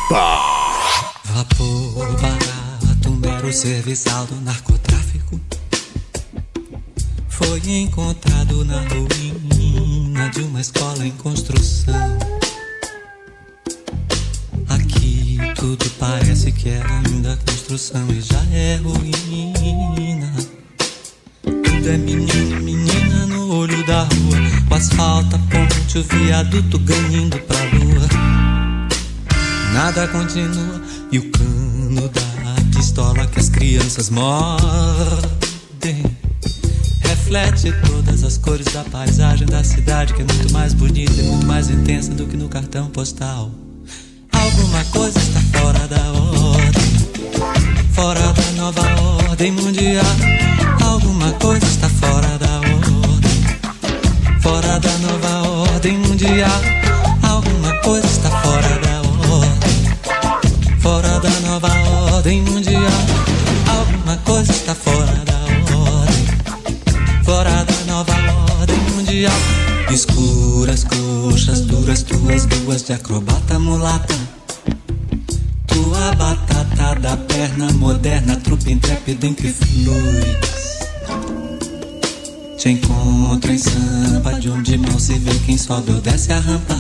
Opa! 0.08 0.40
Vapor 1.24 2.06
barato, 2.20 3.10
mero 3.10 3.52
serviçal 3.52 4.24
do 4.26 4.36
narcotráfico. 4.42 5.40
Foi 7.28 7.60
encontrado 7.66 8.64
na 8.64 8.82
ruína 8.82 10.30
de 10.30 10.42
uma 10.42 10.60
escola 10.60 11.04
em 11.04 11.10
construção. 11.10 12.18
Aqui 14.68 15.38
tudo 15.56 15.90
parece 15.98 16.52
que 16.52 16.68
é 16.68 16.82
ainda 16.86 17.36
construção 17.44 18.06
e 18.10 18.20
já 18.20 18.42
é 18.52 18.76
ruína. 18.76 20.32
Tudo 21.42 21.88
é 21.88 21.96
menino, 21.96 22.60
menina 22.60 23.26
no 23.26 23.56
olho 23.56 23.84
da 23.84 24.02
rua. 24.04 24.66
O 24.70 24.74
asfalto, 24.74 25.34
a 25.34 25.38
ponte, 25.50 25.98
o 25.98 26.04
viaduto 26.04 26.78
ganhando 26.78 27.38
pra 27.40 27.58
lua. 27.64 28.25
Nada 29.72 30.08
continua 30.08 30.82
e 31.12 31.18
o 31.18 31.30
cano 31.30 32.08
da 32.08 32.76
pistola 32.76 33.26
que 33.26 33.38
as 33.38 33.48
crianças 33.48 34.10
mordem 34.10 36.04
reflete 37.02 37.72
todas 37.86 38.22
as 38.24 38.38
cores 38.38 38.66
da 38.72 38.84
paisagem 38.84 39.46
da 39.46 39.62
cidade 39.64 40.14
que 40.14 40.22
é 40.22 40.24
muito 40.24 40.52
mais 40.52 40.72
bonita 40.72 41.12
e 41.12 41.24
muito 41.24 41.46
mais 41.46 41.68
intensa 41.68 42.12
do 42.12 42.26
que 42.26 42.36
no 42.36 42.48
cartão 42.48 42.88
postal. 42.88 43.50
Alguma 44.32 44.84
coisa 44.86 45.18
está 45.18 45.40
fora 45.58 45.86
da 45.88 46.12
ordem, 46.12 47.92
fora 47.92 48.32
da 48.32 48.52
nova 48.52 48.82
ordem 49.28 49.52
mundial. 49.52 50.04
Alguma 50.84 51.32
coisa 51.32 51.66
está 51.66 51.88
fora 51.88 52.38
da 52.38 52.56
ordem, 52.58 54.40
fora 54.40 54.78
da 54.78 54.98
nova 54.98 55.48
ordem 55.72 55.98
mundial. 55.98 56.75
Mundial. 69.16 69.32
Escuras 69.90 70.84
coxas 70.84 71.62
duras, 71.62 72.02
tuas 72.02 72.46
duas 72.46 72.82
de 72.82 72.92
acrobata 72.92 73.58
mulata. 73.58 74.14
Tua 75.66 76.12
batata 76.16 77.00
da 77.00 77.16
perna 77.16 77.72
moderna, 77.72 78.36
trupe 78.36 78.70
intrépida 78.70 79.26
em 79.26 79.34
que 79.34 79.48
flui. 79.48 80.36
Te 82.58 82.70
encontro 82.70 83.52
em 83.52 83.58
sampa, 83.58 84.34
de 84.34 84.50
onde 84.50 84.76
mal 84.76 84.98
se 84.98 85.18
vê 85.18 85.32
quem 85.46 85.56
sobe 85.56 85.92
ou 85.92 86.00
desce 86.00 86.32
a 86.32 86.40
rampa. 86.40 86.76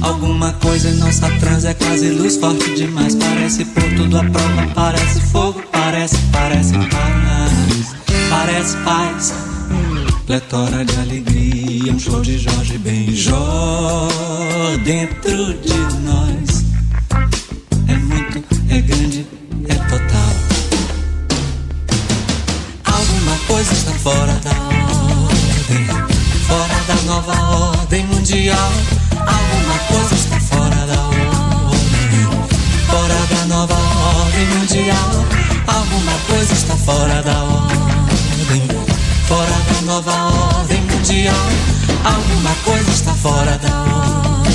Alguma 0.00 0.52
coisa 0.54 0.88
em 0.88 0.94
nossa 0.94 1.28
trans 1.40 1.64
é 1.64 1.74
quase 1.74 2.10
luz 2.10 2.36
forte 2.36 2.74
demais. 2.74 3.14
Parece 3.16 3.64
pôr 3.66 3.94
tudo 3.96 4.16
à 4.16 4.24
prova, 4.24 4.66
parece 4.74 5.20
fogo, 5.20 5.62
parece, 5.72 6.16
parece 6.32 6.72
paz. 6.72 7.98
Parece 8.30 8.76
paz, 8.84 9.32
pletora 10.28 10.84
de 10.84 10.94
alegria. 11.00 11.90
Um 11.90 11.98
show 11.98 12.20
de 12.20 12.36
Jorge 12.36 12.76
Benjó 12.76 14.08
dentro 14.84 15.54
de 15.54 15.74
nós. 16.04 16.64
É 17.88 17.96
muito, 17.96 18.44
é 18.68 18.78
grande, 18.82 19.26
é 19.66 19.74
total. 19.74 20.34
Alguma 22.84 23.38
coisa 23.46 23.72
está 23.72 23.92
fora 23.92 24.34
da 24.44 24.50
ordem, 24.50 25.86
fora 26.46 26.78
da 26.86 27.02
nova 27.06 27.78
ordem 27.78 28.04
mundial. 28.04 28.72
Alguma 29.12 29.78
coisa 29.88 30.14
está 30.14 30.38
fora 30.40 30.86
da 30.86 31.00
ordem, 31.06 31.80
fora 32.86 33.26
da 33.30 33.46
nova 33.46 33.74
ordem 33.74 34.46
mundial. 34.58 35.10
Alguma 35.66 36.18
coisa 36.28 36.52
está 36.52 36.76
fora 36.76 37.22
da 37.22 37.42
ordem, 37.44 38.68
fora 39.26 39.57
nova 39.88 40.12
ordem 40.58 40.82
mundial. 40.82 41.34
Alguma 42.04 42.54
coisa 42.62 42.90
está 42.90 43.14
fora 43.14 43.56
da 43.58 43.84
ordem, 44.38 44.52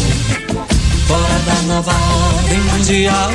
fora 1.08 1.40
da 1.46 1.62
nova 1.64 1.92
ordem 2.38 2.60
mundial. 2.62 3.32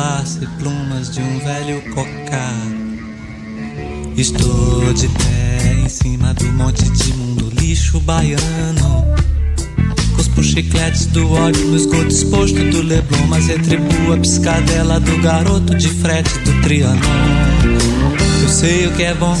Colar-se 0.00 0.46
plumas 0.58 1.10
de 1.10 1.20
um 1.20 1.38
velho 1.40 1.82
cocá. 1.94 2.54
Estou 4.16 4.92
de 4.94 5.08
pé 5.08 5.74
em 5.84 5.88
cima 5.88 6.32
do 6.32 6.46
monte 6.52 6.88
de 6.88 7.12
mundo 7.14 7.52
lixo 7.60 8.00
baiano. 8.00 9.04
Cuspo 10.16 10.42
chicletes 10.42 11.06
do 11.06 11.30
ódio 11.30 11.66
no 11.66 11.76
esgoto 11.76 12.08
exposto 12.08 12.58
do 12.70 12.82
Leblon, 12.82 13.26
mas 13.28 13.46
retribuo 13.46 14.14
a 14.14 14.16
piscadela 14.16 14.98
do 14.98 15.18
garoto 15.20 15.74
de 15.74 15.88
frete 15.88 16.38
do 16.40 16.62
Trianon. 16.62 16.98
Eu 18.42 18.48
sei 18.48 18.86
o 18.86 18.92
que 18.92 19.02
é 19.02 19.14
bom. 19.14 19.36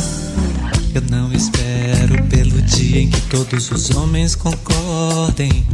Eu 0.94 1.02
não 1.10 1.32
espero 1.32 2.22
pelo 2.24 2.60
dia 2.62 3.00
em 3.00 3.08
que 3.08 3.20
todos 3.22 3.70
os 3.70 3.90
homens 3.96 4.34
concordem. 4.34 5.64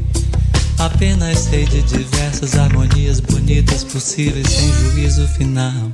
Apenas 0.78 1.38
sei 1.38 1.64
de 1.64 1.82
diversas 1.82 2.54
harmonias 2.56 3.20
bonitas 3.20 3.82
possíveis 3.84 4.46
sem 4.48 4.72
juízo 4.72 5.26
final. 5.28 5.92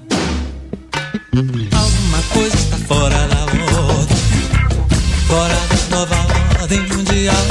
Alguma 1.34 2.22
coisa 2.32 2.56
está 2.56 2.76
fora 2.78 3.28
da 3.28 3.44
ordem, 3.44 4.16
fora 5.26 5.54
da 5.54 5.96
nova 5.96 6.16
ordem 6.60 6.80
mundial. 6.88 7.46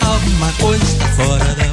Alguma 0.00 0.52
coisa 0.60 0.84
está 0.84 1.06
fora 1.08 1.54
da 1.54 1.65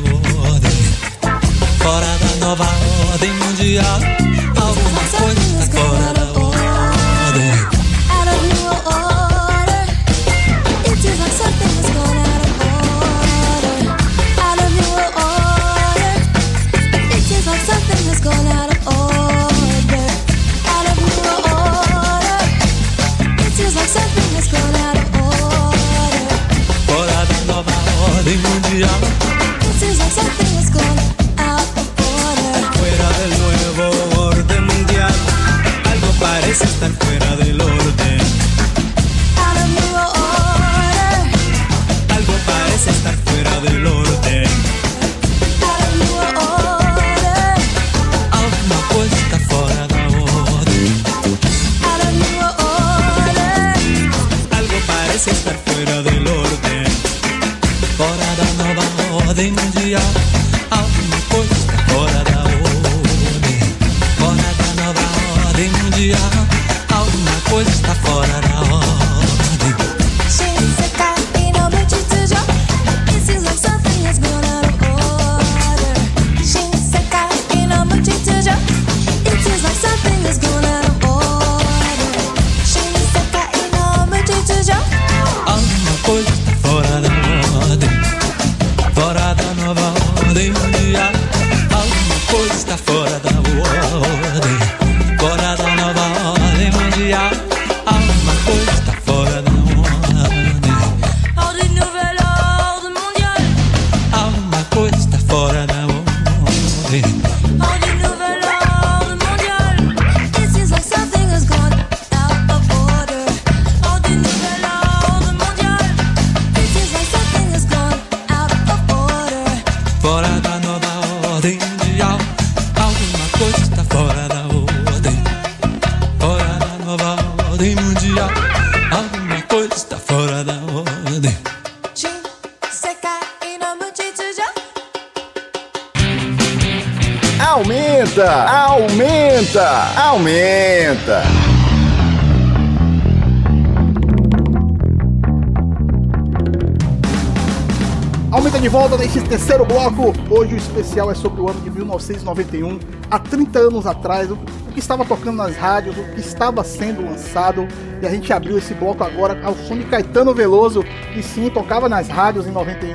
1991, 151.74 152.80
há 153.09 153.19
30 153.19 153.59
anos 153.59 153.86
atrás, 153.86 154.32
o 154.32 154.38
que 154.74 154.80
estava 154.80 155.05
tocando 155.05 155.38
nas 155.38 155.55
rádios, 155.55 155.97
o 155.97 156.03
que 156.13 156.19
estava 156.19 156.63
sendo 156.63 157.03
lançado. 157.03 157.67
E 158.01 158.05
a 158.05 158.09
gente 158.09 158.32
abriu 158.32 158.57
esse 158.57 158.74
bloco 158.74 159.03
agora 159.03 159.39
ao 159.43 159.55
som 159.55 159.78
de 159.78 159.86
Caetano 159.86 160.34
Veloso, 160.34 160.84
que 161.13 161.21
sim, 161.21 161.49
tocava 161.49 161.88
nas 161.88 162.07
rádios 162.07 162.47
em 162.47 162.51
91, 162.51 162.93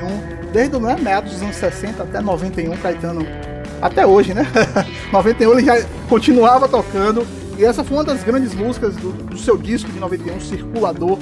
desde 0.51 0.79
né, 0.79 0.97
meados 1.01 1.33
dos 1.33 1.41
anos 1.41 1.55
60 1.55 2.03
até 2.03 2.21
91, 2.21 2.75
Caetano. 2.77 3.25
Até 3.81 4.05
hoje, 4.05 4.33
né? 4.33 4.45
91 5.11 5.51
ele 5.53 5.65
já 5.65 5.81
continuava 6.09 6.67
tocando. 6.67 7.25
E 7.57 7.65
essa 7.65 7.83
foi 7.83 7.97
uma 7.97 8.03
das 8.03 8.23
grandes 8.23 8.53
músicas 8.53 8.95
do, 8.95 9.11
do 9.11 9.37
seu 9.37 9.57
disco 9.57 9.91
de 9.91 9.99
91, 9.99 10.39
Circulador, 10.39 11.17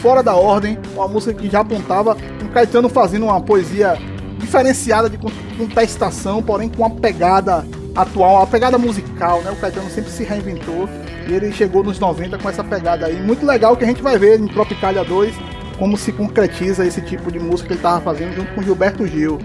Fora 0.00 0.22
da 0.22 0.34
Ordem, 0.34 0.78
uma 0.94 1.06
música 1.06 1.34
que 1.34 1.50
já 1.50 1.60
apontava 1.60 2.16
um 2.42 2.48
Caetano 2.48 2.88
fazendo 2.88 3.26
uma 3.26 3.40
poesia 3.40 3.98
diferenciada 4.38 5.10
de 5.10 5.18
con- 5.60 5.66
contestação, 5.68 6.42
porém 6.42 6.68
com 6.68 6.82
uma 6.82 6.90
pegada 6.90 7.64
atual, 7.94 8.36
uma 8.36 8.46
pegada 8.46 8.78
musical, 8.78 9.42
né? 9.42 9.50
O 9.50 9.56
Caetano 9.56 9.90
sempre 9.90 10.10
se 10.10 10.24
reinventou 10.24 10.88
e 11.28 11.32
ele 11.32 11.52
chegou 11.52 11.82
nos 11.82 11.98
90 11.98 12.38
com 12.38 12.48
essa 12.48 12.62
pegada 12.64 13.06
aí. 13.06 13.20
Muito 13.20 13.44
legal 13.44 13.76
que 13.76 13.84
a 13.84 13.86
gente 13.86 14.02
vai 14.02 14.18
ver 14.18 14.38
em 14.40 14.46
Tropicalia 14.46 15.04
2 15.04 15.34
como 15.78 15.96
se 15.96 16.12
concretiza 16.12 16.84
esse 16.84 17.00
tipo 17.00 17.32
de 17.32 17.38
música 17.38 17.68
que 17.68 17.74
ele 17.74 17.80
tava 17.80 18.00
fazendo 18.02 18.34
junto 18.34 18.52
com 18.54 18.62
Gilberto 18.62 19.06
Gil. 19.06 19.38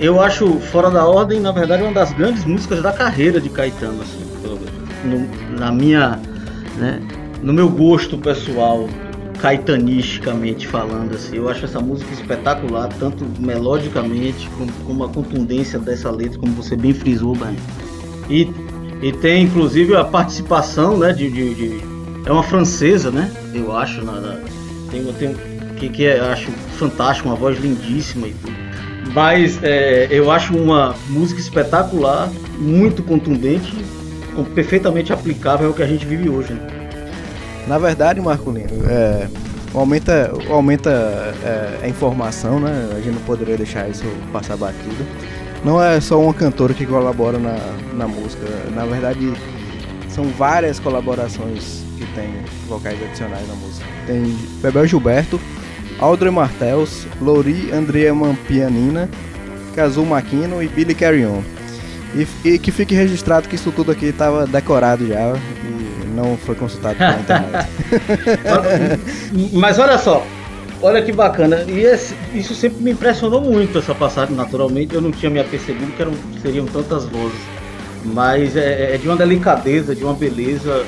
Eu 0.00 0.20
acho 0.20 0.58
Fora 0.60 0.90
da 0.90 1.06
Ordem, 1.06 1.40
na 1.40 1.52
verdade, 1.52 1.82
uma 1.84 1.92
das 1.92 2.12
grandes 2.12 2.44
músicas 2.44 2.82
da 2.82 2.92
carreira 2.92 3.40
de 3.40 3.48
Caetano, 3.48 4.02
assim, 4.02 4.26
no- 5.04 5.58
na 5.58 5.70
minha, 5.70 6.18
né, 6.76 7.00
no 7.40 7.52
meu 7.52 7.68
gosto 7.68 8.18
pessoal, 8.18 8.88
caetanisticamente 9.40 10.66
falando, 10.66 11.14
assim, 11.14 11.36
eu 11.36 11.48
acho 11.48 11.64
essa 11.64 11.80
música 11.80 12.12
espetacular, 12.12 12.88
tanto 12.98 13.24
melodicamente 13.38 14.48
como, 14.56 14.72
como 14.86 15.04
a 15.04 15.08
contundência 15.08 15.78
dessa 15.78 16.10
letra, 16.10 16.38
como 16.38 16.52
você 16.52 16.76
bem 16.76 16.92
frisou, 16.94 17.34
bem. 17.36 17.56
E, 18.28 18.48
e 19.02 19.12
tem 19.12 19.44
inclusive 19.44 19.94
a 19.94 20.04
participação, 20.04 20.98
né, 20.98 21.12
de, 21.12 21.30
de- 21.30 21.54
de- 21.54 21.80
é 22.24 22.32
uma 22.32 22.42
francesa, 22.42 23.10
né, 23.10 23.30
eu 23.54 23.76
acho, 23.76 24.04
na, 24.04 24.12
na- 24.20 24.38
tem, 24.90 25.04
tem 25.14 25.34
que, 25.76 25.88
que 25.88 26.04
é, 26.06 26.18
acho 26.20 26.50
fantástico, 26.78 27.28
uma 27.28 27.36
voz 27.36 27.58
lindíssima 27.60 28.26
e 28.28 28.32
tudo. 28.32 28.56
Mas 29.14 29.62
é, 29.62 30.08
eu 30.10 30.30
acho 30.30 30.56
uma 30.56 30.94
música 31.08 31.40
espetacular, 31.40 32.30
muito 32.58 33.02
contundente, 33.02 33.72
perfeitamente 34.54 35.12
aplicável 35.12 35.68
ao 35.68 35.74
que 35.74 35.82
a 35.82 35.86
gente 35.86 36.04
vive 36.04 36.28
hoje. 36.28 36.52
Né? 36.52 36.60
Na 37.66 37.78
verdade, 37.78 38.20
Marcolino, 38.20 38.88
é, 38.88 39.28
o 39.74 39.78
aumenta, 39.78 40.32
aumenta 40.48 40.90
é, 41.44 41.84
a 41.84 41.88
informação, 41.88 42.60
né? 42.60 42.90
A 42.92 43.00
gente 43.00 43.14
não 43.14 43.22
poderia 43.22 43.56
deixar 43.56 43.88
isso 43.88 44.04
passar 44.32 44.56
batido. 44.56 45.04
Não 45.64 45.82
é 45.82 46.00
só 46.00 46.20
uma 46.20 46.32
cantora 46.32 46.72
que 46.72 46.86
colabora 46.86 47.38
na, 47.38 47.56
na 47.94 48.06
música. 48.06 48.46
Na 48.74 48.86
verdade, 48.86 49.32
são 50.08 50.24
várias 50.28 50.78
colaborações 50.78 51.82
que 51.98 52.06
tem 52.14 52.30
vocais 52.68 53.02
adicionais 53.02 53.46
na 53.48 53.54
música. 53.54 53.86
Tem 54.06 54.22
Bebel 54.62 54.86
Gilberto, 54.86 55.40
Audrey 55.98 56.30
Martels, 56.30 57.06
Lori 57.20 57.72
Andrea 57.72 58.14
Mampianina, 58.14 59.10
Kazu 59.74 60.04
Makino 60.04 60.62
e 60.62 60.68
Billy 60.68 60.94
Carrion. 60.94 61.42
E, 62.14 62.48
e 62.48 62.58
que 62.58 62.70
fique 62.70 62.94
registrado 62.94 63.48
que 63.48 63.56
isso 63.56 63.72
tudo 63.72 63.90
aqui 63.90 64.06
estava 64.06 64.46
decorado 64.46 65.06
já 65.06 65.34
e 65.64 65.95
não 66.16 66.36
foi 66.36 66.54
consultado 66.54 66.96
pela 66.96 67.14
internet. 67.14 67.68
Mas 69.52 69.78
olha 69.78 69.98
só, 69.98 70.26
olha 70.82 71.02
que 71.02 71.12
bacana. 71.12 71.62
E 71.68 71.80
esse- 71.80 72.14
isso 72.34 72.54
sempre 72.54 72.82
me 72.82 72.90
impressionou 72.92 73.40
muito, 73.40 73.78
essa 73.78 73.94
passagem, 73.94 74.34
naturalmente. 74.34 74.94
Eu 74.94 75.00
não 75.00 75.10
tinha 75.12 75.30
me 75.30 75.38
apercebido 75.38 75.92
que 75.92 76.02
eram, 76.02 76.12
seriam 76.42 76.66
tantas 76.66 77.04
vozes. 77.04 77.38
Mas 78.04 78.56
é, 78.56 78.94
é 78.94 78.98
de 78.98 79.06
uma 79.08 79.16
delicadeza, 79.16 79.94
de 79.94 80.04
uma 80.04 80.14
beleza 80.14 80.84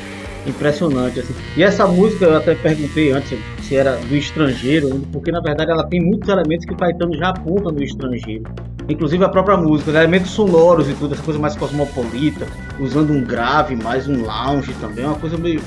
impressionante. 0.47 1.21
assim. 1.21 1.35
E 1.57 1.63
essa 1.63 1.87
música 1.87 2.25
eu 2.25 2.37
até 2.37 2.55
perguntei 2.55 3.11
antes 3.13 3.39
se 3.63 3.77
era 3.77 3.97
do 3.97 4.17
estrangeiro, 4.17 4.89
porque 5.13 5.31
na 5.31 5.41
verdade 5.41 5.71
ela 5.71 5.85
tem 5.85 6.01
muitos 6.01 6.29
elementos 6.29 6.65
que 6.65 6.73
o 6.73 6.77
Caetano 6.77 7.17
já 7.17 7.29
aponta 7.29 7.71
no 7.71 7.83
estrangeiro. 7.83 8.45
Inclusive 8.89 9.23
a 9.23 9.29
própria 9.29 9.57
música, 9.57 9.93
né? 9.93 10.01
elementos 10.01 10.31
sonoros 10.31 10.89
e 10.89 10.95
tudo, 10.95 11.15
essa 11.15 11.23
coisa 11.23 11.39
mais 11.39 11.55
cosmopolita, 11.55 12.47
usando 12.81 13.13
um 13.13 13.23
grave, 13.23 13.77
mais 13.77 14.09
um 14.09 14.23
lounge 14.23 14.73
também, 14.81 15.05
uma 15.05 15.17
coisa 15.17 15.37
meio. 15.37 15.61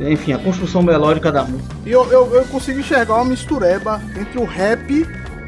Enfim, 0.00 0.32
a 0.32 0.38
construção 0.38 0.82
melódica 0.82 1.32
da 1.32 1.42
música. 1.42 1.74
E 1.84 1.90
eu, 1.90 2.10
eu, 2.10 2.34
eu 2.34 2.44
consigo 2.44 2.80
enxergar 2.80 3.14
uma 3.16 3.24
mistureba 3.24 4.00
entre 4.18 4.38
o 4.38 4.44
rap 4.44 5.06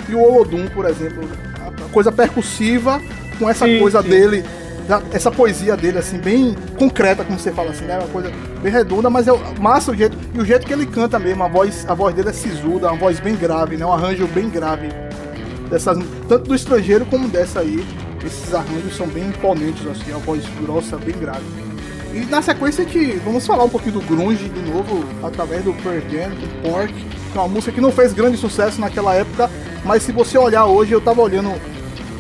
e 0.08 0.14
o 0.14 0.22
Olodum, 0.22 0.66
por 0.68 0.86
exemplo. 0.86 1.22
A 1.66 1.88
coisa 1.90 2.10
percussiva 2.10 3.00
com 3.38 3.48
essa 3.48 3.66
Sim, 3.66 3.78
coisa 3.78 4.02
sim. 4.02 4.08
dele, 4.08 4.44
essa 5.12 5.30
poesia 5.30 5.76
dele, 5.76 5.98
assim, 5.98 6.18
bem 6.18 6.54
concreta, 6.78 7.24
como 7.24 7.38
você 7.38 7.52
fala 7.52 7.70
assim, 7.70 7.84
né? 7.84 7.98
Uma 7.98 8.08
coisa 8.08 8.32
bem 8.62 8.72
redonda, 8.72 9.10
mas 9.10 9.28
é 9.28 9.32
massa 9.60 9.92
o 9.92 9.94
jeito. 9.94 10.16
E 10.34 10.40
o 10.40 10.44
jeito 10.44 10.66
que 10.66 10.72
ele 10.72 10.86
canta 10.86 11.18
mesmo, 11.18 11.42
a 11.44 11.48
voz, 11.48 11.84
a 11.88 11.94
voz 11.94 12.14
dele 12.14 12.30
é 12.30 12.32
sisuda, 12.32 12.88
uma 12.88 12.96
voz 12.96 13.20
bem 13.20 13.36
grave, 13.36 13.76
né? 13.76 13.84
Um 13.84 13.92
arranjo 13.92 14.26
bem 14.28 14.48
grave. 14.48 14.88
Dessas, 15.68 15.98
tanto 16.28 16.48
do 16.48 16.54
estrangeiro 16.54 17.04
como 17.06 17.28
dessa 17.28 17.60
aí. 17.60 17.84
Esses 18.24 18.52
arranjos 18.52 18.96
são 18.96 19.06
bem 19.06 19.28
imponentes, 19.28 19.86
assim, 19.86 20.12
a 20.12 20.18
voz 20.18 20.44
grossa, 20.60 20.96
bem 20.96 21.16
grave. 21.16 21.44
E 22.12 22.24
na 22.26 22.42
sequência 22.42 22.84
que 22.84 23.20
vamos 23.24 23.46
falar 23.46 23.64
um 23.64 23.68
pouquinho 23.68 24.00
do 24.00 24.00
grunge 24.00 24.48
de 24.48 24.60
novo 24.70 25.04
através 25.22 25.62
do 25.62 25.72
Pearl 25.74 26.00
Jam, 26.10 26.30
do 26.30 26.62
Pork, 26.62 26.92
que 26.92 27.38
é 27.38 27.40
uma 27.40 27.48
música 27.48 27.70
que 27.70 27.80
não 27.80 27.92
fez 27.92 28.12
grande 28.12 28.36
sucesso 28.36 28.80
naquela 28.80 29.14
época, 29.14 29.50
mas 29.84 30.02
se 30.02 30.10
você 30.10 30.36
olhar 30.38 30.64
hoje, 30.64 30.92
eu 30.92 31.00
tava 31.00 31.20
olhando 31.20 31.52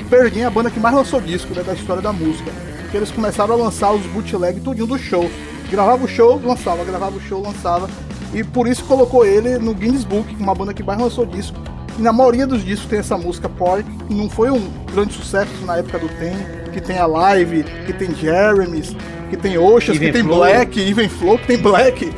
Pearl 0.08 0.28
Jam 0.28 0.42
é 0.42 0.44
a 0.46 0.50
banda 0.50 0.70
que 0.70 0.80
mais 0.80 0.94
lançou 0.94 1.20
disco 1.20 1.54
né, 1.54 1.62
da 1.62 1.74
história 1.74 2.02
da 2.02 2.12
música, 2.12 2.50
que 2.90 2.96
eles 2.96 3.10
começaram 3.10 3.54
a 3.54 3.56
lançar 3.56 3.92
os 3.92 4.04
bootleg 4.06 4.60
tudinho 4.60 4.86
do 4.86 4.98
show. 4.98 5.30
Gravava 5.70 6.04
o 6.04 6.08
show, 6.08 6.40
lançava, 6.42 6.82
gravava 6.84 7.16
o 7.16 7.20
show, 7.20 7.42
lançava. 7.42 7.90
E 8.32 8.42
por 8.42 8.66
isso 8.66 8.84
colocou 8.84 9.26
ele 9.26 9.58
no 9.58 9.74
Guinness 9.74 10.04
Book, 10.04 10.34
uma 10.36 10.54
banda 10.54 10.72
que 10.72 10.82
mais 10.82 10.98
lançou 10.98 11.26
disco. 11.26 11.58
E 11.98 12.02
na 12.02 12.12
maioria 12.12 12.46
dos 12.46 12.64
discos 12.64 12.88
tem 12.88 13.00
essa 13.00 13.18
música 13.18 13.48
Pork, 13.48 13.84
que 14.06 14.14
não 14.14 14.30
foi 14.30 14.50
um 14.50 14.70
grande 14.92 15.12
sucesso 15.12 15.50
na 15.66 15.76
época 15.76 15.98
do 15.98 16.08
Tem, 16.08 16.34
que 16.72 16.80
tem 16.80 16.96
a 16.96 17.06
Live, 17.06 17.64
que 17.84 17.92
tem 17.92 18.14
Jeremy's, 18.14 18.94
que 19.28 19.36
tem 19.36 19.58
Oceans, 19.58 19.98
que 19.98 20.04
Even 20.04 20.12
tem 20.12 20.22
Flow. 20.22 20.38
Black, 20.38 20.80
Even 20.80 21.08
Flow, 21.08 21.38
que 21.38 21.46
tem 21.46 21.58
Black. 21.58 22.12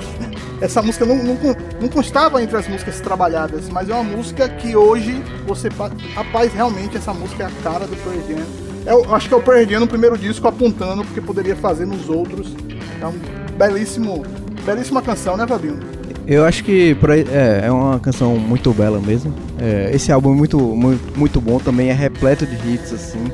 Essa 0.60 0.82
música 0.82 1.06
não, 1.06 1.16
não, 1.16 1.36
não 1.80 1.88
constava 1.88 2.42
entre 2.42 2.56
as 2.56 2.68
músicas 2.68 3.00
trabalhadas, 3.00 3.68
mas 3.70 3.88
é 3.88 3.94
uma 3.94 4.04
música 4.04 4.48
que 4.48 4.76
hoje 4.76 5.22
você. 5.46 5.70
pa- 5.70 5.90
Rapaz, 6.14 6.52
realmente 6.52 6.96
essa 6.96 7.14
música 7.14 7.44
é 7.44 7.46
a 7.46 7.50
cara 7.62 7.86
do 7.86 7.96
Pearl 7.96 8.18
Jam. 8.28 8.46
Eu 8.86 9.14
acho 9.14 9.28
que 9.28 9.34
é 9.34 9.36
o 9.36 9.42
Pearl 9.42 9.64
Jam 9.68 9.80
no 9.80 9.86
primeiro 9.88 10.18
disco 10.18 10.46
apontando 10.46 11.04
porque 11.04 11.20
poderia 11.20 11.56
fazer 11.56 11.86
nos 11.86 12.08
outros. 12.08 12.54
É 13.00 13.06
um 13.06 13.14
belíssimo. 13.56 14.24
Belíssima 14.64 15.00
canção, 15.00 15.36
né, 15.36 15.46
Fabinho? 15.46 15.78
Eu 16.26 16.44
acho 16.44 16.62
que 16.62 16.94
é, 17.32 17.66
é 17.66 17.70
uma 17.72 17.98
canção 17.98 18.36
muito 18.36 18.72
bela 18.72 19.00
mesmo. 19.00 19.34
É, 19.58 19.90
esse 19.94 20.12
álbum 20.12 20.32
é 20.32 20.36
muito, 20.36 20.58
muito, 20.58 21.18
muito 21.18 21.40
bom 21.40 21.58
também, 21.58 21.88
é 21.88 21.92
repleto 21.92 22.46
de 22.46 22.54
hits 22.74 22.92
assim. 22.92 23.32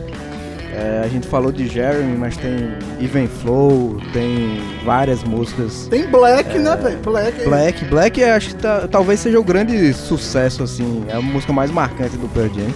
É, 0.76 1.00
a 1.02 1.08
gente 1.08 1.26
falou 1.26 1.50
de 1.50 1.66
Jeremy, 1.66 2.18
mas 2.18 2.36
tem 2.36 2.68
Even 3.00 3.26
Flow, 3.26 3.96
tem 4.12 4.60
várias 4.84 5.24
músicas. 5.24 5.86
Tem 5.88 6.06
Black, 6.06 6.58
né, 6.58 6.76
velho? 6.76 6.98
Black. 6.98 7.44
Black, 7.48 7.84
Black 7.86 8.20
eu 8.20 8.32
acho 8.34 8.48
que 8.48 8.56
tá- 8.56 8.86
talvez 8.86 9.20
seja 9.20 9.40
o 9.40 9.42
grande 9.42 9.94
sucesso 9.94 10.62
assim, 10.62 11.02
é 11.08 11.14
a 11.16 11.20
música 11.22 11.50
mais 11.50 11.70
marcante 11.70 12.18
do 12.18 12.28
Pearl 12.28 12.48
Jam, 12.54 12.68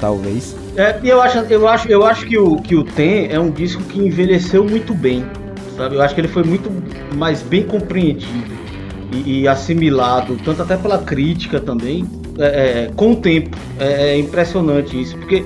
talvez. 0.00 0.56
É, 0.78 0.98
e 1.02 1.10
eu 1.10 1.20
acho, 1.20 1.38
eu 1.50 1.68
acho, 1.68 1.88
eu 1.88 2.06
acho 2.06 2.24
que 2.26 2.38
o 2.38 2.56
que 2.56 2.74
o 2.74 2.82
Tem 2.82 3.30
é 3.30 3.38
um 3.38 3.50
disco 3.50 3.82
que 3.82 3.98
envelheceu 4.00 4.64
muito 4.64 4.94
bem, 4.94 5.26
sabe? 5.76 5.96
Eu 5.96 6.00
acho 6.00 6.14
que 6.14 6.22
ele 6.22 6.28
foi 6.28 6.44
muito 6.44 6.70
mais 7.14 7.42
bem 7.42 7.64
compreendido 7.64 8.50
e, 9.12 9.42
e 9.42 9.48
assimilado, 9.48 10.38
tanto 10.42 10.62
até 10.62 10.78
pela 10.78 10.96
crítica 10.96 11.60
também, 11.60 12.06
é, 12.38 12.46
é, 12.86 12.90
com 12.96 13.12
o 13.12 13.16
tempo. 13.16 13.54
É, 13.78 14.14
é 14.14 14.18
impressionante 14.18 14.98
isso, 14.98 15.18
porque 15.18 15.44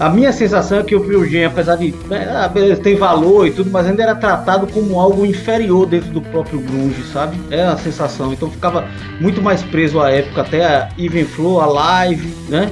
a 0.00 0.08
minha 0.08 0.32
sensação 0.32 0.78
é 0.78 0.82
que 0.82 0.94
o 0.96 1.00
Pearl 1.04 1.24
Jam, 1.24 1.46
apesar 1.46 1.76
de 1.76 1.94
né, 2.08 2.26
ah, 2.30 2.50
tem 2.82 2.96
valor 2.96 3.46
e 3.46 3.50
tudo, 3.52 3.70
mas 3.70 3.86
ainda 3.86 4.02
era 4.02 4.14
tratado 4.14 4.66
como 4.66 4.98
algo 4.98 5.24
inferior 5.24 5.86
dentro 5.86 6.10
do 6.10 6.20
próprio 6.20 6.58
grunge, 6.60 7.02
sabe? 7.12 7.36
É 7.50 7.62
a 7.62 7.76
sensação. 7.76 8.32
Então 8.32 8.50
ficava 8.50 8.84
muito 9.20 9.40
mais 9.40 9.62
preso 9.62 10.00
à 10.00 10.10
época, 10.10 10.40
até 10.40 10.64
a 10.64 10.88
Even 10.98 11.24
Flow, 11.24 11.60
a 11.60 11.66
Live, 11.66 12.28
né? 12.48 12.70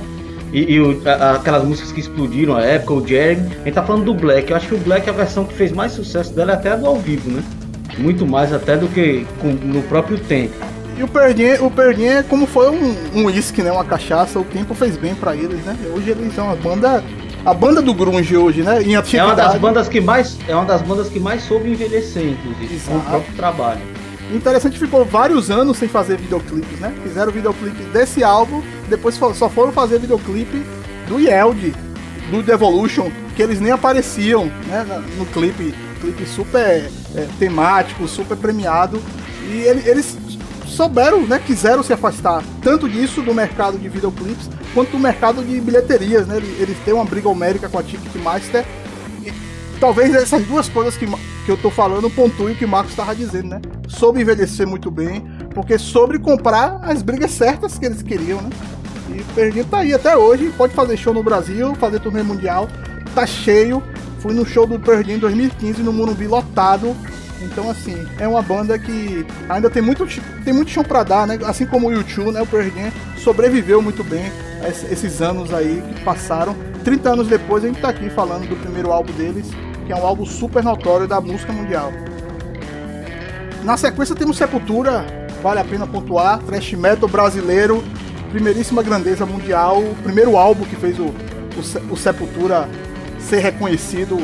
E, 0.52 0.72
e 0.74 0.80
o- 0.80 1.00
a- 1.06 1.36
aquelas 1.36 1.62
músicas 1.64 1.92
que 1.92 2.00
explodiram 2.00 2.56
a 2.56 2.62
época, 2.62 2.94
o 2.94 3.06
Jeremy. 3.06 3.42
A 3.60 3.64
gente 3.66 3.74
tá 3.74 3.82
falando 3.84 4.04
do 4.06 4.14
Black. 4.14 4.50
Eu 4.50 4.56
acho 4.56 4.66
que 4.66 4.74
o 4.74 4.78
Black, 4.78 5.08
a 5.08 5.12
versão 5.12 5.44
que 5.44 5.54
fez 5.54 5.70
mais 5.70 5.92
sucesso 5.92 6.34
dela 6.34 6.50
é 6.52 6.54
até 6.54 6.72
a 6.72 6.76
do 6.76 6.86
ao 6.86 6.96
vivo, 6.96 7.30
né? 7.30 7.42
Muito 7.98 8.26
mais 8.26 8.52
até 8.52 8.76
do 8.76 8.88
que 8.88 9.24
com- 9.40 9.48
no 9.52 9.82
próprio 9.82 10.18
tempo. 10.18 10.54
E 11.00 11.02
o 11.02 11.06
Jam, 11.06 11.66
o 11.66 11.72
Jam 11.94 12.18
é 12.18 12.22
como 12.22 12.46
foi 12.46 12.68
um 12.68 12.94
um 13.14 13.24
uísque, 13.24 13.62
né? 13.62 13.72
Uma 13.72 13.84
cachaça. 13.84 14.38
O 14.38 14.44
tempo 14.44 14.74
fez 14.74 14.98
bem 14.98 15.14
pra 15.14 15.34
eles, 15.34 15.64
né? 15.64 15.74
Hoje 15.94 16.10
eles 16.10 16.34
são 16.34 16.44
uma 16.46 16.56
banda 16.56 17.02
a 17.42 17.54
banda 17.54 17.80
do 17.80 17.94
grunge 17.94 18.36
hoje, 18.36 18.62
né? 18.62 18.82
Em 18.82 18.92
É 18.94 18.96
atividade. 18.98 19.30
uma 19.30 19.34
das 19.34 19.56
bandas 19.58 19.88
que 19.88 19.98
mais, 19.98 20.36
é 20.46 20.54
uma 20.54 20.66
das 20.66 20.82
bandas 20.82 21.08
que 21.08 21.18
mais 21.18 21.42
soube 21.42 21.70
envelhecer, 21.70 22.22
inclusive, 22.32 22.78
com 22.86 22.96
o 22.98 23.00
próprio 23.00 23.34
trabalho. 23.34 23.80
Interessante, 24.30 24.78
ficou 24.78 25.06
vários 25.06 25.50
anos 25.50 25.78
sem 25.78 25.88
fazer 25.88 26.18
videoclipes, 26.18 26.78
né? 26.78 26.92
Fizeram 27.02 27.32
videoclipe 27.32 27.82
desse 27.84 28.22
álbum, 28.22 28.62
depois 28.90 29.14
só 29.14 29.48
foram 29.48 29.72
fazer 29.72 29.98
videoclipe 29.98 30.62
do 31.08 31.18
Yeld, 31.18 31.74
do 32.30 32.42
Devolution, 32.42 33.10
que 33.34 33.42
eles 33.42 33.58
nem 33.58 33.72
apareciam 33.72 34.44
né, 34.68 34.84
no 35.16 35.24
clipe, 35.24 35.74
clipe 36.00 36.26
super 36.26 36.90
é, 37.16 37.26
temático, 37.38 38.06
super 38.06 38.36
premiado. 38.36 39.02
E 39.50 39.62
ele- 39.62 39.88
eles 39.88 40.16
souberam, 40.80 41.26
né? 41.26 41.38
Quiseram 41.38 41.82
se 41.82 41.92
afastar 41.92 42.42
tanto 42.62 42.88
disso 42.88 43.20
do 43.20 43.34
mercado 43.34 43.78
de 43.78 43.86
videoclipes 43.86 44.48
quanto 44.72 44.92
do 44.92 44.98
mercado 44.98 45.44
de 45.44 45.60
bilheterias, 45.60 46.26
né? 46.26 46.38
Eles, 46.38 46.78
têm 46.86 46.94
uma 46.94 47.04
briga 47.04 47.28
homérica 47.28 47.68
com 47.68 47.78
a 47.78 47.82
Ticketmaster 47.82 48.64
e 49.22 49.30
talvez 49.78 50.14
essas 50.14 50.42
duas 50.46 50.70
coisas 50.70 50.96
que, 50.96 51.06
que 51.06 51.52
eu 51.52 51.58
tô 51.58 51.70
falando 51.70 52.08
pontuem 52.08 52.54
o 52.54 52.56
que 52.56 52.64
o 52.64 52.68
Marcos 52.68 52.92
estava 52.92 53.14
dizendo, 53.14 53.48
né? 53.48 53.60
Soube 53.88 54.22
envelhecer 54.22 54.66
muito 54.66 54.90
bem, 54.90 55.22
porque 55.54 55.76
soube 55.76 56.18
comprar 56.18 56.80
as 56.82 57.02
brigas 57.02 57.32
certas 57.32 57.76
que 57.76 57.84
eles 57.84 58.00
queriam, 58.00 58.40
né? 58.40 58.48
E 59.10 59.20
o 59.20 59.24
Perdido 59.34 59.68
tá 59.68 59.80
aí 59.80 59.92
até 59.92 60.16
hoje, 60.16 60.50
pode 60.56 60.72
fazer 60.72 60.96
show 60.96 61.12
no 61.12 61.22
Brasil, 61.22 61.74
fazer 61.74 62.00
turnê 62.00 62.22
mundial, 62.22 62.66
tá 63.14 63.26
cheio. 63.26 63.82
Fui 64.20 64.32
no 64.32 64.46
show 64.46 64.66
do 64.66 64.78
Perdido 64.78 65.16
em 65.16 65.18
2015 65.18 65.82
no 65.82 65.92
Morumbi 65.92 66.26
lotado. 66.26 66.96
Então, 67.42 67.70
assim, 67.70 68.06
é 68.18 68.28
uma 68.28 68.42
banda 68.42 68.78
que 68.78 69.24
ainda 69.48 69.70
tem 69.70 69.80
muito, 69.82 70.06
tem 70.44 70.52
muito 70.52 70.70
chão 70.70 70.84
pra 70.84 71.02
dar, 71.02 71.26
né? 71.26 71.38
Assim 71.46 71.64
como 71.66 71.88
o 71.88 71.92
YouTube, 71.92 72.32
né? 72.32 72.42
O 72.42 72.46
Pearl 72.46 72.64
Jam 72.68 72.92
sobreviveu 73.16 73.80
muito 73.80 74.04
bem 74.04 74.30
a 74.62 74.68
esse- 74.68 74.86
esses 74.92 75.22
anos 75.22 75.52
aí 75.52 75.82
que 75.94 76.04
passaram. 76.04 76.54
30 76.84 77.10
anos 77.10 77.28
depois, 77.28 77.64
a 77.64 77.66
gente 77.68 77.80
tá 77.80 77.88
aqui 77.88 78.10
falando 78.10 78.46
do 78.48 78.56
primeiro 78.56 78.92
álbum 78.92 79.12
deles, 79.12 79.46
que 79.86 79.92
é 79.92 79.96
um 79.96 80.04
álbum 80.06 80.24
super 80.26 80.62
notório 80.62 81.06
da 81.08 81.20
música 81.20 81.52
mundial. 81.52 81.92
Na 83.64 83.76
sequência 83.76 84.14
temos 84.14 84.36
Sepultura, 84.36 85.04
vale 85.42 85.60
a 85.60 85.64
pena 85.64 85.86
pontuar, 85.86 86.38
thrash 86.40 86.72
metal 86.74 87.08
brasileiro, 87.08 87.82
primeiríssima 88.30 88.82
grandeza 88.82 89.26
mundial, 89.26 89.82
primeiro 90.02 90.36
álbum 90.36 90.64
que 90.64 90.76
fez 90.76 90.98
o, 90.98 91.04
o, 91.04 91.92
o 91.92 91.96
Sepultura 91.96 92.68
ser 93.18 93.40
reconhecido 93.40 94.18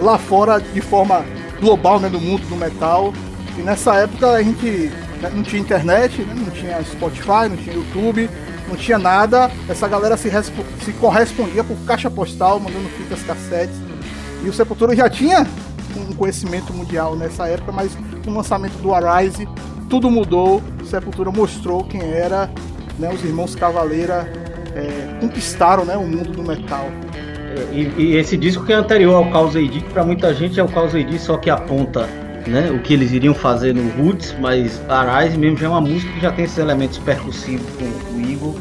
lá 0.00 0.18
fora 0.18 0.60
de 0.60 0.80
forma 0.80 1.24
global, 1.60 2.00
né, 2.00 2.08
no 2.08 2.20
mundo 2.20 2.46
do 2.48 2.56
metal. 2.56 3.12
E 3.56 3.62
nessa 3.62 3.94
época 3.96 4.32
a 4.32 4.42
gente 4.42 4.90
né, 5.20 5.30
não 5.34 5.42
tinha 5.42 5.60
internet, 5.60 6.22
né, 6.22 6.34
não 6.36 6.50
tinha 6.50 6.82
Spotify, 6.84 7.48
não 7.48 7.56
tinha 7.56 7.74
YouTube, 7.74 8.30
não 8.68 8.76
tinha 8.76 8.98
nada. 8.98 9.50
Essa 9.68 9.88
galera 9.88 10.16
se, 10.16 10.30
se 10.84 10.92
correspondia 10.94 11.64
por 11.64 11.76
caixa 11.86 12.10
postal, 12.10 12.60
mandando 12.60 12.88
fitas 12.90 13.22
cassetes. 13.22 13.76
E 14.44 14.48
o 14.48 14.52
Sepultura 14.52 14.94
já 14.94 15.08
tinha 15.08 15.46
um 15.96 16.12
conhecimento 16.12 16.72
mundial 16.72 17.16
nessa 17.16 17.48
época, 17.48 17.72
mas 17.72 17.96
com 18.24 18.30
o 18.30 18.34
lançamento 18.34 18.78
do 18.80 18.94
Arise, 18.94 19.48
tudo 19.90 20.10
mudou. 20.10 20.62
O 20.80 20.86
Sepultura 20.86 21.30
mostrou 21.30 21.82
quem 21.84 22.02
era, 22.02 22.50
né, 22.98 23.12
os 23.12 23.24
irmãos 23.24 23.54
Cavaleira 23.54 24.30
é, 24.74 25.18
conquistaram 25.20 25.84
né, 25.84 25.96
o 25.96 26.06
mundo 26.06 26.30
do 26.30 26.42
metal. 26.42 26.88
E, 27.72 27.92
e 27.96 28.16
esse 28.16 28.36
disco 28.36 28.64
que 28.64 28.72
é 28.72 28.76
anterior 28.76 29.14
ao 29.14 29.30
Caos 29.30 29.56
AD, 29.56 29.68
que 29.68 29.92
pra 29.92 30.04
muita 30.04 30.32
gente 30.34 30.58
é 30.58 30.62
o 30.62 30.68
Caos 30.68 30.94
AD, 30.94 31.18
só 31.18 31.36
que 31.36 31.50
aponta 31.50 32.08
né, 32.46 32.70
o 32.70 32.78
que 32.80 32.94
eles 32.94 33.12
iriam 33.12 33.34
fazer 33.34 33.74
no 33.74 33.88
Roots, 33.90 34.34
mas 34.40 34.80
a 34.88 35.20
Rise 35.20 35.36
mesmo 35.36 35.56
já 35.56 35.66
é 35.66 35.68
uma 35.68 35.80
música 35.80 36.12
que 36.12 36.20
já 36.20 36.32
tem 36.32 36.44
esses 36.44 36.58
elementos 36.58 36.98
percussivos 36.98 37.66
com 37.76 38.16
o 38.16 38.20
Igor 38.20 38.54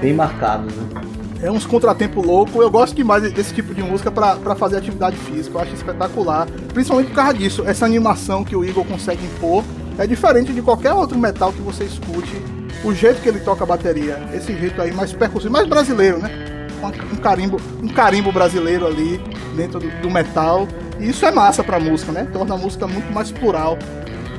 bem 0.00 0.12
marcados. 0.12 0.74
Né? 0.74 1.02
É 1.42 1.50
uns 1.50 1.66
contratempo 1.66 2.20
louco. 2.20 2.62
Eu 2.62 2.70
gosto 2.70 2.94
demais 2.94 3.30
desse 3.32 3.54
tipo 3.54 3.74
de 3.74 3.82
música 3.82 4.10
pra 4.10 4.54
fazer 4.56 4.78
atividade 4.78 5.16
física. 5.16 5.56
Eu 5.56 5.62
acho 5.62 5.74
espetacular. 5.74 6.46
Principalmente 6.72 7.08
por 7.08 7.16
causa 7.16 7.34
disso. 7.34 7.62
Essa 7.66 7.84
animação 7.84 8.42
que 8.42 8.56
o 8.56 8.64
Igor 8.64 8.84
consegue 8.84 9.24
impor 9.24 9.62
é 9.98 10.06
diferente 10.06 10.52
de 10.52 10.62
qualquer 10.62 10.92
outro 10.92 11.18
metal 11.18 11.52
que 11.52 11.60
você 11.60 11.84
escute. 11.84 12.42
O 12.84 12.94
jeito 12.94 13.20
que 13.20 13.28
ele 13.28 13.40
toca 13.40 13.64
a 13.64 13.66
bateria. 13.66 14.18
Esse 14.32 14.56
jeito 14.58 14.80
aí 14.80 14.92
mais 14.92 15.12
percussivo, 15.12 15.52
mais 15.52 15.66
brasileiro, 15.66 16.18
né? 16.18 16.55
Um 17.12 17.16
carimbo, 17.16 17.60
um 17.82 17.88
carimbo 17.88 18.32
brasileiro 18.32 18.86
ali 18.86 19.20
dentro 19.54 19.80
do, 19.80 19.88
do 20.02 20.10
metal. 20.10 20.66
E 20.98 21.08
isso 21.08 21.24
é 21.26 21.30
massa 21.30 21.62
pra 21.62 21.78
música, 21.78 22.12
né? 22.12 22.28
Torna 22.32 22.54
a 22.54 22.58
música 22.58 22.86
muito 22.86 23.12
mais 23.12 23.30
plural. 23.30 23.78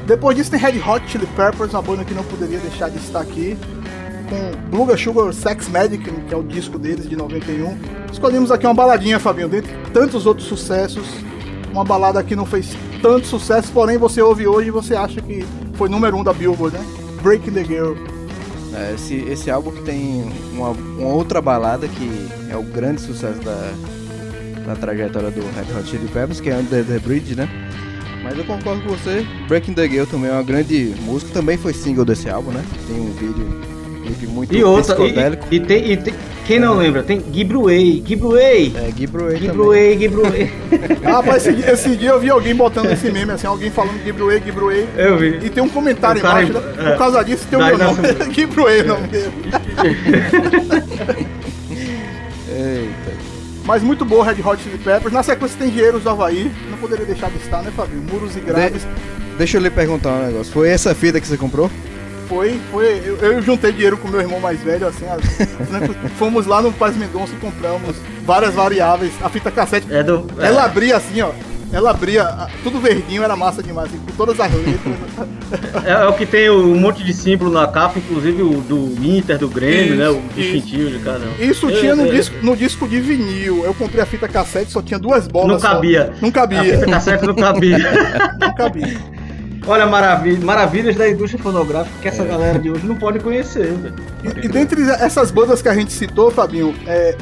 Depois 0.06 0.38
disso 0.38 0.50
tem 0.50 0.60
Red 0.60 0.80
Hot 0.80 1.08
Chili 1.10 1.28
Peppers, 1.36 1.74
uma 1.74 1.82
banda 1.82 2.06
que 2.06 2.14
não 2.14 2.24
poderia 2.24 2.60
deixar 2.60 2.90
de 2.90 2.98
estar 2.98 3.20
aqui 3.20 3.58
com 4.30 4.70
Bluga 4.70 4.96
Sugar 4.98 5.34
Sex 5.34 5.68
Magic, 5.70 6.04
que 6.04 6.34
é 6.34 6.38
o 6.38 6.44
disco 6.44 6.78
deles 6.78 7.10
de 7.10 7.16
91. 7.16 7.78
Escolhemos 8.12 8.52
aqui 8.52 8.66
uma 8.66 8.74
baladinha, 8.74 9.20
Fabinho, 9.20 9.50
dentre 9.50 9.74
tantos 9.94 10.26
outros 10.26 10.48
sucessos. 10.48 11.08
Uma 11.72 11.84
balada 11.84 12.24
que 12.24 12.36
não 12.36 12.46
fez 12.46 12.76
tanto 13.02 13.28
sucesso, 13.28 13.72
porém 13.72 13.98
você 13.98 14.22
ouve 14.22 14.48
hoje 14.48 14.70
e 14.70 14.72
você 14.72 14.96
acha 14.96 15.22
que 15.22 15.46
foi 15.74 15.90
número 15.90 16.18
um 16.18 16.24
da 16.24 16.34
Billboard, 16.34 16.78
né? 16.78 16.84
Breaking 17.22 17.52
the 17.52 17.64
Girl. 17.64 18.17
É, 18.74 18.94
esse, 18.94 19.16
esse 19.16 19.50
álbum 19.50 19.72
tem 19.84 20.24
uma, 20.54 20.70
uma 20.70 21.10
outra 21.10 21.42
balada 21.42 21.88
que 21.88 22.28
é 22.50 22.56
o 22.56 22.64
grande 22.64 23.02
sucesso 23.02 23.40
da, 23.40 23.74
da 24.66 24.76
trajetória 24.76 25.32
do 25.32 25.42
Red 25.42 25.80
Hot 25.80 25.90
Chili 25.90 26.08
Peppers, 26.08 26.42
que 26.42 26.50
é 26.50 26.58
Under 26.58 26.86
the 26.86 27.00
Bridge, 27.00 27.36
né? 27.36 27.48
Mas 28.24 28.38
eu 28.38 28.44
concordo 28.44 28.82
com 28.82 28.90
você, 28.90 29.26
Breaking 29.48 29.74
the 29.74 29.88
Girl 29.88 30.06
também 30.06 30.30
é 30.30 30.34
uma 30.34 30.44
grande 30.44 30.94
música, 31.02 31.32
também 31.32 31.58
foi 31.58 31.74
single 31.74 32.04
desse 32.04 32.30
álbum, 32.30 32.52
né? 32.52 32.64
Tem 32.86 33.00
um 33.00 33.14
vídeo, 33.14 33.62
clipe 34.08 34.28
muito 34.28 34.56
E 34.56 34.64
outra, 34.64 34.96
psicodélico. 34.96 35.46
e, 35.52 35.56
e 35.56 35.60
tem, 35.60 35.92
e 35.92 35.98
tem- 35.98 36.14
quem 36.46 36.60
não 36.60 36.78
lembra? 36.78 37.04
Tem 37.04 37.22
Gibruei, 37.32 38.02
Gibruei. 38.06 38.72
É, 38.76 38.90
Gibruei 38.98 39.38
Gibruei, 39.38 39.98
Gibruei. 40.00 40.52
Ah, 41.04 41.12
rapaz, 41.18 41.46
esse, 41.46 41.56
dia- 41.56 41.72
esse 41.74 41.96
dia 41.96 42.10
eu 42.12 42.20
vi 42.20 42.30
alguém 42.30 42.56
botando 42.56 42.90
esse 42.92 43.12
meme, 43.12 43.32
assim, 43.34 43.48
alguém 43.48 43.70
falando 43.70 44.02
Gibruei, 44.04 44.42
Gibruei. 44.44 44.88
Eu 44.98 45.18
vi. 45.18 45.40
E 45.44 45.50
tem 45.50 45.62
um 45.64 45.70
comentário 45.70 46.20
embaixo, 46.20 46.52
em- 46.52 46.54
né? 46.54 46.62
é. 46.80 46.90
Por 46.92 46.98
causa 46.98 47.24
disso 47.24 47.46
tem 47.50 47.60
o 47.60 47.66
meu 47.66 47.78
nome. 47.78 48.00
Gibruei, 48.34 48.84
não 48.84 49.00
mesmo. 49.02 49.34
Eita. 52.50 53.18
Mas 53.66 53.84
muito 53.84 54.06
boa 54.06 54.24
Red 54.26 54.42
Hot 54.42 54.62
Chili 54.64 54.78
Peppers. 54.78 55.14
Na 55.14 55.22
sequência 55.24 55.58
tem 55.60 55.68
Engenheiros 55.70 56.04
do 56.04 56.10
Havaí. 56.10 56.50
Não 56.72 56.78
poderia 56.78 57.06
deixar 57.06 57.30
de 57.30 57.38
estar, 57.38 57.62
né, 57.62 57.72
Fabinho? 57.76 58.04
Muros 58.10 58.36
e 58.38 58.40
Graves. 58.40 58.84
De- 58.84 59.38
deixa 59.38 59.58
eu 59.58 59.62
lhe 59.62 59.70
perguntar 59.70 60.10
um 60.14 60.26
negócio, 60.28 60.52
foi 60.54 60.70
essa 60.70 60.96
fita 60.96 61.20
que 61.20 61.28
você 61.28 61.36
comprou? 61.38 61.70
Foi, 62.28 62.60
foi. 62.72 63.02
Eu, 63.06 63.16
eu 63.18 63.42
juntei 63.42 63.72
dinheiro 63.72 63.98
com 63.98 64.08
meu 64.08 64.20
irmão 64.22 64.40
mais 64.40 64.60
velho, 64.62 64.88
assim. 64.88 65.06
as- 65.06 65.40
né, 65.70 65.90
fomos 66.18 66.46
lá 66.46 66.62
no 66.62 66.72
Paz 66.74 66.96
Mendonça 66.98 67.34
e 67.34 67.38
compramos 67.40 67.96
várias 68.26 68.54
variáveis. 68.54 69.14
A 69.22 69.30
fita 69.30 69.50
cassete. 69.52 69.88
É 69.92 70.04
do, 70.04 70.28
é. 70.40 70.48
Ela 70.48 70.66
abria 70.66 70.98
assim, 70.98 71.22
ó. 71.22 71.32
Ela 71.70 71.92
abria, 71.92 72.48
tudo 72.64 72.80
verdinho, 72.80 73.22
era 73.24 73.36
massa 73.36 73.62
demais, 73.62 73.90
assim, 73.90 74.00
com 74.00 74.14
todas 74.14 74.40
as 74.40 74.50
letras. 74.54 74.96
É, 75.86 75.92
é 76.04 76.06
o 76.08 76.14
que 76.14 76.26
tem 76.26 76.50
um 76.50 76.80
monte 76.80 77.04
de 77.04 77.14
símbolo 77.14 77.52
na 77.52 77.68
capa, 77.68 78.00
inclusive 78.00 78.42
o 78.42 78.62
do 78.62 78.96
Inter, 79.06 79.38
do 79.38 79.50
Grêmio, 79.50 79.94
Isso, 79.94 79.98
né? 79.98 80.10
O 80.10 80.22
distintivo 80.34 80.90
de 80.92 81.00
cada 81.00 81.26
um. 81.26 81.34
Isso 81.44 81.70
É, 81.70 81.74
tinha 81.74 81.94
no 81.94 82.08
é, 82.08 82.10
disco, 82.12 82.36
no 82.42 82.56
disco 82.56 82.88
de 82.88 83.02
vinil. 83.02 83.66
Eu 83.66 83.74
comprei 83.74 84.02
a 84.02 84.06
fita 84.06 84.30
cassete, 84.30 84.72
só 84.72 84.82
tinha 84.82 84.98
duas 84.98 85.28
bolas. 85.28 85.50
Não 85.50 85.60
só. 85.60 85.68
cabia. 85.74 86.14
Não 86.22 86.32
cabia. 86.32 86.62
A 86.62 86.64
fita 86.64 86.86
cassete 86.86 87.26
não 87.28 87.36
cabia. 87.36 87.80
não 88.40 88.56
cabia. 88.56 88.98
Olha, 89.68 89.86
maravilha, 89.86 90.46
maravilhas 90.46 90.96
da 90.96 91.10
indústria 91.10 91.44
fonográfica 91.44 91.94
que 92.02 92.08
essa 92.08 92.24
galera 92.24 92.58
de 92.58 92.72
hoje 92.72 92.88
não 92.88 92.96
pode 92.96 93.20
conhecer, 93.20 93.74
velho. 93.74 93.94
E, 94.24 94.46
e 94.46 94.48
dentre 94.48 94.82
essas 94.90 95.30
bandas 95.30 95.62
que 95.62 95.68
a 95.68 95.74
gente 95.74 95.92
citou, 95.92 96.32
Fabinho, 96.32 96.74
é, 96.88 97.18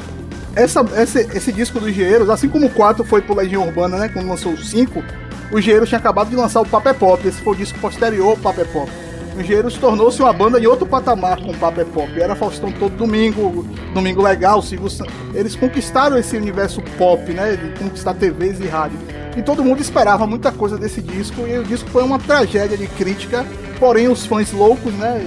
essa, 0.54 0.84
esse, 0.96 1.20
esse 1.36 1.52
disco 1.52 1.80
dos 1.80 1.88
Engenheiros, 1.88 2.30
assim 2.30 2.48
como 2.48 2.66
o 2.66 2.70
4 2.70 3.04
foi 3.04 3.20
pro 3.20 3.34
Legião 3.34 3.66
Urbana, 3.66 3.98
né? 3.98 4.08
Quando 4.08 4.28
lançou 4.28 4.52
o 4.52 4.56
5, 4.56 5.02
o 5.50 5.58
Engenheiros 5.58 5.88
tinha 5.88 5.98
acabado 5.98 6.30
de 6.30 6.36
lançar 6.36 6.60
o 6.60 6.66
Papé 6.66 6.92
Pop. 6.92 7.26
Esse 7.26 7.42
foi 7.42 7.52
o 7.52 7.56
disco 7.56 7.78
posterior 7.80 8.30
ao 8.30 8.36
Papé 8.36 8.64
Pop. 8.64 8.90
Engenheiros 9.38 9.74
tornou-se 9.76 10.20
uma 10.20 10.32
banda 10.32 10.60
de 10.60 10.66
outro 10.66 10.86
patamar 10.86 11.40
com 11.40 11.50
o 11.50 11.56
Papé 11.56 11.84
Pop. 11.84 12.10
Era 12.20 12.34
Faustão 12.34 12.70
todo 12.72 12.96
domingo, 12.96 13.66
Domingo 13.94 14.22
Legal, 14.22 14.62
Silvio 14.62 14.88
Santos. 14.90 15.14
Eles 15.34 15.54
conquistaram 15.54 16.16
esse 16.18 16.36
universo 16.36 16.80
pop, 16.98 17.30
né? 17.32 17.56
De 17.56 17.78
conquistar 17.78 18.14
TVs 18.14 18.60
e 18.60 18.66
rádio. 18.66 18.98
E 19.36 19.42
todo 19.42 19.62
mundo 19.62 19.80
esperava 19.80 20.26
muita 20.26 20.50
coisa 20.50 20.78
desse 20.78 21.02
disco. 21.02 21.42
E 21.46 21.58
o 21.58 21.64
disco 21.64 21.88
foi 21.90 22.02
uma 22.02 22.18
tragédia 22.18 22.76
de 22.76 22.86
crítica. 22.86 23.44
Porém, 23.78 24.08
os 24.08 24.24
fãs 24.24 24.50
loucos, 24.52 24.92
né? 24.94 25.24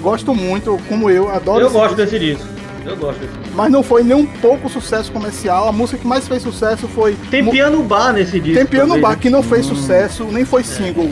Gostam 0.00 0.34
muito, 0.34 0.78
como 0.88 1.10
eu, 1.10 1.28
adoro 1.28 1.60
Eu 1.60 1.70
gosto 1.70 1.96
disco. 1.96 2.10
desse 2.10 2.18
disco. 2.18 2.46
Eu 2.86 2.96
gosto 2.96 3.18
desse 3.18 3.32
disco. 3.36 3.52
Mas 3.54 3.70
não 3.70 3.82
foi 3.82 4.02
nem 4.04 4.16
um 4.16 4.24
pouco 4.24 4.68
sucesso 4.68 5.10
comercial. 5.12 5.68
A 5.68 5.72
música 5.72 5.98
que 5.98 6.06
mais 6.06 6.26
fez 6.28 6.42
sucesso 6.42 6.86
foi. 6.88 7.16
Tem 7.30 7.44
piano 7.44 7.82
bar 7.82 8.12
nesse 8.12 8.38
disco. 8.38 8.56
Tem 8.56 8.66
Piano 8.66 8.86
também, 8.88 9.02
Bar, 9.02 9.10
né? 9.10 9.18
que 9.20 9.28
não 9.28 9.42
fez 9.42 9.66
sucesso, 9.66 10.24
nem 10.24 10.44
foi 10.44 10.62
single. 10.62 11.10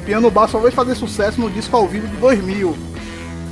Piano 0.00 0.30
Bar 0.30 0.48
só 0.48 0.58
veio 0.58 0.72
fazer 0.72 0.94
sucesso 0.94 1.40
no 1.40 1.50
disco 1.50 1.76
ao 1.76 1.86
vivo 1.86 2.06
de 2.08 2.16
2000. 2.16 2.76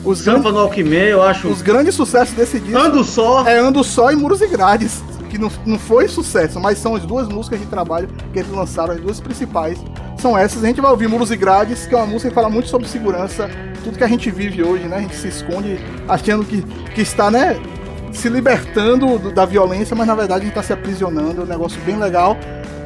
Os, 0.04 0.22
grandes, 0.22 0.44
no 0.52 0.58
Alquimê, 0.58 1.12
eu 1.12 1.22
acho. 1.22 1.48
os 1.48 1.60
grandes 1.60 1.94
sucessos 1.94 2.34
desse 2.34 2.58
disco 2.60 2.78
Ando 2.78 3.04
só. 3.04 3.46
é 3.46 3.58
Ando 3.58 3.82
Só 3.84 4.10
e 4.10 4.16
Muros 4.16 4.40
e 4.40 4.46
Grades. 4.46 5.02
Que 5.28 5.36
não, 5.36 5.50
não 5.66 5.78
foi 5.78 6.08
sucesso, 6.08 6.58
mas 6.58 6.78
são 6.78 6.94
as 6.94 7.02
duas 7.04 7.28
músicas 7.28 7.60
de 7.60 7.66
trabalho 7.66 8.08
que 8.32 8.38
eles 8.38 8.50
lançaram, 8.50 8.94
as 8.94 9.00
duas 9.00 9.20
principais. 9.20 9.78
São 10.16 10.38
essas. 10.38 10.64
A 10.64 10.66
gente 10.68 10.80
vai 10.80 10.90
ouvir 10.90 11.06
Muros 11.08 11.30
e 11.30 11.36
Grades, 11.36 11.86
que 11.86 11.94
é 11.94 11.98
uma 11.98 12.06
música 12.06 12.30
que 12.30 12.34
fala 12.34 12.48
muito 12.48 12.68
sobre 12.68 12.88
segurança, 12.88 13.50
tudo 13.84 13.98
que 13.98 14.04
a 14.04 14.08
gente 14.08 14.30
vive 14.30 14.62
hoje, 14.62 14.84
né? 14.84 14.96
A 14.96 15.00
gente 15.00 15.14
se 15.16 15.28
esconde 15.28 15.78
achando 16.08 16.44
que, 16.44 16.62
que 16.94 17.02
está, 17.02 17.30
né? 17.30 17.60
se 18.10 18.26
libertando 18.30 19.18
do- 19.18 19.30
da 19.30 19.44
violência, 19.44 19.94
mas 19.94 20.06
na 20.06 20.14
verdade 20.14 20.40
a 20.40 20.44
gente 20.46 20.54
tá 20.54 20.62
se 20.62 20.72
aprisionando, 20.72 21.42
é 21.42 21.44
um 21.44 21.46
negócio 21.46 21.78
bem 21.82 21.98
legal. 21.98 22.38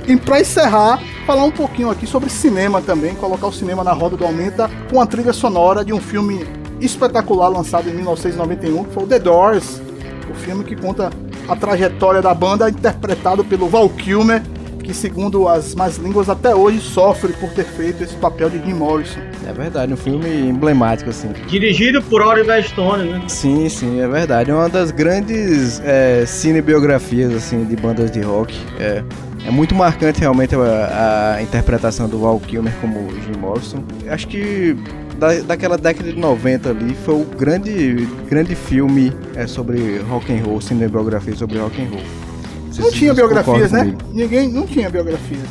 E 0.07 0.17
pra 0.17 0.41
encerrar, 0.41 1.01
falar 1.27 1.45
um 1.45 1.51
pouquinho 1.51 1.91
aqui 1.91 2.07
sobre 2.07 2.29
cinema 2.29 2.81
também, 2.81 3.15
colocar 3.15 3.47
o 3.47 3.53
cinema 3.53 3.85
na 3.85 3.93
roda 3.93 4.17
do 4.17 4.25
Aumenta 4.25 4.69
com 4.91 5.01
a 5.01 5.07
trilha 5.07 5.33
sonora 5.33 5.85
de 5.85 5.93
um 5.93 6.01
filme 6.01 6.45
espetacular 6.81 7.49
lançado 7.49 7.89
em 7.89 7.95
1991, 7.95 8.85
que 8.85 8.95
foi 8.95 9.05
o 9.05 9.07
The 9.07 9.19
Doors, 9.21 9.81
o 10.29 10.35
filme 10.35 10.65
que 10.65 10.75
conta 10.75 11.11
a 11.49 11.55
trajetória 11.55 12.21
da 12.21 12.35
banda, 12.35 12.69
interpretado 12.69 13.45
pelo 13.45 13.69
Val 13.69 13.89
Kilmer, 13.89 14.43
que 14.83 14.93
segundo 14.93 15.49
as 15.49 15.75
más 15.75 15.97
línguas 15.97 16.29
até 16.29 16.55
hoje 16.55 16.81
sofre 16.81 17.33
por 17.35 17.51
ter 17.51 17.65
feito 17.65 18.03
esse 18.03 18.15
papel 18.17 18.51
de 18.51 18.59
Jim 18.59 18.75
Morrison. 18.75 19.21
É 19.47 19.53
verdade, 19.53 19.93
um 19.93 19.97
filme 19.97 20.29
emblemático, 20.49 21.11
assim. 21.11 21.29
Dirigido 21.47 22.03
por 22.03 22.23
Oliver 22.23 22.63
Stone, 22.69 23.11
né? 23.11 23.23
Sim, 23.29 23.69
sim, 23.69 24.01
é 24.01 24.09
verdade. 24.09 24.51
É 24.51 24.55
uma 24.55 24.69
das 24.69 24.91
grandes 24.91 25.81
é, 25.85 26.25
cinebiografias, 26.27 27.33
assim, 27.35 27.65
de 27.65 27.77
bandas 27.77 28.11
de 28.11 28.21
rock. 28.21 28.55
É, 28.79 29.03
é 29.47 29.51
muito 29.51 29.75
marcante, 29.75 30.21
realmente, 30.21 30.55
a, 30.55 31.35
a 31.37 31.43
interpretação 31.43 32.09
do 32.09 32.19
Val 32.19 32.39
Kilmer 32.41 32.73
como 32.81 33.09
Jim 33.23 33.39
Morrison. 33.39 33.83
Acho 34.09 34.29
que 34.29 34.77
da, 35.23 35.35
daquela 35.41 35.79
década 35.79 36.13
de 36.13 36.19
90 36.19 36.71
ali, 36.71 36.95
foi 37.05 37.15
o 37.15 37.25
grande, 37.25 38.09
grande 38.29 38.57
filme 38.57 39.13
é, 39.37 39.47
sobre 39.47 39.99
rock 39.99 40.33
and 40.33 40.45
roll, 40.45 40.61
cinebiografia 40.61 41.37
sobre 41.37 41.59
rock 41.59 41.81
and 41.81 41.91
roll. 41.91 42.32
Não 42.81 42.91
tinha 42.91 43.15
biografias, 43.15 43.73
né? 43.73 43.81
comigo. 43.81 43.99
Ninguém, 44.13 44.49
não 44.49 44.67
tinha 44.67 44.89
biografias. 44.89 45.43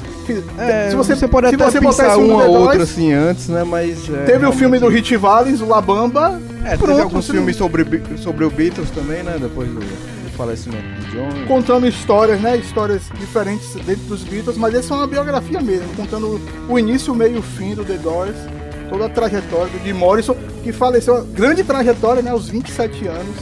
É, 0.57 0.89
se 0.89 0.95
você, 0.95 1.15
você, 1.15 1.27
pode 1.27 1.49
se 1.49 1.55
até 1.55 1.63
você 1.63 1.79
pensar 1.79 2.15
The 2.15 2.15
ou 2.15 2.31
outra 2.31 2.77
Doors, 2.77 2.81
assim 2.81 3.11
antes, 3.11 3.49
né? 3.49 3.63
Mas 3.63 4.09
é, 4.09 4.23
Teve 4.23 4.45
o 4.45 4.51
filme 4.53 4.79
do 4.79 4.87
Hit 4.87 5.15
Valens, 5.17 5.61
o 5.61 5.67
La 5.67 5.81
Bamba. 5.81 6.39
É, 6.63 6.77
pronto, 6.77 6.91
teve 6.91 7.01
alguns 7.01 7.29
filmes 7.29 7.55
sobre, 7.55 7.85
sobre 8.17 8.45
o 8.45 8.49
Beatles 8.49 8.89
também, 8.91 9.23
né? 9.23 9.37
Depois 9.39 9.67
do, 9.67 9.79
do 9.79 10.29
falecimento 10.37 10.83
do 10.83 11.11
John. 11.11 11.47
contando 11.47 11.87
histórias, 11.87 12.39
né? 12.39 12.57
Histórias 12.57 13.03
diferentes 13.19 13.73
dentro 13.75 14.03
dos 14.05 14.23
Beatles, 14.23 14.57
mas 14.57 14.73
essa 14.73 14.93
é 14.93 14.97
uma 14.97 15.07
biografia 15.07 15.61
mesmo, 15.61 15.87
contando 15.95 16.39
o 16.69 16.79
início, 16.79 17.13
o 17.13 17.15
meio 17.15 17.35
e 17.35 17.39
o 17.39 17.41
fim 17.41 17.75
do 17.75 17.83
The 17.83 17.97
Doors, 17.97 18.35
toda 18.89 19.05
a 19.05 19.09
trajetória 19.09 19.67
do 19.67 19.83
Jim 19.83 19.93
Morrison, 19.93 20.35
que 20.63 20.71
faleceu, 20.71 21.23
grande 21.25 21.63
trajetória, 21.63 22.21
né? 22.21 22.31
Aos 22.31 22.47
27 22.47 23.07
anos, 23.07 23.35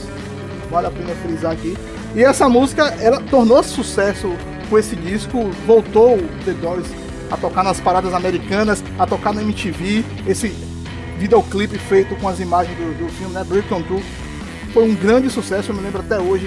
vale 0.70 0.86
a 0.86 0.90
pena 0.90 1.14
frisar 1.22 1.52
aqui. 1.52 1.76
E 2.14 2.24
essa 2.24 2.48
música, 2.48 2.86
ela 3.00 3.20
tornou 3.20 3.62
sucesso 3.62 4.32
com 4.68 4.78
esse 4.78 4.96
disco, 4.96 5.50
voltou 5.66 6.18
The 6.44 6.52
Doors 6.52 6.86
a 7.30 7.36
tocar 7.36 7.62
nas 7.62 7.80
paradas 7.80 8.12
americanas, 8.12 8.82
a 8.98 9.06
tocar 9.06 9.32
na 9.32 9.42
MTV, 9.42 10.04
esse 10.26 10.48
videoclipe 11.18 11.78
feito 11.78 12.16
com 12.16 12.28
as 12.28 12.40
imagens 12.40 12.76
do, 12.76 12.98
do 12.98 13.08
filme, 13.12 13.32
né? 13.32 13.44
Break 13.44 13.72
On 13.72 13.82
Through, 13.82 14.02
foi 14.72 14.88
um 14.88 14.94
grande 14.94 15.30
sucesso, 15.30 15.70
eu 15.70 15.76
me 15.76 15.82
lembro 15.82 16.00
até 16.00 16.18
hoje 16.18 16.46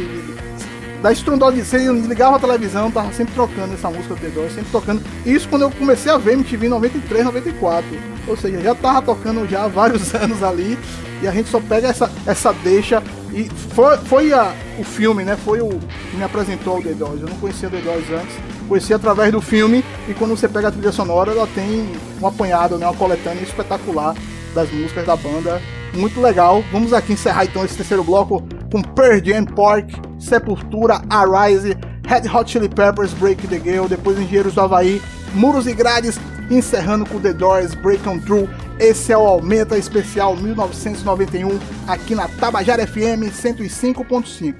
da 1.02 1.12
estrondosa, 1.12 1.62
você 1.62 1.78
ligava 1.78 2.38
a 2.38 2.40
televisão, 2.40 2.90
tava 2.90 3.12
sempre 3.12 3.34
trocando 3.34 3.74
essa 3.74 3.90
música 3.90 4.16
The 4.16 4.30
Doors, 4.30 4.54
sempre 4.54 4.72
tocando. 4.72 5.04
Isso 5.26 5.50
quando 5.50 5.64
eu 5.64 5.72
comecei 5.72 6.10
a 6.10 6.18
ver 6.18 6.34
MTV 6.34 6.66
em 6.66 6.70
93, 6.70 7.26
94. 7.26 7.86
Ou 8.26 8.38
seja, 8.38 8.62
já 8.62 8.74
tava 8.74 9.02
tocando 9.02 9.46
já 9.46 9.66
há 9.66 9.68
vários 9.68 10.16
anos 10.16 10.42
ali. 10.42 10.80
E 11.22 11.28
a 11.28 11.32
gente 11.32 11.50
só 11.50 11.60
pega 11.60 11.90
essa, 11.90 12.10
essa 12.26 12.54
deixa. 12.54 13.04
E 13.34 13.50
foi, 13.50 13.98
foi 13.98 14.34
a, 14.34 14.54
o 14.78 14.84
filme, 14.84 15.24
né? 15.24 15.36
Foi 15.36 15.60
o 15.60 15.70
que 15.70 16.16
me 16.16 16.24
apresentou 16.24 16.76
ao 16.76 16.82
The 16.82 16.94
Doors. 16.94 17.22
Eu 17.22 17.28
não 17.28 17.38
conhecia 17.38 17.70
The 17.70 17.82
Doors 17.82 18.06
antes. 18.12 18.36
Conheci 18.68 18.94
através 18.94 19.32
do 19.32 19.42
filme. 19.42 19.84
E 20.08 20.14
quando 20.14 20.38
você 20.38 20.48
pega 20.48 20.68
a 20.68 20.72
trilha 20.72 20.92
sonora, 20.92 21.32
ela 21.32 21.48
tem 21.48 21.92
um 22.22 22.28
apanhado, 22.28 22.78
né? 22.78 22.86
Uma 22.86 22.96
coletânea 22.96 23.42
espetacular 23.42 24.16
das 24.54 24.72
músicas 24.72 25.06
da 25.06 25.16
banda. 25.16 25.60
Muito 25.96 26.22
legal. 26.22 26.64
Vamos 26.72 26.94
aqui 26.94 27.14
encerrar 27.14 27.46
então 27.46 27.66
esse 27.66 27.76
terceiro 27.76 28.04
bloco 28.04 28.44
com 28.72 28.82
Pearl 28.82 29.20
Park, 29.56 29.90
Sepultura, 30.20 31.02
Arise, 31.10 31.76
Red 32.08 32.30
Hot 32.34 32.50
Chili 32.50 32.70
Peppers, 32.70 33.14
Break 33.14 33.48
the 33.48 33.58
Gale, 33.58 33.88
depois 33.88 34.20
Engenheiros 34.20 34.54
do 34.54 34.62
Havaí, 34.62 35.02
Muros 35.34 35.68
e 35.68 35.74
Grades, 35.74 36.20
encerrando 36.50 37.06
com 37.06 37.20
The 37.20 37.34
Doors, 37.34 37.74
Break 37.74 38.08
On 38.08 38.20
Through. 38.20 38.50
Esse 38.80 39.12
é 39.12 39.18
o 39.18 39.28
Aumenta 39.28 39.78
Especial 39.78 40.36
1991, 40.36 41.60
aqui 41.88 42.16
na 42.16 42.28
Tabajara 42.28 42.86
FM 42.86 43.30
105.5. 43.32 44.56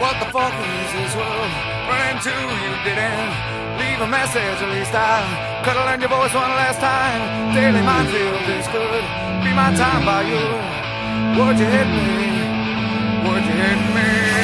What 0.00 0.18
the 0.20 0.26
fuck 0.26 0.52
is 0.52 0.92
this 0.92 1.14
world? 1.16 1.50
Run 1.88 2.16
into 2.16 2.30
you 2.30 2.74
didn't 2.84 3.56
leave 3.78 4.00
a 4.00 4.06
message. 4.06 4.62
At 4.62 4.70
least 4.74 4.94
I 4.94 5.22
have 5.64 5.76
learned 5.86 6.02
your 6.02 6.10
voice 6.10 6.34
one 6.34 6.50
last 6.50 6.80
time. 6.80 7.54
Daily 7.54 7.82
mind 7.82 8.08
feel 8.10 8.32
this 8.46 8.66
could 8.68 9.04
be 9.42 9.52
my 9.54 9.74
time 9.74 10.04
by 10.04 10.22
you. 10.28 10.42
Would 11.40 11.58
you 11.58 11.66
hit 11.66 11.88
me? 11.88 12.46
Would 13.24 13.44
you 13.44 13.56
hit 13.56 13.80
me? 13.94 14.35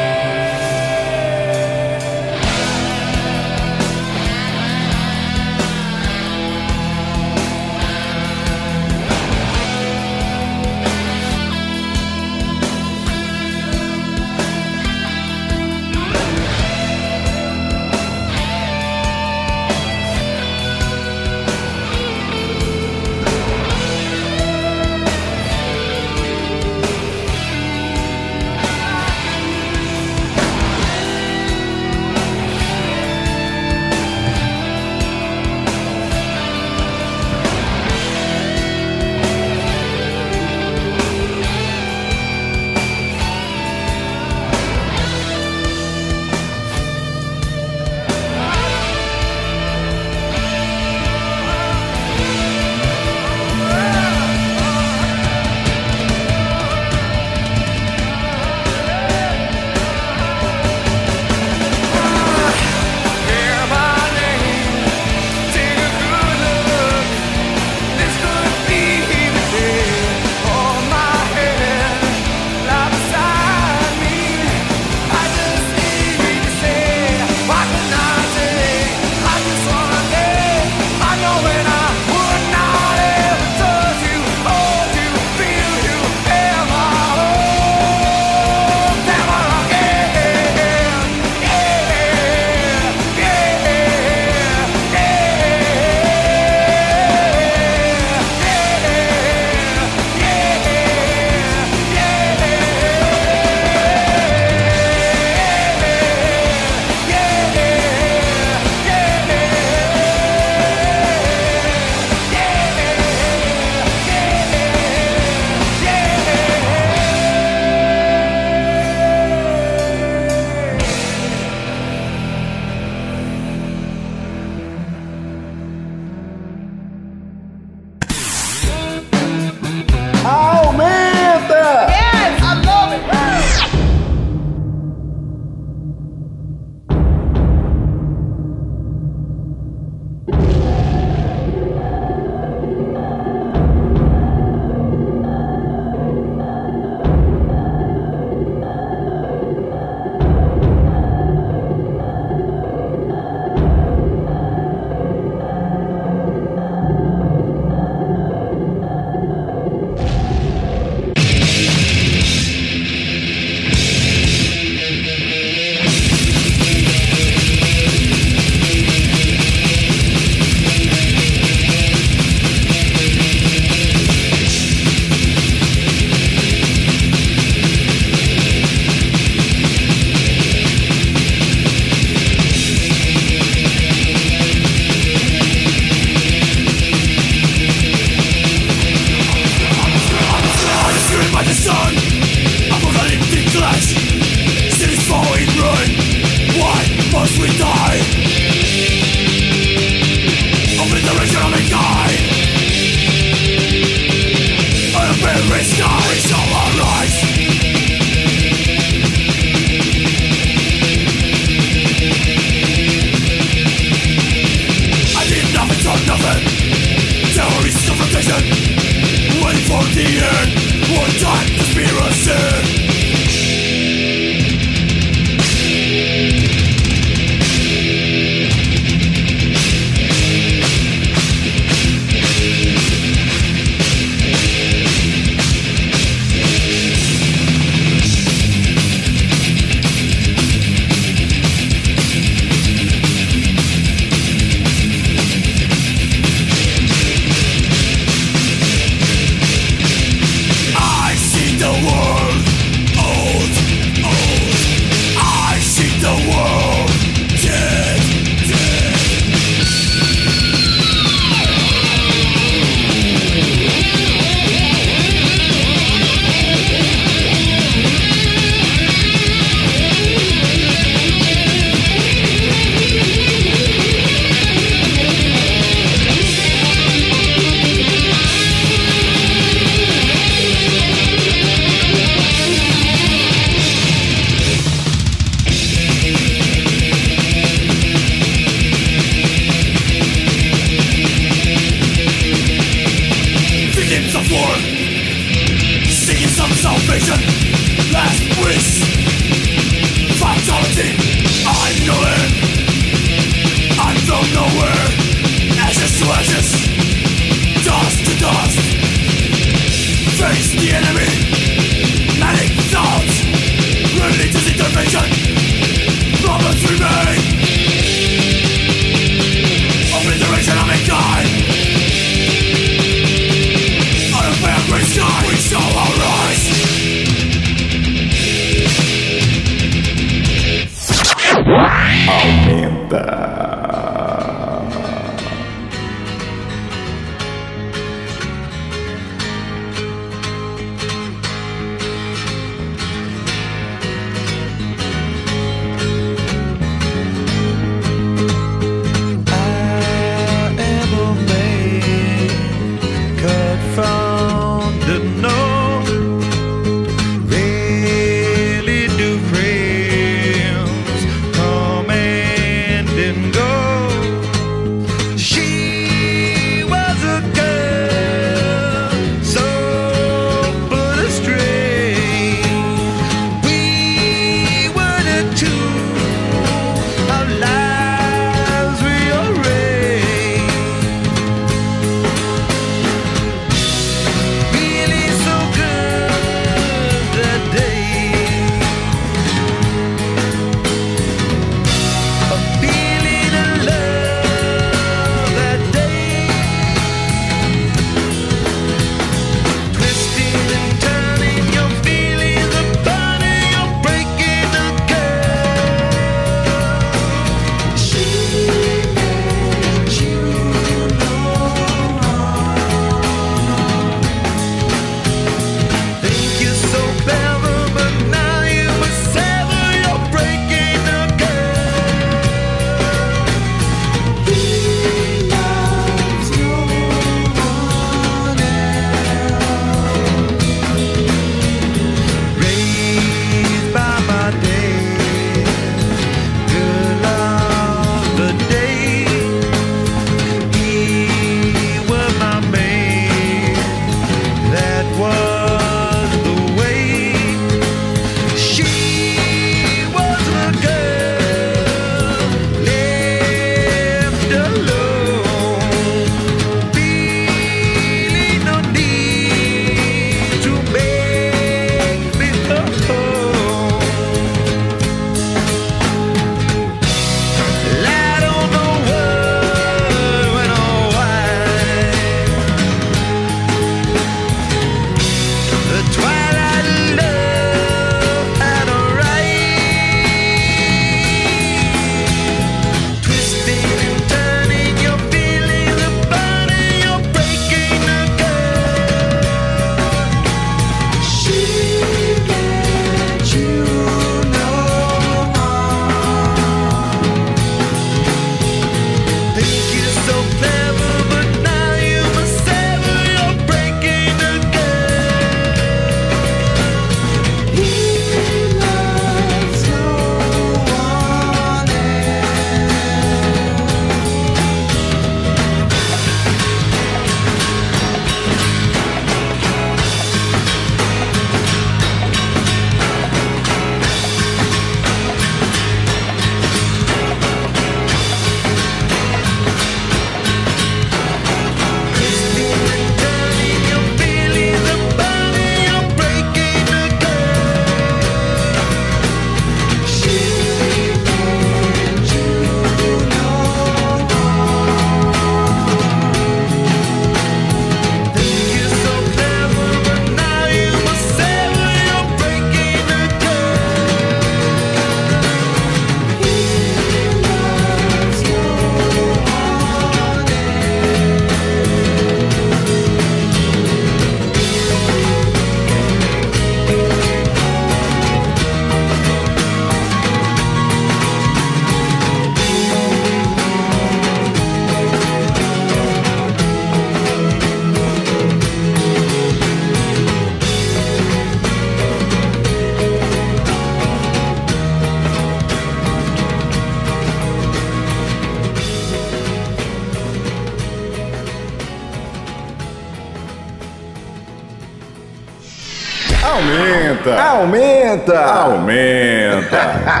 Aumenta! 597.31 598.25
Aumenta! 598.25 599.61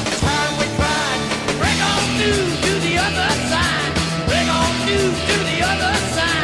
new 2.21 2.33
to 2.65 2.71
the 2.85 2.97
other 2.99 3.29
side. 3.49 3.93
We're 4.27 4.45
gonna 4.45 4.85
new 4.85 5.05
to 5.27 5.35
the 5.49 5.57
other 5.71 5.93
side. 6.13 6.40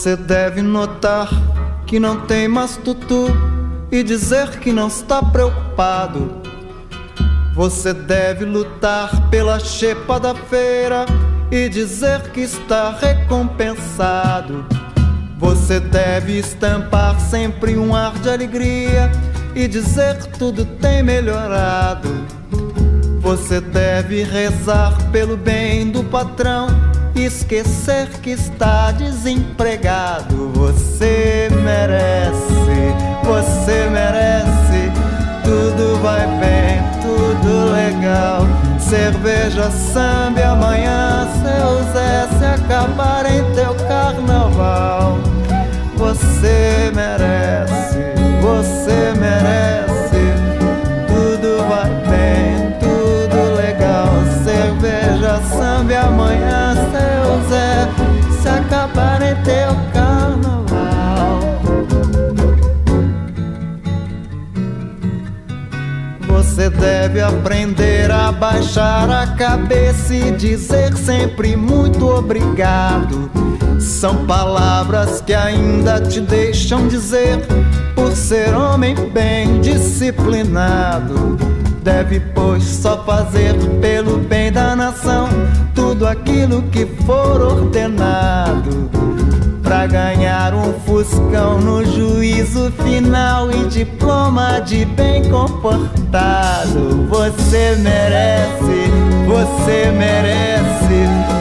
Você 0.00 0.16
deve 0.16 0.62
notar 0.62 1.28
que 1.86 2.00
não 2.00 2.22
tem 2.22 2.48
mais 2.48 2.74
tutu 2.74 3.26
e 3.92 4.02
dizer 4.02 4.58
que 4.58 4.72
não 4.72 4.88
está 4.88 5.22
preocupado. 5.22 6.40
Você 7.54 7.92
deve 7.92 8.46
lutar 8.46 9.28
pela 9.28 9.60
chepa 9.60 10.18
da 10.18 10.34
feira 10.34 11.04
e 11.50 11.68
dizer 11.68 12.30
que 12.30 12.40
está 12.40 12.96
recompensado. 12.98 14.64
Você 15.36 15.78
deve 15.78 16.38
estampar 16.38 17.20
sempre 17.20 17.76
um 17.76 17.94
ar 17.94 18.14
de 18.20 18.30
alegria 18.30 19.12
e 19.54 19.68
dizer 19.68 20.16
que 20.16 20.38
tudo 20.38 20.64
tem 20.64 21.02
melhorado. 21.02 22.08
Você 23.20 23.60
deve 23.60 24.22
rezar 24.22 24.96
pelo 25.12 25.36
bem 25.36 25.90
do 25.90 26.02
patrão 26.04 26.79
esquecer 27.14 28.08
que 28.22 28.30
está 28.30 28.92
desempregado. 28.92 30.50
Você 30.54 31.48
merece, 31.62 32.94
você 33.24 33.88
merece. 33.90 34.92
Tudo 35.42 36.00
vai 36.02 36.26
bem, 36.38 36.82
tudo 37.02 37.72
legal. 37.72 38.46
Cerveja, 38.78 39.70
samba 39.70 40.44
amanhã, 40.44 41.28
seu 41.42 41.92
Zé, 41.92 42.28
se 42.38 42.44
acabar 42.44 43.26
em 43.26 43.42
teu 43.54 43.74
carnaval. 43.86 45.18
Você 45.96 46.90
merece, 46.94 47.98
você 48.40 49.12
merece. 49.18 50.09
Deve 66.70 67.20
aprender 67.20 68.10
a 68.10 68.32
baixar 68.32 69.10
a 69.10 69.26
cabeça 69.36 70.14
e 70.14 70.30
dizer 70.32 70.96
sempre 70.96 71.56
muito 71.56 72.08
obrigado. 72.08 73.30
São 73.78 74.26
palavras 74.26 75.20
que 75.20 75.34
ainda 75.34 76.00
te 76.00 76.20
deixam 76.20 76.86
dizer 76.88 77.38
por 77.94 78.12
ser 78.12 78.54
homem 78.54 78.94
bem 79.10 79.60
disciplinado. 79.60 81.36
Deve, 81.82 82.20
pois, 82.20 82.62
só 82.62 83.04
fazer 83.04 83.54
pelo 83.80 84.18
bem 84.18 84.52
da 84.52 84.76
nação 84.76 85.28
tudo 85.74 86.06
aquilo 86.06 86.62
que 86.64 86.86
for 87.06 87.40
ordenado. 87.40 88.99
Ganhar 89.86 90.54
um 90.54 90.72
fuscão 90.80 91.58
no 91.58 91.84
juízo 91.84 92.70
final 92.84 93.50
e 93.50 93.64
diploma 93.66 94.60
de 94.60 94.84
bem 94.84 95.28
comportado. 95.28 97.06
Você 97.08 97.76
merece, 97.78 98.90
você 99.26 99.90
merece. 99.90 100.70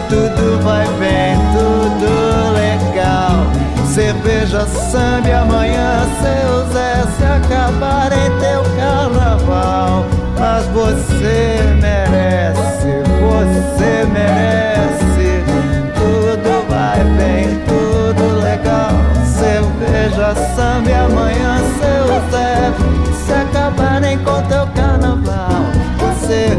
Tudo 0.07 0.64
vai 0.64 0.88
bem, 0.98 1.36
tudo 1.53 2.53
legal. 2.53 3.45
Cerveja, 3.94 4.66
samba 4.66 5.41
amanhã, 5.41 6.07
seu 6.22 6.74
Zé, 6.74 7.03
se 7.18 7.24
acabar 7.26 8.11
em 8.11 8.40
teu 8.40 8.64
carnaval. 8.78 10.06
Mas 10.40 10.66
você 10.68 11.60
merece, 11.82 13.03
você 13.20 14.06
merece. 14.14 15.49
Cerveja, 20.10 20.34
samba 20.56 20.90
e 20.90 20.94
amanhã, 20.94 21.60
seu 21.77 22.06
Zé, 22.31 22.73
se 23.26 23.34
acabarem 23.34 24.18
com 24.19 24.41
teu 24.44 24.65
carnaval. 24.68 25.49
Você, 25.99 26.57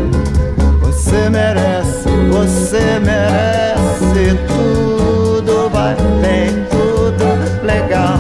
você 0.81 1.29
merece, 1.29 2.09
você 2.31 3.01
merece. 3.01 4.39
Tudo 4.47 5.69
vai 5.71 5.97
bem, 6.23 6.65
tudo 6.71 7.25
legal. 7.65 8.19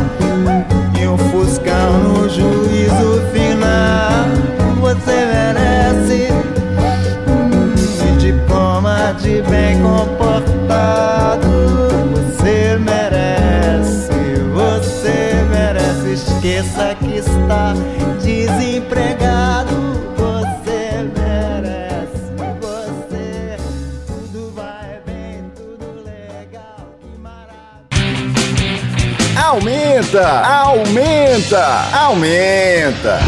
E 1.00 1.06
um 1.06 1.16
fuscão 1.16 1.92
no 2.02 2.28
juízo 2.28 3.22
final. 3.32 4.26
Você 4.80 5.26
merece 5.26 6.28
um 7.28 8.16
diploma 8.18 9.14
de 9.20 9.42
bem 9.42 9.80
comportado. 9.80 11.89
Esqueça 16.60 16.94
que 16.94 17.16
está 17.16 17.72
desempregado. 18.22 19.70
Você 20.14 21.10
merece, 21.16 22.34
você. 22.60 23.56
Tudo 24.06 24.52
vai 24.54 25.00
bem, 25.06 25.50
tudo 25.56 26.04
legal. 26.04 26.86
Aumenta! 29.42 30.28
Aumenta! 30.42 31.64
Aumenta! 31.94 33.20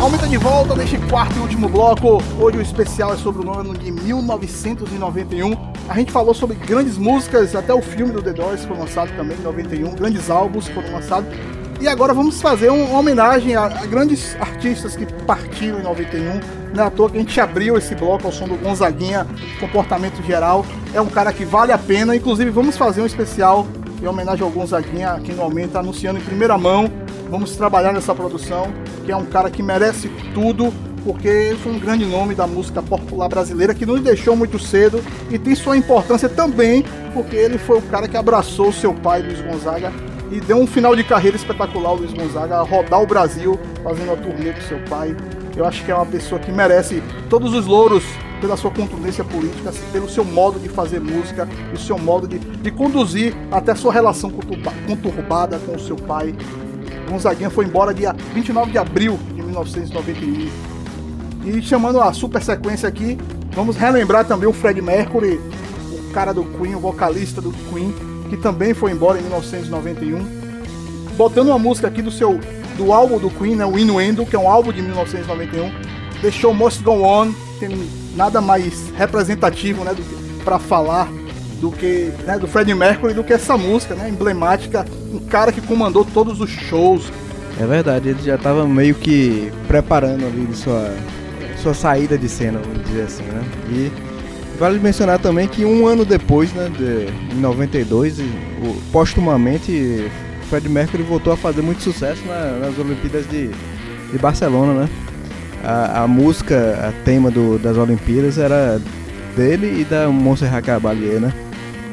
Aumenta 0.00 0.26
de 0.26 0.38
volta 0.38 0.74
neste 0.74 0.96
quarto 0.96 1.36
e 1.36 1.40
último 1.40 1.68
bloco. 1.68 2.22
Hoje 2.40 2.56
o 2.56 2.62
especial 2.62 3.12
é 3.12 3.16
sobre 3.18 3.46
o 3.46 3.52
ano 3.52 3.74
de 3.76 3.90
1991. 3.90 5.73
A 5.88 5.94
gente 5.98 6.10
falou 6.10 6.32
sobre 6.34 6.56
grandes 6.56 6.96
músicas, 6.96 7.54
até 7.54 7.72
o 7.74 7.82
filme 7.82 8.12
do 8.12 8.22
The 8.22 8.32
Doors 8.32 8.64
foi 8.64 8.76
lançado 8.76 9.14
também 9.16 9.36
em 9.38 9.42
91, 9.42 9.94
grandes 9.94 10.30
álbuns 10.30 10.66
foram 10.68 10.90
lançados. 10.92 11.28
E 11.80 11.86
agora 11.86 12.14
vamos 12.14 12.40
fazer 12.40 12.70
um- 12.70 12.84
uma 12.86 13.00
homenagem 13.00 13.54
a, 13.54 13.68
grandes 13.86 14.34
artistas 14.40 14.96
que 14.96 15.04
partiram 15.24 15.80
em 15.80 15.82
91. 15.82 16.40
Não 16.74 16.84
é 16.84 16.86
à 16.86 16.90
toa 16.90 17.10
que 17.10 17.16
a 17.18 17.20
gente 17.20 17.38
abriu 17.40 17.76
esse 17.76 17.94
bloco 17.94 18.26
ao 18.26 18.32
som 18.32 18.48
do 18.48 18.56
Gonzaguinha, 18.56 19.26
comportamento 19.60 20.22
geral. 20.24 20.64
É 20.94 21.00
um 21.00 21.06
cara 21.06 21.32
que 21.32 21.44
vale 21.44 21.72
a 21.72 21.78
pena. 21.78 22.16
Inclusive, 22.16 22.50
vamos 22.50 22.76
fazer 22.78 23.02
um 23.02 23.06
especial 23.06 23.66
em 24.02 24.06
homenagem 24.06 24.42
ao 24.42 24.50
Gonzaguinha 24.50 25.10
aqui 25.10 25.32
no 25.32 25.42
Aumenta, 25.42 25.78
anunciando 25.80 26.18
em 26.18 26.22
primeira 26.22 26.56
mão. 26.56 26.90
Vamos 27.30 27.54
trabalhar 27.56 27.92
nessa 27.92 28.14
produção, 28.14 28.68
que 29.04 29.12
é 29.12 29.16
um 29.16 29.26
cara 29.26 29.50
que 29.50 29.62
merece 29.62 30.08
tudo, 30.32 30.72
porque 31.04 31.54
foi 31.62 31.72
um 31.72 31.78
grande 31.78 32.06
nome 32.06 32.34
da 32.34 32.46
música 32.46 32.82
popular 32.82 33.28
brasileira 33.28 33.74
que 33.74 33.84
nos 33.84 34.00
deixou 34.00 34.34
muito 34.34 34.58
cedo 34.58 35.02
e 35.30 35.38
tem 35.38 35.54
sua 35.54 35.76
importância 35.76 36.28
também, 36.28 36.84
porque 37.12 37.36
ele 37.36 37.58
foi 37.58 37.78
o 37.78 37.82
cara 37.82 38.08
que 38.08 38.16
abraçou 38.16 38.72
seu 38.72 38.94
pai, 38.94 39.22
Luiz 39.22 39.40
Gonzaga, 39.40 39.92
e 40.32 40.40
deu 40.40 40.56
um 40.56 40.66
final 40.66 40.96
de 40.96 41.04
carreira 41.04 41.36
espetacular 41.36 41.90
ao 41.90 41.96
Luiz 41.96 42.12
Gonzaga, 42.12 42.56
a 42.56 42.62
rodar 42.62 43.02
o 43.02 43.06
Brasil 43.06 43.58
fazendo 43.82 44.12
a 44.12 44.16
turnê 44.16 44.52
com 44.52 44.60
seu 44.62 44.78
pai. 44.88 45.14
Eu 45.54 45.64
acho 45.66 45.84
que 45.84 45.90
é 45.90 45.94
uma 45.94 46.06
pessoa 46.06 46.40
que 46.40 46.50
merece 46.50 47.02
todos 47.30 47.52
os 47.52 47.66
louros 47.66 48.02
pela 48.40 48.56
sua 48.56 48.70
contundência 48.70 49.22
política, 49.22 49.72
pelo 49.92 50.08
seu 50.08 50.24
modo 50.24 50.58
de 50.58 50.68
fazer 50.68 51.00
música, 51.00 51.48
o 51.72 51.78
seu 51.78 51.96
modo 51.98 52.26
de, 52.26 52.38
de 52.38 52.70
conduzir 52.70 53.34
até 53.52 53.74
sua 53.74 53.92
relação 53.92 54.30
conturba- 54.30 54.72
conturbada 54.86 55.58
com 55.60 55.76
o 55.76 55.78
seu 55.78 55.96
pai. 55.96 56.34
Gonzaguinha 57.08 57.50
foi 57.50 57.66
embora 57.66 57.94
dia 57.94 58.14
29 58.34 58.72
de 58.72 58.78
abril 58.78 59.18
de 59.34 59.42
1991. 59.42 60.73
E 61.44 61.60
chamando 61.62 62.00
a 62.00 62.12
super 62.12 62.42
sequência 62.42 62.88
aqui, 62.88 63.18
vamos 63.52 63.76
relembrar 63.76 64.24
também 64.24 64.48
o 64.48 64.52
Fred 64.52 64.80
Mercury, 64.80 65.40
o 65.92 66.10
cara 66.12 66.32
do 66.32 66.44
Queen, 66.44 66.74
o 66.74 66.80
vocalista 66.80 67.40
do 67.40 67.52
Queen, 67.70 67.94
que 68.30 68.36
também 68.36 68.72
foi 68.72 68.92
embora 68.92 69.18
em 69.18 69.22
1991. 69.22 70.24
Botando 71.16 71.48
uma 71.48 71.58
música 71.58 71.88
aqui 71.88 72.02
do 72.02 72.10
seu 72.10 72.40
do 72.76 72.92
álbum 72.92 73.18
do 73.18 73.30
Queen, 73.30 73.54
né, 73.54 73.64
o 73.64 73.78
Innuendo, 73.78 74.26
que 74.26 74.34
é 74.34 74.38
um 74.38 74.48
álbum 74.48 74.72
de 74.72 74.82
1991. 74.82 75.70
The 76.20 76.30
Show 76.30 76.52
Must 76.54 76.82
Go 76.82 77.02
On, 77.02 77.32
tem 77.60 77.70
nada 78.16 78.40
mais 78.40 78.90
representativo, 78.96 79.84
né, 79.84 79.94
para 80.44 80.58
falar 80.58 81.08
do 81.60 81.70
que 81.70 82.10
né, 82.26 82.38
do 82.38 82.48
Fred 82.48 82.74
Mercury 82.74 83.14
do 83.14 83.22
que 83.22 83.32
essa 83.32 83.56
música, 83.56 83.94
né, 83.94 84.08
emblemática, 84.08 84.84
um 85.12 85.20
cara 85.20 85.52
que 85.52 85.60
comandou 85.60 86.04
todos 86.04 86.40
os 86.40 86.50
shows, 86.50 87.12
É 87.60 87.66
verdade, 87.66 88.08
ele 88.08 88.22
já 88.22 88.36
tava 88.36 88.66
meio 88.66 88.96
que 88.96 89.52
preparando 89.68 90.26
ali 90.26 90.44
de 90.46 90.56
sua, 90.56 90.92
sua 91.64 91.74
saída 91.74 92.16
de 92.18 92.28
cena, 92.28 92.60
vamos 92.62 92.84
dizer 92.86 93.02
assim, 93.04 93.22
né? 93.24 93.42
E 93.70 93.92
vale 94.58 94.78
mencionar 94.78 95.18
também 95.18 95.48
que 95.48 95.64
um 95.64 95.86
ano 95.86 96.04
depois, 96.04 96.52
né, 96.52 96.70
de, 96.76 97.34
em 97.34 97.40
92, 97.40 98.18
e, 98.18 98.22
o, 98.22 98.76
postumamente, 98.92 100.10
Fred 100.50 100.68
Mercury 100.68 101.02
voltou 101.02 101.32
a 101.32 101.36
fazer 101.36 101.62
muito 101.62 101.82
sucesso 101.82 102.22
na- 102.26 102.58
nas 102.66 102.78
Olimpíadas 102.78 103.26
de, 103.28 103.48
de 103.48 104.18
Barcelona, 104.18 104.82
né? 104.82 104.88
A, 105.64 106.02
a 106.02 106.06
música, 106.08 106.86
a 106.88 107.04
tema 107.04 107.30
do- 107.30 107.58
das 107.58 107.76
Olimpíadas 107.78 108.36
era 108.36 108.78
dele 109.34 109.80
e 109.80 109.84
da 109.84 110.08
Montserrat 110.08 110.64
Caballé, 110.64 111.18
né? 111.18 111.32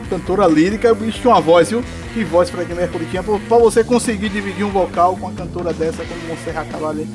cantora 0.09 0.45
lírica, 0.45 0.93
bicho 0.93 1.21
tinha 1.21 1.33
uma 1.33 1.39
voz, 1.39 1.69
viu? 1.69 1.81
Que 2.13 2.25
voz 2.25 2.49
Fred 2.49 2.73
Mercury 2.73 3.05
tinha 3.09 3.23
pra, 3.23 3.37
você 3.57 3.81
conseguir 3.81 4.27
dividir 4.27 4.65
um 4.65 4.69
vocal 4.69 5.15
com 5.15 5.27
uma 5.27 5.31
cantora 5.31 5.71
dessa 5.71 6.03
como 6.03 6.19
Monserrat 6.27 6.67
Caballé. 6.69 7.05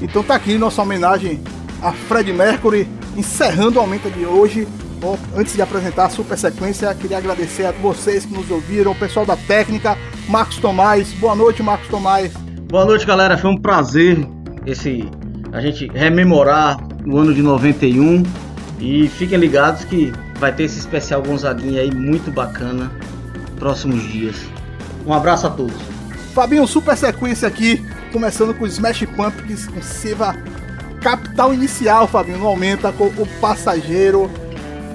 Então 0.00 0.24
tá 0.24 0.34
aqui 0.34 0.58
nossa 0.58 0.82
homenagem 0.82 1.40
a 1.82 1.92
Fred 1.92 2.32
Mercury, 2.32 2.88
encerrando 3.16 3.78
o 3.78 3.80
aumento 3.80 4.08
de 4.10 4.24
hoje. 4.24 4.68
Ó, 5.02 5.16
antes 5.36 5.54
de 5.54 5.60
apresentar 5.60 6.06
a 6.06 6.10
super 6.10 6.38
sequência, 6.38 6.94
queria 6.94 7.18
agradecer 7.18 7.66
a 7.66 7.72
vocês 7.72 8.24
que 8.24 8.32
nos 8.32 8.48
ouviram, 8.50 8.92
o 8.92 8.94
pessoal 8.94 9.26
da 9.26 9.36
técnica, 9.36 9.98
Marcos 10.28 10.58
Tomás. 10.58 11.12
Boa 11.14 11.34
noite, 11.34 11.62
Marcos 11.62 11.88
Tomás. 11.88 12.32
Boa 12.68 12.84
noite, 12.84 13.04
galera. 13.04 13.36
Foi 13.36 13.50
um 13.50 13.60
prazer 13.60 14.24
esse 14.64 15.10
a 15.52 15.60
gente 15.60 15.88
rememorar 15.88 16.78
o 17.04 17.18
ano 17.18 17.34
de 17.34 17.42
91 17.42 18.22
e 18.78 19.08
fiquem 19.08 19.36
ligados 19.36 19.84
que 19.84 20.12
vai 20.38 20.54
ter 20.54 20.64
esse 20.64 20.78
especial 20.78 21.22
Gonzaguinha 21.22 21.82
aí 21.82 21.90
muito 21.90 22.30
bacana 22.30 22.90
próximos 23.58 24.02
dias. 24.04 24.36
Um 25.04 25.12
abraço 25.12 25.46
a 25.48 25.50
todos. 25.50 25.76
Fabinho, 26.32 26.66
super 26.66 26.96
sequência 26.96 27.46
aqui, 27.46 27.84
começando 28.12 28.54
com 28.54 28.66
Smash 28.66 29.04
Pumpkins, 29.14 29.66
com 29.66 29.82
Siva 29.82 30.34
Capital 31.02 31.52
Inicial, 31.52 32.06
Fabinho, 32.06 32.38
não 32.38 32.46
aumenta, 32.46 32.92
com 32.92 33.06
o 33.06 33.26
Passageiro 33.40 34.30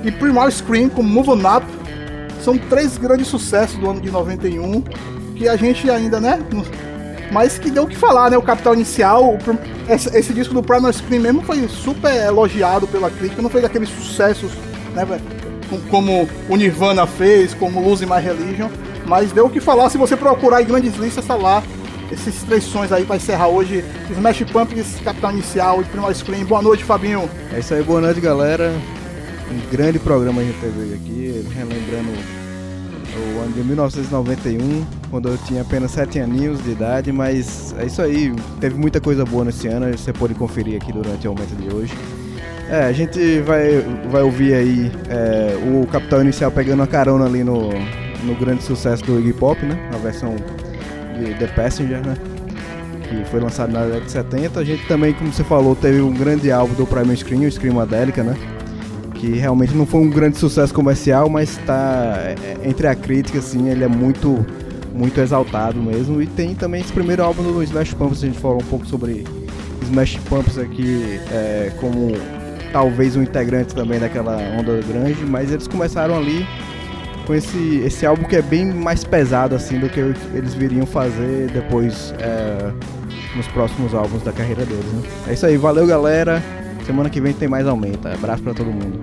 e 0.03 0.11
Primal 0.11 0.49
Scream 0.49 0.89
com 0.89 1.03
Move 1.03 1.31
On 1.31 1.57
Up. 1.57 1.65
São 2.41 2.57
três 2.57 2.97
grandes 2.97 3.27
sucessos 3.27 3.77
do 3.77 3.89
ano 3.89 3.99
de 3.99 4.09
91, 4.09 4.81
que 5.35 5.49
a 5.49 5.57
gente 5.57 5.89
ainda, 5.91 6.19
né, 6.19 6.39
mas 7.29 7.59
que 7.59 7.69
deu 7.69 7.83
o 7.83 7.87
que 7.87 7.95
falar, 7.95 8.31
né, 8.31 8.37
o 8.37 8.41
Capital 8.41 8.73
Inicial, 8.73 9.33
o 9.33 9.37
esse, 9.91 10.15
esse 10.17 10.33
disco 10.33 10.53
do 10.53 10.63
Primal 10.63 10.93
Scream 10.93 11.21
mesmo 11.21 11.41
foi 11.41 11.67
super 11.67 12.13
elogiado 12.13 12.87
pela 12.87 13.09
crítica, 13.09 13.41
não 13.41 13.49
foi 13.49 13.61
daqueles 13.61 13.89
sucessos, 13.89 14.51
né, 14.95 15.05
como 15.89 16.27
o 16.47 16.55
Nirvana 16.55 17.05
fez, 17.05 17.53
como 17.53 17.81
Lose 17.81 18.05
My 18.05 18.21
Religion, 18.21 18.69
mas 19.05 19.33
deu 19.33 19.47
o 19.47 19.49
que 19.49 19.59
falar, 19.59 19.89
se 19.89 19.97
você 19.97 20.15
procurar 20.15 20.61
em 20.61 20.65
grandes 20.65 20.95
listas, 20.95 21.25
tá 21.25 21.35
lá, 21.35 21.61
esses 22.11 22.43
três 22.43 22.63
sons 22.63 22.91
aí 22.91 23.05
pra 23.05 23.15
encerrar 23.15 23.47
hoje, 23.47 23.83
Smash 24.11 24.43
Pumpkins, 24.51 24.99
Capital 25.03 25.31
Inicial 25.31 25.81
e 25.81 25.85
Primal 25.85 26.13
Scream. 26.13 26.45
Boa 26.45 26.61
noite, 26.61 26.83
Fabinho. 26.83 27.29
É 27.53 27.59
isso 27.59 27.73
aí, 27.73 27.83
boa 27.83 28.01
noite 28.01 28.19
galera. 28.19 28.73
Um 29.51 29.71
grande 29.71 29.99
programa 29.99 30.41
a 30.41 30.43
gente 30.43 30.59
teve 30.59 30.93
aqui, 30.93 31.47
relembrando 31.55 32.09
o 33.17 33.39
ano 33.41 33.53
de 33.53 33.63
1991, 33.63 34.85
quando 35.09 35.29
eu 35.29 35.37
tinha 35.37 35.61
apenas 35.61 35.91
7 35.91 36.19
aninhos 36.19 36.63
de 36.63 36.71
idade, 36.71 37.11
mas 37.11 37.73
é 37.79 37.85
isso 37.85 38.01
aí, 38.01 38.33
teve 38.59 38.77
muita 38.77 38.99
coisa 38.99 39.25
boa 39.25 39.45
nesse 39.45 39.67
ano, 39.67 39.89
você 39.97 40.13
pode 40.13 40.35
conferir 40.35 40.75
aqui 40.75 40.91
durante 40.91 41.25
o 41.27 41.31
aumento 41.31 41.55
de 41.55 41.73
hoje. 41.73 41.93
É, 42.69 42.83
a 42.83 42.91
gente 42.91 43.39
vai, 43.41 43.79
vai 44.09 44.21
ouvir 44.21 44.53
aí 44.53 44.91
é, 45.09 45.57
o 45.63 45.87
Capital 45.87 46.21
Inicial 46.21 46.51
pegando 46.51 46.83
a 46.83 46.87
carona 46.87 47.25
ali 47.25 47.43
no, 47.43 47.69
no 48.23 48.35
grande 48.35 48.61
sucesso 48.61 49.03
do 49.05 49.17
Iggy 49.19 49.33
Pop, 49.33 49.65
né? 49.65 49.89
A 49.93 49.97
versão 49.97 50.35
de 51.17 51.33
The 51.35 51.47
Passenger, 51.47 52.05
né? 52.05 52.15
que 53.07 53.23
foi 53.29 53.39
lançado 53.39 53.71
na 53.71 53.85
década 53.85 54.01
de 54.01 54.11
70. 54.11 54.59
A 54.59 54.63
gente 54.63 54.85
também, 54.85 55.13
como 55.13 55.31
você 55.31 55.43
falou, 55.43 55.75
teve 55.75 56.01
um 56.01 56.13
grande 56.13 56.51
álbum 56.51 56.73
do 56.73 56.85
Primal 56.85 57.15
Scream, 57.15 57.43
o 57.43 57.51
Screamadelica, 57.51 58.23
né? 58.23 58.35
Que 59.15 59.31
realmente 59.31 59.73
não 59.73 59.85
foi 59.85 60.01
um 60.01 60.09
grande 60.09 60.37
sucesso 60.37 60.73
comercial, 60.73 61.29
mas 61.29 61.57
tá 61.65 62.17
é, 62.19 62.57
entre 62.63 62.87
a 62.87 62.95
crítica, 62.95 63.39
assim, 63.39 63.69
ele 63.69 63.83
é 63.83 63.87
muito 63.87 64.45
muito 64.93 65.19
exaltado 65.21 65.79
mesmo. 65.79 66.21
E 66.21 66.27
tem 66.27 66.55
também 66.55 66.81
esse 66.81 66.91
primeiro 66.91 67.23
álbum 67.23 67.43
do 67.43 67.63
Smash 67.63 67.93
Pumpkins, 67.93 68.23
a 68.23 68.27
gente 68.27 68.39
falou 68.39 68.57
um 68.57 68.65
pouco 68.65 68.85
sobre 68.85 69.23
Smash 69.83 70.17
Pumpkins 70.27 70.57
aqui 70.57 71.19
é, 71.31 71.71
como 71.79 72.13
talvez 72.73 73.15
um 73.15 73.21
integrante 73.21 73.75
também 73.75 73.99
daquela 73.99 74.37
onda 74.59 74.81
grande, 74.81 75.23
mas 75.25 75.51
eles 75.51 75.67
começaram 75.67 76.17
ali 76.17 76.45
com 77.27 77.35
esse, 77.35 77.81
esse 77.85 78.05
álbum 78.05 78.23
que 78.23 78.37
é 78.37 78.41
bem 78.41 78.65
mais 78.65 79.03
pesado 79.03 79.53
assim 79.53 79.77
do 79.77 79.89
que 79.89 79.99
eles 79.99 80.53
viriam 80.53 80.85
fazer 80.85 81.51
depois 81.51 82.13
é, 82.19 82.71
nos 83.35 83.45
próximos 83.49 83.93
álbuns 83.93 84.23
da 84.23 84.31
carreira 84.31 84.65
deles. 84.65 84.85
Né? 84.85 85.03
É 85.27 85.33
isso 85.33 85.45
aí, 85.45 85.57
valeu 85.57 85.85
galera. 85.85 86.41
Semana 86.85 87.09
que 87.09 87.19
vem 87.19 87.33
tem 87.33 87.49
mais 87.49 87.67
aumenta. 87.67 88.13
Abraço 88.13 88.41
pra 88.41 88.53
todo 88.53 88.67
mundo. 88.67 89.01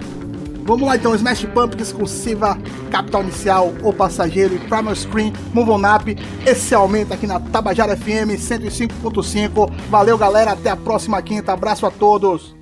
Vamos 0.64 0.88
lá 0.88 0.96
então, 0.96 1.14
Smash 1.14 1.44
Pumpkins 1.44 1.92
com 1.92 2.06
Siva, 2.06 2.56
Capital 2.90 3.22
Inicial, 3.22 3.74
O 3.82 3.92
Passageiro 3.92 4.54
e 4.54 4.58
Primal 4.58 4.94
Screen, 4.94 5.30
Move 5.52 5.72
On 5.72 5.94
Up. 5.94 6.16
Esse 6.46 6.74
aumenta 6.74 7.12
aqui 7.12 7.26
na 7.26 7.38
Tabajara 7.38 7.94
FM 7.94 8.32
105.5. 8.38 9.70
Valeu 9.90 10.16
galera, 10.16 10.52
até 10.52 10.70
a 10.70 10.76
próxima 10.76 11.20
quinta. 11.20 11.52
Abraço 11.52 11.84
a 11.84 11.90
todos. 11.90 12.56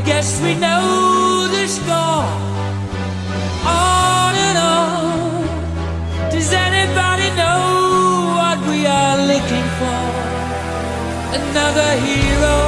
I 0.00 0.02
guess 0.02 0.40
we 0.40 0.54
know 0.54 1.46
the 1.52 1.66
score. 1.68 2.24
On 3.68 4.34
and 4.48 4.56
on, 4.56 6.30
does 6.30 6.50
anybody 6.54 7.28
know 7.40 7.60
what 8.40 8.58
we 8.70 8.86
are 8.86 9.18
looking 9.32 9.66
for? 9.78 10.02
Another 11.40 11.90
hero, 12.08 12.60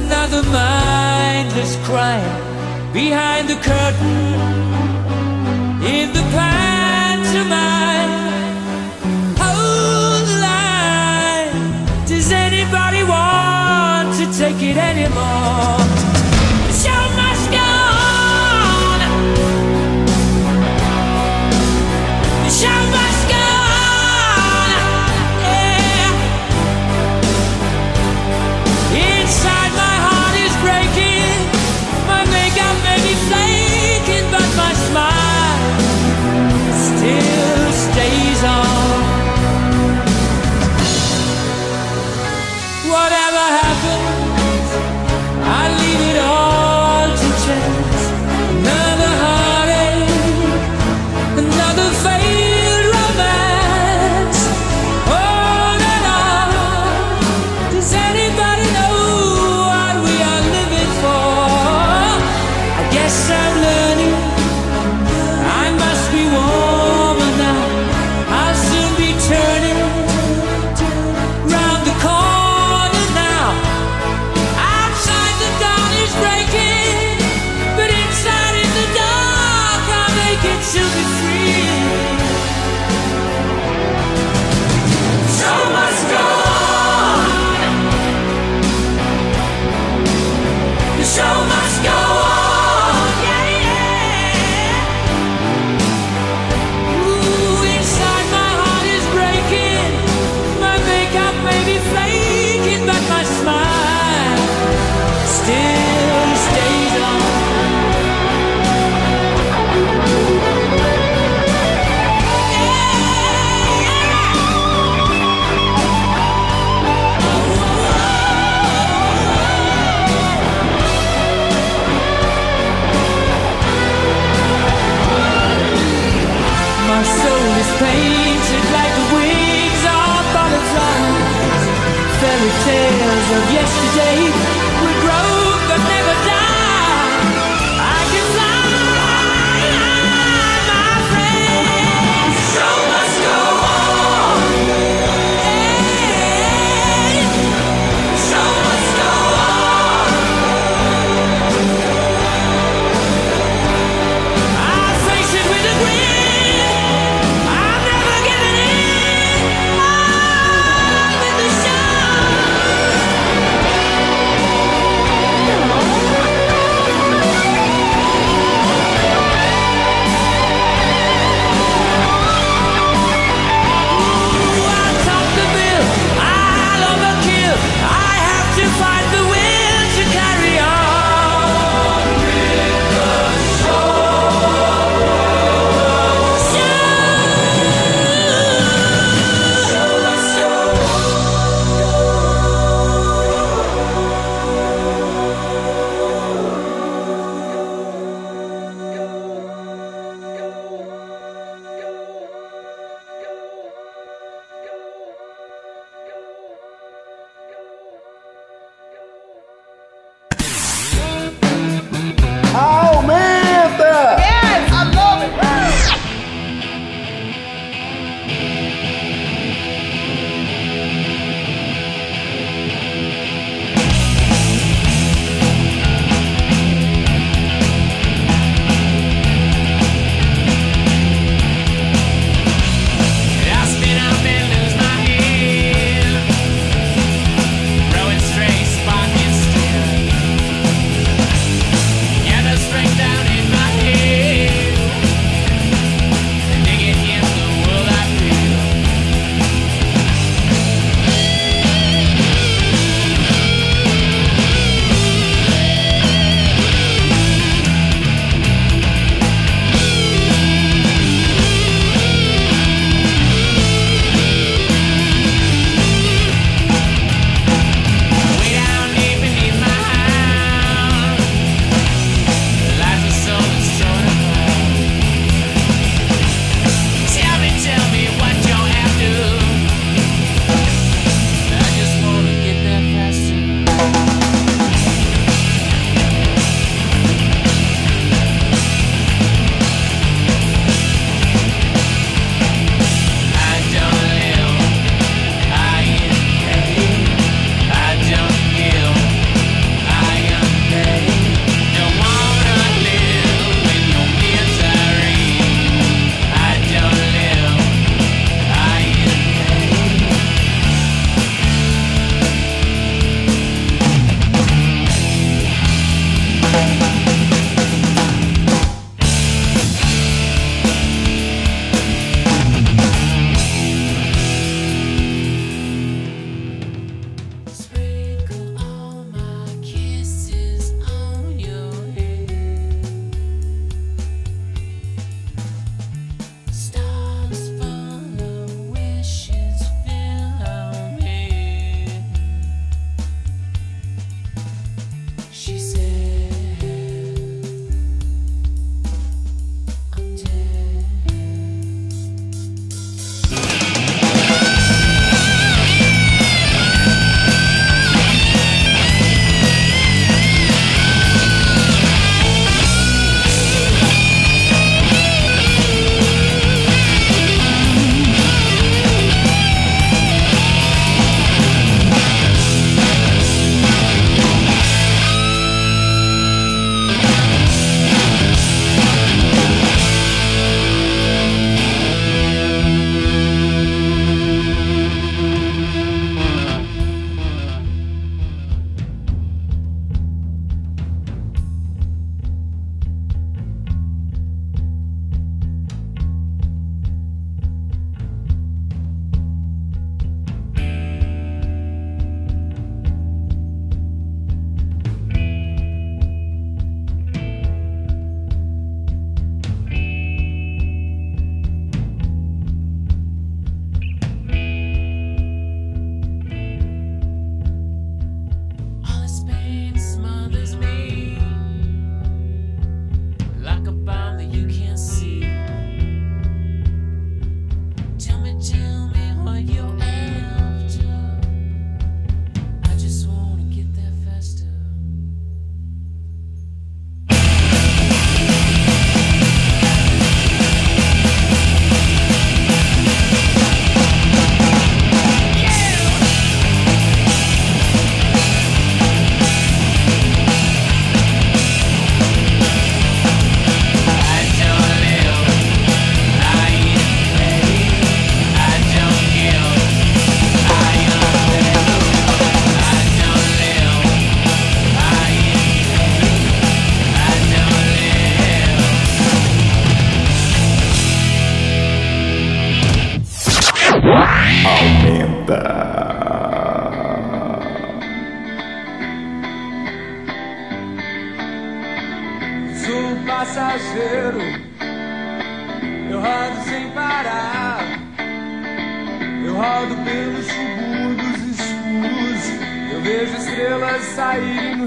another 0.00 0.42
mindless 0.48 1.76
crime 1.84 2.24
behind 2.94 3.50
the 3.50 3.56
curtain 3.56 4.32
in 5.84 6.08
the 6.16 6.24
pantomime. 6.32 8.14
Hold 9.44 10.24
the 10.30 10.38
line. 10.48 12.06
Does 12.06 12.32
anybody 12.32 13.02
want 13.02 14.16
to 14.20 14.24
take 14.38 14.62
it 14.62 14.78
anymore? 14.78 15.45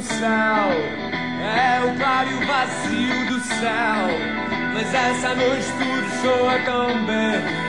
é 0.02 1.84
o 1.84 1.98
claro 1.98 2.30
e 2.30 2.34
o 2.36 2.48
vazio 2.48 3.26
do 3.28 3.40
céu. 3.42 4.08
Mas 4.74 4.94
essa 4.94 5.36
noite 5.36 5.68
tudo 5.78 6.10
soa 6.22 6.60
tão 6.60 7.06
bem. 7.06 7.69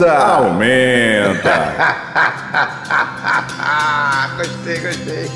aumenta! 0.00 0.36
Aumenta! 0.36 1.52
gostei, 4.36 4.80
gostei. 4.80 5.30